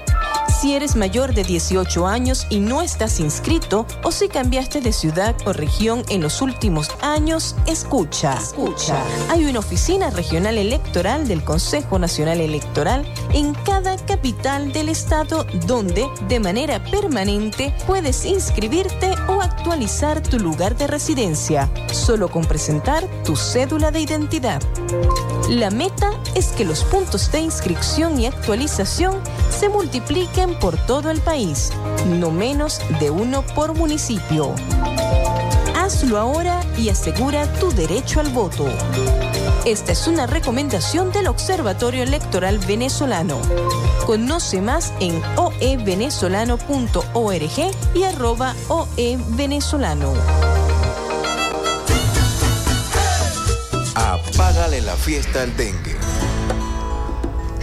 Si 0.67 0.75
eres 0.75 0.97
mayor 0.97 1.33
de 1.33 1.45
18 1.45 2.09
años 2.09 2.45
y 2.51 2.59
no 2.59 2.83
estás 2.83 3.21
inscrito 3.21 3.87
o 4.03 4.11
si 4.11 4.27
cambiaste 4.27 4.81
de 4.81 4.93
ciudad 4.93 5.37
o 5.47 5.53
región 5.53 6.03
en 6.09 6.23
los 6.23 6.43
últimos 6.43 6.91
años, 7.03 7.55
escucha. 7.69 8.35
Escucha. 8.35 9.01
Hay 9.31 9.45
una 9.45 9.61
oficina 9.61 10.11
regional 10.11 10.59
electoral 10.59 11.29
del 11.29 11.45
Consejo 11.45 12.01
Nacional 12.01 12.41
Electoral 12.41 13.07
en 13.33 13.55
cada 13.55 13.97
capital 14.07 14.73
del 14.73 14.89
estado 14.89 15.47
donde 15.69 16.09
de 16.27 16.41
manera 16.41 16.83
permanente 16.83 17.73
puedes 17.87 18.25
inscribirte 18.25 19.12
o 19.29 19.41
actualizar 19.41 20.21
tu 20.21 20.41
lugar 20.41 20.77
de 20.77 20.89
residencia, 20.89 21.71
solo 21.93 22.27
con 22.29 22.45
presentar 22.45 23.07
tu 23.23 23.37
cédula 23.37 23.93
de 23.93 24.01
identidad. 24.01 24.61
La 25.49 25.70
meta 25.70 26.11
es 26.34 26.49
que 26.49 26.64
los 26.64 26.82
puntos 26.82 27.30
de 27.30 27.38
inscripción 27.38 28.20
y 28.20 28.26
actualización 28.26 29.14
se 29.49 29.68
multipliquen 29.68 30.59
por 30.59 30.76
todo 30.76 31.09
el 31.11 31.20
país, 31.20 31.70
no 32.09 32.32
menos 32.32 32.80
de 32.99 33.11
uno 33.11 33.42
por 33.55 33.74
municipio. 33.74 34.53
Hazlo 35.76 36.18
ahora 36.18 36.61
y 36.76 36.88
asegura 36.88 37.47
tu 37.61 37.70
derecho 37.70 38.18
al 38.18 38.30
voto. 38.30 38.66
Esta 39.64 39.92
es 39.92 40.09
una 40.09 40.26
recomendación 40.26 41.12
del 41.12 41.28
Observatorio 41.28 42.03
Electoral 42.03 42.59
Venezolano. 42.59 43.40
Conoce 44.05 44.61
más 44.61 44.92
en 44.99 45.22
oevenezolano.org 45.36 47.94
y 47.94 48.03
arroba 48.03 48.57
oevenezolano. 48.68 50.12
Apágale 54.37 54.82
la 54.82 54.95
fiesta 54.97 55.45
al 55.45 55.57
dengue. 55.57 55.97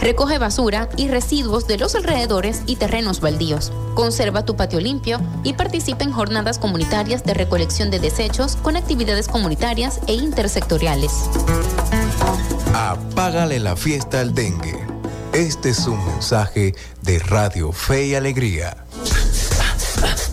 Recoge 0.00 0.38
basura 0.38 0.88
y 0.96 1.06
residuos 1.06 1.68
de 1.68 1.78
los 1.78 1.94
alrededores 1.94 2.62
y 2.66 2.74
terrenos 2.74 3.20
baldíos. 3.20 3.70
Conserva 3.94 4.44
tu 4.44 4.56
patio 4.56 4.80
limpio 4.80 5.20
y 5.44 5.52
participa 5.52 6.02
en 6.02 6.10
jornadas 6.10 6.58
comunitarias 6.58 7.22
de 7.22 7.32
recolección 7.32 7.92
de 7.92 8.00
desechos 8.00 8.56
con 8.56 8.74
actividades 8.74 9.28
comunitarias 9.28 10.00
e 10.08 10.14
intersectoriales. 10.14 11.12
Apágale 12.74 13.60
la 13.60 13.76
fiesta 13.76 14.18
al 14.18 14.34
dengue. 14.34 14.84
Este 15.32 15.70
es 15.70 15.86
un 15.86 16.04
mensaje 16.04 16.74
de 17.02 17.20
Radio 17.20 17.70
Fe 17.70 18.06
y 18.06 18.14
Alegría. 18.16 18.84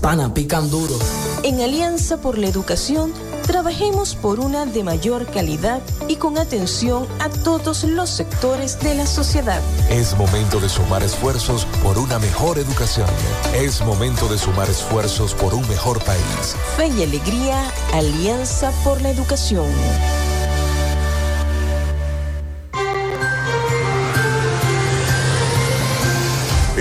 Pana, 0.02 0.34
pican 0.34 0.72
duro. 0.72 0.98
En 1.44 1.62
Alianza 1.62 2.20
por 2.20 2.40
la 2.40 2.48
Educación, 2.48 3.14
Trabajemos 3.52 4.16
por 4.16 4.40
una 4.40 4.66
de 4.66 4.82
mayor 4.82 5.26
calidad 5.30 5.82
y 6.08 6.16
con 6.16 6.38
atención 6.38 7.06
a 7.20 7.28
todos 7.28 7.84
los 7.84 8.10
sectores 8.10 8.80
de 8.80 8.96
la 8.96 9.06
sociedad. 9.06 9.62
Es 9.90 10.18
momento 10.18 10.62
de 10.62 10.70
sumar 10.70 11.04
esfuerzos 11.04 11.66
por 11.84 11.98
una 11.98 12.18
mejor 12.18 12.60
educación. 12.60 13.10
Es 13.54 13.82
momento 13.82 14.30
de 14.30 14.38
sumar 14.38 14.70
esfuerzos 14.70 15.34
por 15.34 15.54
un 15.54 15.68
mejor 15.68 16.02
país. 16.06 16.56
Fe 16.78 16.88
y 16.98 17.04
alegría, 17.04 17.70
Alianza 17.94 18.72
por 18.86 19.02
la 19.02 19.10
Educación. 19.10 19.68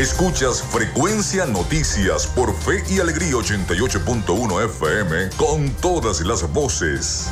Escuchas 0.01 0.62
Frecuencia 0.62 1.44
Noticias 1.44 2.26
por 2.28 2.57
Fe 2.57 2.82
y 2.88 3.01
Alegría 3.01 3.32
88.1 3.32 4.64
FM 4.64 5.28
con 5.36 5.68
todas 5.74 6.22
las 6.22 6.51
voces. 6.51 7.28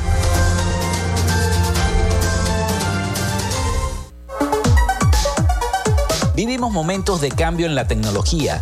Vivimos 6.35 6.71
momentos 6.71 7.21
de 7.21 7.31
cambio 7.31 7.65
en 7.65 7.73
la 7.73 7.87
tecnología 7.87 8.61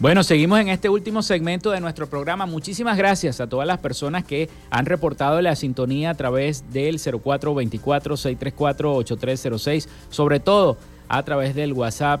Bueno, 0.00 0.22
seguimos 0.22 0.60
en 0.60 0.68
este 0.68 0.88
último 0.88 1.22
segmento 1.22 1.72
de 1.72 1.80
nuestro 1.80 2.08
programa. 2.08 2.46
Muchísimas 2.46 2.96
gracias 2.96 3.40
a 3.40 3.48
todas 3.48 3.66
las 3.66 3.78
personas 3.78 4.22
que 4.22 4.48
han 4.70 4.86
reportado 4.86 5.42
la 5.42 5.56
sintonía 5.56 6.10
a 6.10 6.14
través 6.14 6.72
del 6.72 7.00
0424-634-8306, 7.00 9.88
sobre 10.08 10.38
todo 10.38 10.76
a 11.08 11.20
través 11.24 11.56
del 11.56 11.72
WhatsApp 11.72 12.20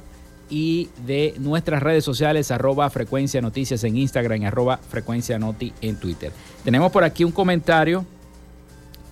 y 0.50 0.88
de 1.06 1.34
nuestras 1.38 1.80
redes 1.80 2.04
sociales, 2.04 2.50
arroba 2.50 2.90
frecuencia 2.90 3.40
noticias 3.40 3.84
en 3.84 3.96
Instagram 3.96 4.42
y 4.42 4.46
arroba 4.46 4.78
frecuencia 4.78 5.38
noti 5.38 5.72
en 5.80 6.00
Twitter. 6.00 6.32
Tenemos 6.64 6.90
por 6.90 7.04
aquí 7.04 7.22
un 7.22 7.30
comentario 7.30 8.04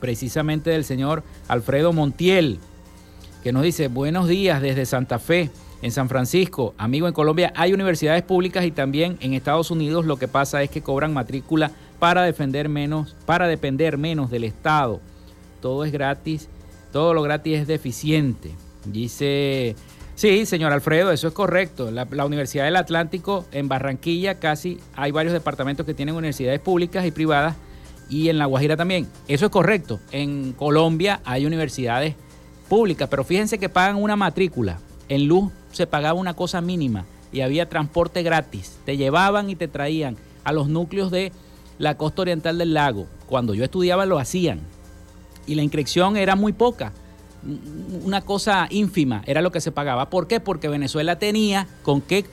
precisamente 0.00 0.70
del 0.70 0.84
señor 0.84 1.22
Alfredo 1.46 1.92
Montiel, 1.92 2.58
que 3.44 3.52
nos 3.52 3.62
dice, 3.62 3.86
buenos 3.86 4.26
días 4.26 4.60
desde 4.60 4.86
Santa 4.86 5.20
Fe 5.20 5.52
en 5.82 5.92
San 5.92 6.08
Francisco, 6.08 6.74
amigo 6.78 7.06
en 7.06 7.12
Colombia, 7.12 7.52
hay 7.54 7.72
universidades 7.72 8.22
públicas 8.22 8.64
y 8.64 8.70
también 8.70 9.18
en 9.20 9.34
Estados 9.34 9.70
Unidos 9.70 10.06
lo 10.06 10.16
que 10.16 10.28
pasa 10.28 10.62
es 10.62 10.70
que 10.70 10.82
cobran 10.82 11.12
matrícula 11.12 11.70
para 11.98 12.22
defender 12.22 12.68
menos, 12.68 13.14
para 13.26 13.46
depender 13.46 13.98
menos 13.98 14.30
del 14.30 14.44
Estado. 14.44 15.00
Todo 15.60 15.84
es 15.84 15.92
gratis, 15.92 16.48
todo 16.92 17.12
lo 17.14 17.22
gratis 17.22 17.58
es 17.58 17.66
deficiente. 17.66 18.52
Dice, 18.86 19.76
sí, 20.14 20.46
señor 20.46 20.72
Alfredo, 20.72 21.12
eso 21.12 21.28
es 21.28 21.34
correcto. 21.34 21.90
La, 21.90 22.06
la 22.10 22.24
Universidad 22.24 22.64
del 22.64 22.76
Atlántico 22.76 23.44
en 23.52 23.68
Barranquilla 23.68 24.38
casi 24.38 24.78
hay 24.94 25.10
varios 25.10 25.34
departamentos 25.34 25.84
que 25.84 25.94
tienen 25.94 26.14
universidades 26.14 26.60
públicas 26.60 27.04
y 27.04 27.10
privadas 27.10 27.56
y 28.08 28.28
en 28.28 28.38
La 28.38 28.46
Guajira 28.46 28.76
también. 28.76 29.06
Eso 29.28 29.46
es 29.46 29.52
correcto. 29.52 30.00
En 30.10 30.52
Colombia 30.52 31.20
hay 31.24 31.44
universidades 31.44 32.14
públicas, 32.68 33.08
pero 33.10 33.24
fíjense 33.24 33.58
que 33.58 33.68
pagan 33.68 33.96
una 33.96 34.16
matrícula 34.16 34.78
en 35.08 35.26
luz 35.26 35.52
se 35.72 35.86
pagaba 35.86 36.18
una 36.18 36.34
cosa 36.34 36.60
mínima 36.60 37.04
y 37.32 37.40
había 37.40 37.68
transporte 37.68 38.22
gratis. 38.22 38.78
Te 38.84 38.96
llevaban 38.96 39.50
y 39.50 39.56
te 39.56 39.68
traían 39.68 40.16
a 40.44 40.52
los 40.52 40.68
núcleos 40.68 41.10
de 41.10 41.32
la 41.78 41.96
costa 41.96 42.22
oriental 42.22 42.58
del 42.58 42.74
lago. 42.74 43.06
Cuando 43.26 43.54
yo 43.54 43.64
estudiaba 43.64 44.06
lo 44.06 44.18
hacían. 44.18 44.60
Y 45.46 45.54
la 45.54 45.62
inscripción 45.62 46.16
era 46.16 46.34
muy 46.34 46.52
poca. 46.52 46.92
Una 48.04 48.22
cosa 48.22 48.66
ínfima 48.70 49.22
era 49.26 49.42
lo 49.42 49.52
que 49.52 49.60
se 49.60 49.70
pagaba. 49.70 50.10
¿Por 50.10 50.26
qué? 50.26 50.40
Porque 50.40 50.68
Venezuela 50.68 51.18
tenía 51.18 51.68
con 51.82 52.00
qué 52.00 52.24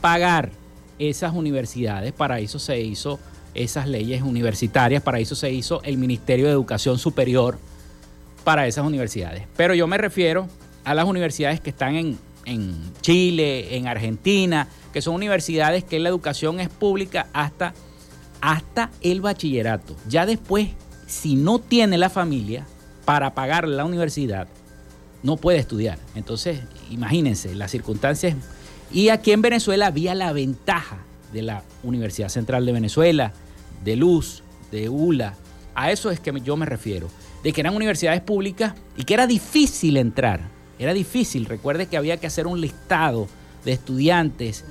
pagar 0.00 0.50
esas 0.98 1.34
universidades. 1.34 2.12
Para 2.12 2.40
eso 2.40 2.58
se 2.58 2.80
hizo 2.80 3.18
esas 3.54 3.86
leyes 3.86 4.22
universitarias. 4.22 5.02
Para 5.02 5.20
eso 5.20 5.34
se 5.34 5.52
hizo 5.52 5.82
el 5.82 5.96
Ministerio 5.96 6.46
de 6.46 6.52
Educación 6.52 6.98
Superior 6.98 7.58
para 8.44 8.66
esas 8.66 8.84
universidades. 8.84 9.46
Pero 9.56 9.74
yo 9.74 9.86
me 9.86 9.98
refiero 9.98 10.48
a 10.84 10.94
las 10.94 11.04
universidades 11.04 11.60
que 11.60 11.70
están 11.70 11.96
en, 11.96 12.18
Chile, 13.00 13.76
en 13.76 13.86
Argentina, 13.86 14.66
que 14.92 15.02
son 15.02 15.14
universidades 15.14 15.84
que 15.84 16.00
la 16.00 16.08
educación 16.08 16.58
es 16.58 16.68
pública 16.68 17.28
hasta, 17.32 17.74
hasta 18.40 18.90
el 19.02 19.20
bachillerato. 19.20 19.94
Ya 20.08 20.26
después, 20.26 20.70
si 21.06 21.36
no 21.36 21.60
tiene 21.60 21.96
la 21.96 22.10
familia 22.10 22.66
para 23.04 23.34
pagar 23.34 23.68
la 23.68 23.84
universidad, 23.84 24.48
no 25.22 25.36
puede 25.36 25.58
estudiar. 25.58 25.98
Entonces, 26.16 26.60
imagínense 26.90 27.54
las 27.54 27.70
circunstancias. 27.70 28.34
Y 28.90 29.10
aquí 29.10 29.30
en 29.30 29.42
Venezuela 29.42 29.86
había 29.86 30.14
la 30.16 30.32
ventaja 30.32 30.98
de 31.32 31.42
la 31.42 31.62
Universidad 31.84 32.30
Central 32.30 32.66
de 32.66 32.72
Venezuela, 32.72 33.32
de 33.84 33.94
Luz, 33.94 34.42
de 34.72 34.88
ULA. 34.88 35.34
A 35.74 35.92
eso 35.92 36.10
es 36.10 36.18
que 36.18 36.32
yo 36.40 36.56
me 36.56 36.66
refiero, 36.66 37.08
de 37.44 37.52
que 37.52 37.60
eran 37.60 37.76
universidades 37.76 38.22
públicas 38.22 38.74
y 38.96 39.04
que 39.04 39.14
era 39.14 39.26
difícil 39.28 39.96
entrar 39.96 40.59
era 40.80 40.94
difícil, 40.94 41.44
recuerde 41.44 41.88
que 41.88 41.98
había 41.98 42.16
que 42.16 42.26
hacer 42.26 42.46
un 42.46 42.58
listado 42.58 43.28
de 43.66 43.72
estudiantes 43.72 44.64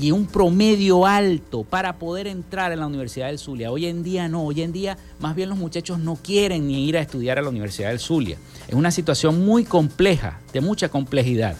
y 0.00 0.12
un 0.12 0.26
promedio 0.26 1.04
alto 1.04 1.64
para 1.64 1.98
poder 1.98 2.28
entrar 2.28 2.70
en 2.70 2.78
la 2.78 2.86
Universidad 2.86 3.26
del 3.26 3.40
Zulia. 3.40 3.72
Hoy 3.72 3.86
en 3.86 4.04
día 4.04 4.28
no, 4.28 4.44
hoy 4.44 4.62
en 4.62 4.70
día 4.70 4.96
más 5.18 5.34
bien 5.34 5.48
los 5.48 5.58
muchachos 5.58 5.98
no 5.98 6.14
quieren 6.14 6.68
ni 6.68 6.86
ir 6.86 6.96
a 6.96 7.00
estudiar 7.00 7.40
a 7.40 7.42
la 7.42 7.48
Universidad 7.48 7.88
del 7.88 7.98
Zulia. 7.98 8.38
Es 8.68 8.74
una 8.74 8.92
situación 8.92 9.44
muy 9.44 9.64
compleja, 9.64 10.38
de 10.52 10.60
mucha 10.60 10.90
complejidad. 10.90 11.56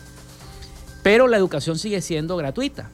Pero 1.03 1.27
la 1.27 1.37
educación 1.37 1.77
sigue 1.77 2.01
siendo 2.01 2.37
gratuita. 2.37 2.91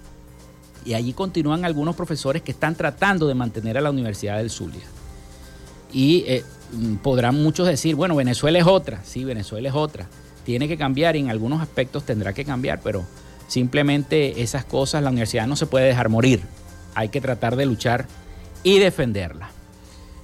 Y 0.86 0.94
allí 0.94 1.12
continúan 1.12 1.66
algunos 1.66 1.96
profesores 1.96 2.40
que 2.40 2.52
están 2.52 2.76
tratando 2.76 3.28
de 3.28 3.34
mantener 3.34 3.76
a 3.76 3.82
la 3.82 3.90
Universidad 3.90 4.38
del 4.38 4.48
Zulia. 4.48 4.84
Y 5.92 6.24
eh, 6.26 6.44
podrán 7.02 7.42
muchos 7.42 7.66
decir, 7.66 7.94
bueno, 7.94 8.16
Venezuela 8.16 8.58
es 8.58 8.66
otra. 8.66 9.04
Sí, 9.04 9.22
Venezuela 9.24 9.68
es 9.68 9.74
otra 9.74 10.08
tiene 10.44 10.68
que 10.68 10.76
cambiar 10.76 11.16
y 11.16 11.20
en 11.20 11.30
algunos 11.30 11.60
aspectos 11.60 12.04
tendrá 12.04 12.32
que 12.32 12.44
cambiar, 12.44 12.80
pero 12.82 13.04
simplemente 13.48 14.42
esas 14.42 14.64
cosas 14.64 15.02
la 15.02 15.10
universidad 15.10 15.46
no 15.46 15.56
se 15.56 15.66
puede 15.66 15.86
dejar 15.86 16.08
morir. 16.08 16.42
Hay 16.94 17.08
que 17.08 17.20
tratar 17.20 17.56
de 17.56 17.66
luchar 17.66 18.06
y 18.62 18.78
defenderla. 18.78 19.50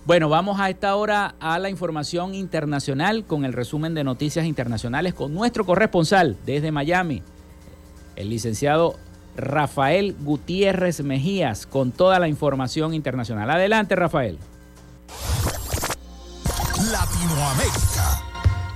Bueno, 0.07 0.29
vamos 0.29 0.59
a 0.59 0.71
esta 0.71 0.97
hora 0.97 1.35
a 1.41 1.59
la 1.59 1.69
información 1.69 2.35
internacional 2.35 3.25
con 3.25 3.45
el 3.45 3.53
resumen 3.53 3.95
de 3.95 4.03
noticias 4.03 4.47
internacionales 4.47 5.15
con 5.15 5.35
nuestro 5.35 5.67
corresponsal 5.67 6.37
desde 6.47 6.73
Miami, 6.73 7.23
el 8.17 8.31
licenciado 8.31 8.97
Rafael 9.37 10.17
Gutiérrez 10.21 11.03
Mejías, 11.03 11.67
con 11.67 11.93
toda 11.93 12.19
la 12.19 12.29
información 12.29 12.95
internacional. 12.95 13.51
Adelante, 13.51 13.95
Rafael. 13.95 14.39
Latinoamérica. 16.91 18.30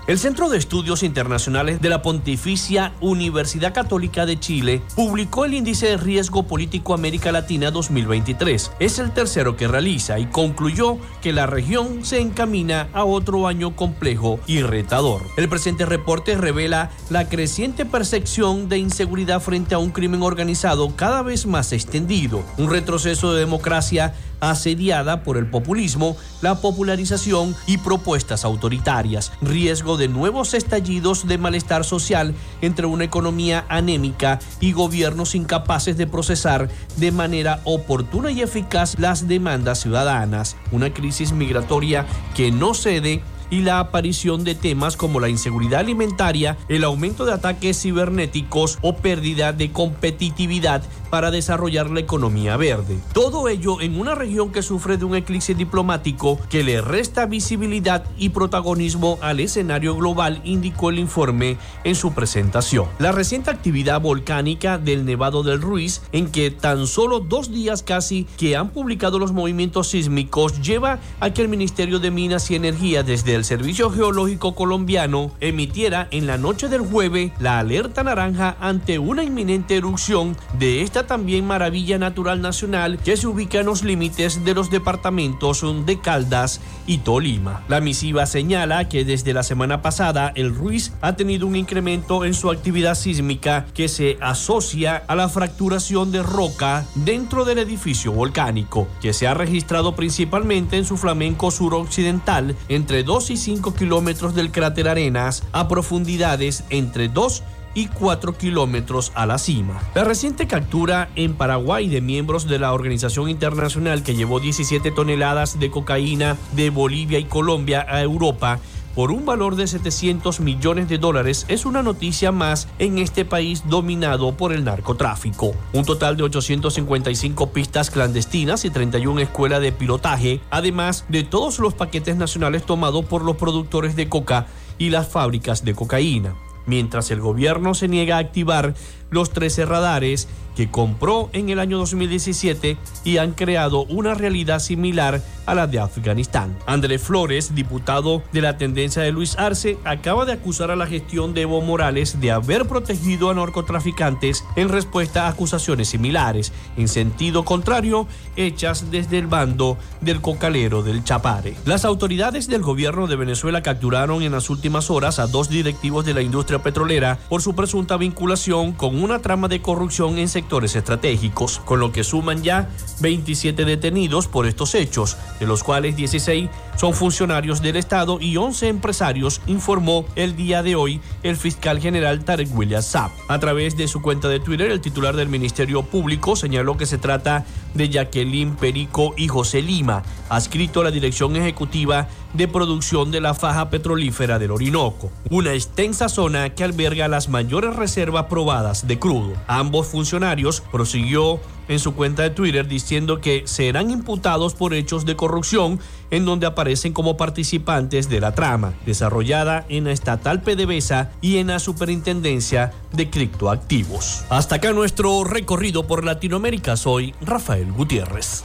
El 0.06 0.18
Centro 0.18 0.50
de 0.50 0.58
Estudios 0.58 1.02
Internacionales 1.02 1.80
de 1.80 1.88
la 1.88 2.02
Pontificia 2.02 2.92
Universidad 3.00 3.72
Católica 3.72 4.26
de 4.26 4.38
Chile 4.38 4.82
publicó 4.94 5.46
el 5.46 5.54
Índice 5.54 5.86
de 5.86 5.96
Riesgo 5.96 6.42
Político 6.42 6.92
América 6.92 7.32
Latina 7.32 7.70
2023. 7.70 8.72
Es 8.80 8.98
el 8.98 9.12
tercero 9.12 9.56
que 9.56 9.66
realiza 9.66 10.18
y 10.18 10.26
concluyó 10.26 10.98
que 11.22 11.32
la 11.32 11.46
región 11.46 12.04
se 12.04 12.20
encamina 12.20 12.88
a 12.92 13.04
otro 13.04 13.48
año 13.48 13.76
complejo 13.76 14.38
y 14.46 14.60
retador. 14.60 15.22
El 15.38 15.48
presente 15.48 15.86
reporte 15.86 16.36
revela 16.36 16.90
la 17.08 17.26
creciente 17.30 17.86
percepción 17.86 18.68
de 18.68 18.76
inseguridad 18.76 19.40
frente 19.40 19.74
a 19.74 19.78
un 19.78 19.90
crimen 19.90 20.22
organizado 20.22 20.94
cada 20.96 21.22
vez 21.22 21.46
más 21.46 21.72
extendido, 21.72 22.44
un 22.58 22.68
retroceso 22.68 23.32
de 23.32 23.40
democracia 23.40 24.12
asediada 24.50 25.22
por 25.22 25.36
el 25.36 25.46
populismo, 25.46 26.16
la 26.42 26.60
popularización 26.60 27.54
y 27.66 27.78
propuestas 27.78 28.44
autoritarias, 28.44 29.32
riesgo 29.40 29.96
de 29.96 30.08
nuevos 30.08 30.54
estallidos 30.54 31.26
de 31.26 31.38
malestar 31.38 31.84
social 31.84 32.34
entre 32.60 32.86
una 32.86 33.04
economía 33.04 33.64
anémica 33.68 34.38
y 34.60 34.72
gobiernos 34.72 35.34
incapaces 35.34 35.96
de 35.96 36.06
procesar 36.06 36.68
de 36.96 37.12
manera 37.12 37.60
oportuna 37.64 38.30
y 38.30 38.42
eficaz 38.42 38.98
las 38.98 39.28
demandas 39.28 39.80
ciudadanas, 39.80 40.56
una 40.72 40.92
crisis 40.92 41.32
migratoria 41.32 42.06
que 42.34 42.50
no 42.50 42.74
cede 42.74 43.22
y 43.50 43.60
la 43.60 43.78
aparición 43.78 44.44
de 44.44 44.54
temas 44.54 44.96
como 44.96 45.20
la 45.20 45.28
inseguridad 45.28 45.80
alimentaria, 45.80 46.56
el 46.68 46.84
aumento 46.84 47.24
de 47.24 47.34
ataques 47.34 47.80
cibernéticos 47.80 48.78
o 48.82 48.96
pérdida 48.96 49.52
de 49.52 49.70
competitividad 49.70 50.82
para 51.14 51.30
desarrollar 51.30 51.90
la 51.90 52.00
economía 52.00 52.56
verde. 52.56 52.98
Todo 53.12 53.48
ello 53.48 53.80
en 53.80 54.00
una 54.00 54.16
región 54.16 54.50
que 54.50 54.62
sufre 54.62 54.96
de 54.96 55.04
un 55.04 55.14
eclipse 55.14 55.54
diplomático 55.54 56.40
que 56.50 56.64
le 56.64 56.80
resta 56.80 57.26
visibilidad 57.26 58.02
y 58.18 58.30
protagonismo 58.30 59.16
al 59.22 59.38
escenario 59.38 59.94
global, 59.94 60.40
indicó 60.42 60.90
el 60.90 60.98
informe 60.98 61.56
en 61.84 61.94
su 61.94 62.14
presentación. 62.14 62.88
La 62.98 63.12
reciente 63.12 63.52
actividad 63.52 64.00
volcánica 64.00 64.76
del 64.76 65.04
Nevado 65.04 65.44
del 65.44 65.62
Ruiz, 65.62 66.02
en 66.10 66.32
que 66.32 66.50
tan 66.50 66.88
solo 66.88 67.20
dos 67.20 67.52
días 67.52 67.84
casi 67.84 68.26
que 68.36 68.56
han 68.56 68.70
publicado 68.70 69.20
los 69.20 69.32
movimientos 69.32 69.90
sísmicos, 69.90 70.62
lleva 70.62 70.98
a 71.20 71.30
que 71.30 71.42
el 71.42 71.48
Ministerio 71.48 72.00
de 72.00 72.10
Minas 72.10 72.50
y 72.50 72.56
Energía 72.56 73.04
desde 73.04 73.36
el 73.36 73.44
Servicio 73.44 73.88
Geológico 73.88 74.56
Colombiano 74.56 75.30
emitiera 75.38 76.08
en 76.10 76.26
la 76.26 76.38
noche 76.38 76.68
del 76.68 76.80
jueves 76.80 77.30
la 77.38 77.60
alerta 77.60 78.02
naranja 78.02 78.56
ante 78.60 78.98
una 78.98 79.22
inminente 79.22 79.76
erupción 79.76 80.36
de 80.58 80.82
esta 80.82 81.03
también 81.06 81.46
maravilla 81.46 81.98
natural 81.98 82.40
nacional 82.40 82.98
que 82.98 83.16
se 83.16 83.26
ubica 83.26 83.60
en 83.60 83.66
los 83.66 83.84
límites 83.84 84.44
de 84.44 84.54
los 84.54 84.70
departamentos 84.70 85.64
de 85.86 86.00
Caldas 86.00 86.60
y 86.86 86.98
Tolima. 86.98 87.62
La 87.68 87.80
misiva 87.80 88.26
señala 88.26 88.88
que 88.88 89.04
desde 89.04 89.32
la 89.32 89.42
semana 89.42 89.82
pasada 89.82 90.32
el 90.34 90.54
Ruiz 90.54 90.92
ha 91.00 91.16
tenido 91.16 91.46
un 91.46 91.56
incremento 91.56 92.24
en 92.24 92.34
su 92.34 92.50
actividad 92.50 92.94
sísmica 92.94 93.66
que 93.74 93.88
se 93.88 94.18
asocia 94.20 95.02
a 95.06 95.14
la 95.14 95.28
fracturación 95.28 96.12
de 96.12 96.22
roca 96.22 96.86
dentro 96.94 97.44
del 97.44 97.58
edificio 97.58 98.12
volcánico, 98.12 98.88
que 99.00 99.12
se 99.12 99.26
ha 99.26 99.34
registrado 99.34 99.94
principalmente 99.94 100.76
en 100.76 100.84
su 100.84 100.96
flamenco 100.96 101.50
suroccidental 101.50 102.56
entre 102.68 103.02
2 103.02 103.30
y 103.30 103.36
5 103.36 103.74
kilómetros 103.74 104.34
del 104.34 104.50
cráter 104.50 104.88
Arenas 104.88 105.42
a 105.52 105.68
profundidades 105.68 106.64
entre 106.70 107.08
2 107.08 107.42
y 107.42 107.53
4 107.74 108.36
kilómetros 108.38 109.12
a 109.14 109.26
la 109.26 109.38
cima. 109.38 109.80
La 109.94 110.04
reciente 110.04 110.46
captura 110.46 111.10
en 111.16 111.34
Paraguay 111.34 111.88
de 111.88 112.00
miembros 112.00 112.48
de 112.48 112.58
la 112.58 112.72
organización 112.72 113.28
internacional 113.28 114.02
que 114.02 114.14
llevó 114.14 114.40
17 114.40 114.90
toneladas 114.92 115.58
de 115.58 115.70
cocaína 115.70 116.36
de 116.52 116.70
Bolivia 116.70 117.18
y 117.18 117.24
Colombia 117.24 117.86
a 117.88 118.00
Europa 118.02 118.60
por 118.94 119.10
un 119.10 119.26
valor 119.26 119.56
de 119.56 119.66
700 119.66 120.38
millones 120.38 120.88
de 120.88 120.98
dólares 120.98 121.46
es 121.48 121.66
una 121.66 121.82
noticia 121.82 122.30
más 122.30 122.68
en 122.78 122.98
este 122.98 123.24
país 123.24 123.64
dominado 123.66 124.36
por 124.36 124.52
el 124.52 124.62
narcotráfico. 124.62 125.52
Un 125.72 125.84
total 125.84 126.16
de 126.16 126.22
855 126.22 127.50
pistas 127.50 127.90
clandestinas 127.90 128.64
y 128.64 128.70
31 128.70 129.20
escuelas 129.20 129.60
de 129.60 129.72
pilotaje, 129.72 130.40
además 130.50 131.06
de 131.08 131.24
todos 131.24 131.58
los 131.58 131.74
paquetes 131.74 132.14
nacionales 132.14 132.64
tomados 132.64 133.04
por 133.04 133.24
los 133.24 133.34
productores 133.34 133.96
de 133.96 134.08
coca 134.08 134.46
y 134.78 134.90
las 134.90 135.08
fábricas 135.08 135.64
de 135.64 135.74
cocaína 135.74 136.36
mientras 136.66 137.10
el 137.10 137.20
gobierno 137.20 137.74
se 137.74 137.88
niega 137.88 138.16
a 138.16 138.20
activar 138.20 138.74
los 139.10 139.30
13 139.30 139.66
radares 139.66 140.28
que 140.54 140.70
compró 140.70 141.30
en 141.32 141.48
el 141.48 141.58
año 141.58 141.78
2017 141.78 142.76
y 143.04 143.18
han 143.18 143.32
creado 143.32 143.84
una 143.84 144.14
realidad 144.14 144.58
similar 144.58 145.22
a 145.46 145.54
la 145.54 145.66
de 145.66 145.78
Afganistán. 145.78 146.56
Andrés 146.66 147.02
Flores, 147.02 147.54
diputado 147.54 148.22
de 148.32 148.40
la 148.40 148.56
tendencia 148.56 149.02
de 149.02 149.12
Luis 149.12 149.36
Arce, 149.38 149.78
acaba 149.84 150.24
de 150.24 150.32
acusar 150.32 150.70
a 150.70 150.76
la 150.76 150.86
gestión 150.86 151.34
de 151.34 151.42
Evo 151.42 151.60
Morales 151.60 152.20
de 152.20 152.30
haber 152.30 152.66
protegido 152.66 153.30
a 153.30 153.34
narcotraficantes 153.34 154.44
en 154.56 154.68
respuesta 154.68 155.26
a 155.26 155.28
acusaciones 155.28 155.88
similares, 155.88 156.52
en 156.76 156.88
sentido 156.88 157.44
contrario, 157.44 158.06
hechas 158.36 158.90
desde 158.90 159.18
el 159.18 159.26
bando 159.26 159.76
del 160.00 160.20
cocalero 160.20 160.82
del 160.82 161.04
Chapare. 161.04 161.56
Las 161.64 161.84
autoridades 161.84 162.48
del 162.48 162.62
gobierno 162.62 163.06
de 163.06 163.16
Venezuela 163.16 163.62
capturaron 163.62 164.22
en 164.22 164.32
las 164.32 164.50
últimas 164.50 164.90
horas 164.90 165.18
a 165.18 165.26
dos 165.26 165.48
directivos 165.48 166.04
de 166.04 166.14
la 166.14 166.22
industria 166.22 166.62
petrolera 166.62 167.18
por 167.28 167.42
su 167.42 167.54
presunta 167.54 167.96
vinculación 167.96 168.72
con 168.72 169.02
una 169.02 169.20
trama 169.20 169.48
de 169.48 169.60
corrupción 169.60 170.18
en 170.18 170.28
estratégicos, 170.50 171.58
con 171.64 171.80
lo 171.80 171.90
que 171.90 172.04
suman 172.04 172.42
ya 172.42 172.70
27 173.00 173.64
detenidos 173.64 174.28
por 174.28 174.46
estos 174.46 174.74
hechos, 174.74 175.16
de 175.40 175.46
los 175.46 175.64
cuales 175.64 175.96
16 175.96 176.48
son 176.76 176.94
funcionarios 176.94 177.62
del 177.62 177.76
Estado 177.76 178.18
y 178.20 178.36
11 178.36 178.68
empresarios, 178.68 179.40
informó 179.46 180.04
el 180.16 180.36
día 180.36 180.62
de 180.62 180.74
hoy 180.76 181.00
el 181.22 181.36
fiscal 181.36 181.80
general 181.80 182.24
Tarek 182.24 182.56
William 182.56 182.82
Saab. 182.82 183.10
A 183.28 183.38
través 183.38 183.76
de 183.76 183.88
su 183.88 184.02
cuenta 184.02 184.28
de 184.28 184.40
Twitter, 184.40 184.70
el 184.70 184.80
titular 184.80 185.16
del 185.16 185.28
Ministerio 185.28 185.82
Público 185.82 186.36
señaló 186.36 186.76
que 186.76 186.86
se 186.86 186.98
trata 186.98 187.44
de 187.74 187.88
Jacqueline 187.88 188.56
Perico 188.56 189.14
y 189.16 189.28
José 189.28 189.62
Lima, 189.62 190.02
adscrito 190.28 190.80
a 190.80 190.84
la 190.84 190.90
Dirección 190.90 191.36
Ejecutiva 191.36 192.08
de 192.34 192.48
Producción 192.48 193.10
de 193.10 193.20
la 193.20 193.32
Faja 193.34 193.70
Petrolífera 193.70 194.38
del 194.38 194.50
Orinoco, 194.50 195.10
una 195.30 195.54
extensa 195.54 196.08
zona 196.08 196.50
que 196.50 196.64
alberga 196.64 197.08
las 197.08 197.28
mayores 197.28 197.74
reservas 197.74 198.26
probadas 198.26 198.86
de 198.86 198.98
crudo. 198.98 199.32
Ambos 199.46 199.86
funcionarios 199.86 200.60
prosiguió 200.72 201.40
en 201.68 201.78
su 201.78 201.94
cuenta 201.94 202.22
de 202.22 202.30
Twitter 202.30 202.68
diciendo 202.68 203.20
que 203.20 203.44
serán 203.46 203.90
imputados 203.90 204.54
por 204.54 204.74
hechos 204.74 205.04
de 205.04 205.16
corrupción 205.16 205.80
en 206.10 206.24
donde 206.24 206.46
aparecen 206.46 206.92
como 206.92 207.16
participantes 207.16 208.08
de 208.08 208.20
la 208.20 208.34
trama, 208.34 208.74
desarrollada 208.84 209.64
en 209.68 209.84
la 209.84 209.92
estatal 209.92 210.42
PDVSA 210.42 211.10
y 211.20 211.38
en 211.38 211.48
la 211.48 211.58
Superintendencia 211.58 212.72
de 212.92 213.10
Criptoactivos. 213.10 214.24
Hasta 214.28 214.56
acá 214.56 214.72
nuestro 214.72 215.24
recorrido 215.24 215.86
por 215.86 216.04
Latinoamérica. 216.04 216.76
Soy 216.76 217.14
Rafael 217.20 217.72
Gutiérrez. 217.72 218.44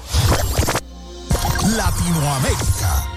Latinoamérica. 1.76 3.09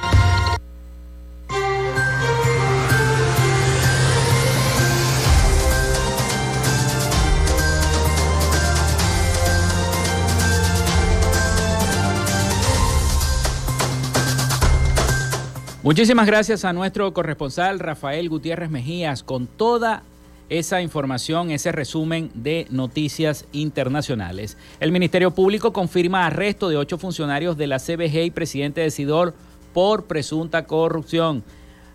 Muchísimas 15.82 16.28
gracias 16.28 16.64
a 16.64 16.72
nuestro 16.72 17.12
corresponsal 17.12 17.80
Rafael 17.80 18.28
Gutiérrez 18.28 18.70
Mejías 18.70 19.24
con 19.24 19.48
toda 19.48 20.04
esa 20.48 20.80
información, 20.80 21.50
ese 21.50 21.72
resumen 21.72 22.30
de 22.34 22.68
noticias 22.70 23.46
internacionales. 23.50 24.56
El 24.78 24.92
Ministerio 24.92 25.32
Público 25.32 25.72
confirma 25.72 26.24
arresto 26.24 26.68
de 26.68 26.76
ocho 26.76 26.98
funcionarios 26.98 27.56
de 27.56 27.66
la 27.66 27.80
CBG 27.80 28.26
y 28.26 28.30
presidente 28.30 28.80
de 28.80 28.92
Sidor 28.92 29.34
por 29.74 30.04
presunta 30.04 30.66
corrupción. 30.66 31.42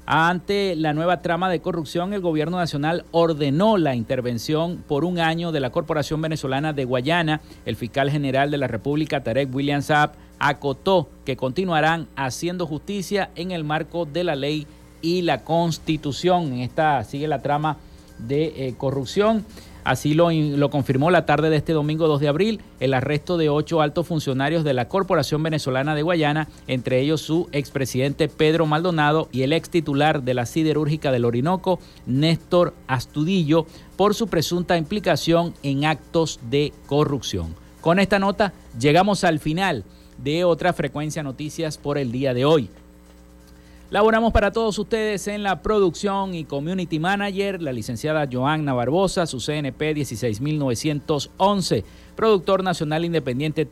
Ante 0.06 0.76
la 0.76 0.94
nueva 0.94 1.22
trama 1.22 1.50
de 1.50 1.62
corrupción, 1.62 2.14
el 2.14 2.20
gobierno 2.20 2.58
nacional 2.58 3.06
ordenó 3.12 3.78
la 3.78 3.96
intervención 3.96 4.84
por 4.86 5.06
un 5.06 5.18
año 5.18 5.54
de 5.54 5.62
la 5.62 5.70
Corporación 5.70 6.22
Venezolana 6.22 6.74
de 6.74 6.84
Guayana. 6.84 7.40
El 7.66 7.78
fiscal 7.78 8.12
general 8.12 8.52
de 8.52 8.58
la 8.58 8.68
República, 8.68 9.24
Tarek 9.24 9.54
William 9.54 9.82
Saab, 9.82 10.12
acotó 10.40 11.10
que 11.26 11.38
continuarán 11.38 12.08
haciendo 12.16 12.66
justicia 12.68 13.30
en 13.36 13.52
el 13.52 13.64
marco 13.64 14.06
de 14.06 14.24
la 14.24 14.36
ley 14.36 14.68
y 15.02 15.22
la 15.22 15.44
constitución. 15.44 16.54
En 16.54 16.60
esta 16.60 17.04
sigue 17.04 17.28
la 17.28 17.42
trama 17.42 17.78
de 18.20 18.68
eh, 18.68 18.76
corrupción. 18.78 19.46
Así 19.84 20.14
lo, 20.14 20.30
lo, 20.32 20.70
confirmó 20.70 21.12
la 21.12 21.26
tarde 21.26 21.50
de 21.50 21.56
este 21.56 21.72
domingo 21.72 22.10
2 22.10 22.20
de 22.20 22.28
abril 22.28 22.62
el 22.82 22.94
arresto 22.94 23.38
de 23.38 23.48
ocho 23.48 23.80
altos 23.80 24.06
funcionarios 24.06 24.66
de 24.66 24.74
la 24.74 24.90
Corporación 24.90 25.42
Venezolana 25.42 25.96
de 25.96 26.02
Guayana, 26.02 26.50
entre 26.68 27.00
ellos 27.00 27.22
su 27.22 27.48
expresidente 27.54 28.28
Pedro 28.28 28.66
Maldonado 28.66 29.30
y 29.32 29.44
el 29.44 29.54
ex 29.54 29.70
titular 29.70 30.24
de 30.24 30.34
la 30.34 30.46
siderúrgica 30.46 31.14
del 31.14 31.24
Orinoco, 31.24 31.80
Néstor 32.06 32.74
Astudillo, 32.88 33.66
por 33.96 34.14
su 34.14 34.28
presunta 34.28 34.78
implicación 34.78 35.54
en 35.64 35.86
actos 35.86 36.42
de 36.50 36.74
corrupción. 36.88 37.56
Con 37.80 38.00
esta 38.00 38.20
nota 38.20 38.52
llegamos 38.78 39.24
al 39.24 39.40
final 39.40 39.86
de 40.18 40.44
otra 40.44 40.74
frecuencia 40.74 41.24
noticias 41.24 41.78
por 41.78 41.98
el 41.98 42.12
día 42.12 42.34
de 42.34 42.46
hoy. 42.46 42.70
Laboramos 43.90 44.34
para 44.34 44.52
todos 44.52 44.78
ustedes 44.80 45.30
en 45.30 45.44
la 45.44 45.62
producción 45.62 46.36
y 46.36 46.44
community 46.44 47.00
manager, 47.00 47.62
la 47.62 47.72
licenciada 47.72 48.28
Joanna 48.30 48.74
Barbosa, 48.74 49.26
su 49.26 49.40
CNP 49.40 49.94
16911, 49.94 51.86
productor 52.14 52.66
nacional 52.66 53.06
independiente 53.06 53.66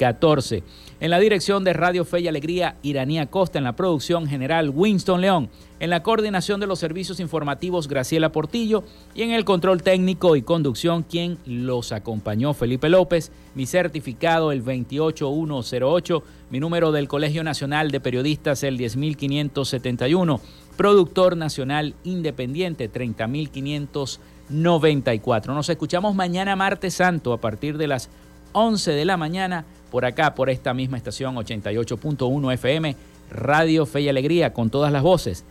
31814. 0.00 0.62
En 1.00 1.10
la 1.10 1.18
dirección 1.18 1.64
de 1.64 1.72
Radio 1.72 2.04
Fe 2.04 2.20
y 2.20 2.28
Alegría, 2.28 2.76
Iranía 2.82 3.26
Costa, 3.26 3.58
en 3.58 3.64
la 3.64 3.76
producción 3.76 4.26
general 4.26 4.70
Winston 4.70 5.20
León, 5.20 5.50
en 5.78 5.90
la 5.90 6.02
coordinación 6.02 6.60
de 6.60 6.66
los 6.66 6.78
servicios 6.78 7.20
informativos 7.20 7.88
Graciela 7.88 8.32
Portillo 8.32 8.84
y 9.14 9.22
en 9.22 9.30
el 9.30 9.46
control 9.46 9.82
técnico 9.82 10.36
y 10.36 10.42
conducción 10.42 11.02
quien 11.02 11.38
los 11.46 11.92
acompañó 11.92 12.52
Felipe 12.52 12.90
López, 12.90 13.32
mi 13.54 13.64
certificado 13.66 14.52
el 14.52 14.62
28108 14.62 16.22
mi 16.50 16.60
número 16.60 16.92
del 16.92 17.08
Colegio 17.08 17.42
Nacional 17.44 17.92
de 17.92 18.00
Periodistas, 18.00 18.62
el 18.64 18.76
10571. 18.76 20.40
Productor 20.76 21.36
Nacional 21.36 21.94
Independiente, 22.04 22.88
30594. 22.88 25.54
Nos 25.54 25.68
escuchamos 25.68 26.16
mañana 26.16 26.56
martes 26.56 26.94
santo 26.94 27.32
a 27.32 27.40
partir 27.40 27.78
de 27.78 27.86
las 27.86 28.10
11 28.52 28.90
de 28.90 29.04
la 29.04 29.16
mañana 29.16 29.64
por 29.90 30.04
acá, 30.04 30.34
por 30.34 30.48
esta 30.50 30.72
misma 30.72 30.96
estación 30.96 31.36
88.1 31.36 32.54
FM, 32.54 32.96
Radio 33.30 33.86
Fe 33.86 34.02
y 34.02 34.08
Alegría, 34.08 34.52
con 34.52 34.70
todas 34.70 34.92
las 34.92 35.02
voces. 35.02 35.44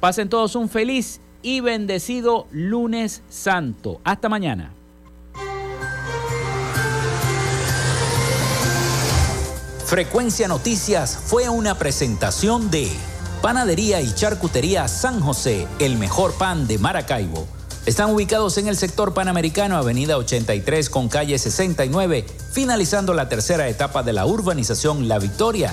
Pasen 0.00 0.28
todos 0.28 0.56
un 0.56 0.68
feliz 0.68 1.20
y 1.42 1.60
bendecido 1.60 2.46
lunes 2.50 3.22
santo. 3.28 4.00
Hasta 4.04 4.28
mañana. 4.28 4.72
Frecuencia 9.86 10.48
Noticias 10.48 11.16
fue 11.16 11.48
una 11.48 11.76
presentación 11.76 12.72
de 12.72 12.90
Panadería 13.40 14.00
y 14.00 14.12
Charcutería 14.12 14.88
San 14.88 15.20
José, 15.20 15.68
el 15.78 15.96
mejor 15.96 16.34
pan 16.34 16.66
de 16.66 16.78
Maracaibo. 16.78 17.55
Están 17.86 18.10
ubicados 18.10 18.58
en 18.58 18.66
el 18.66 18.76
sector 18.76 19.14
panamericano, 19.14 19.76
Avenida 19.76 20.18
83 20.18 20.90
con 20.90 21.08
calle 21.08 21.38
69, 21.38 22.26
finalizando 22.50 23.14
la 23.14 23.28
tercera 23.28 23.68
etapa 23.68 24.02
de 24.02 24.12
la 24.12 24.26
urbanización 24.26 25.06
La 25.06 25.20
Victoria. 25.20 25.72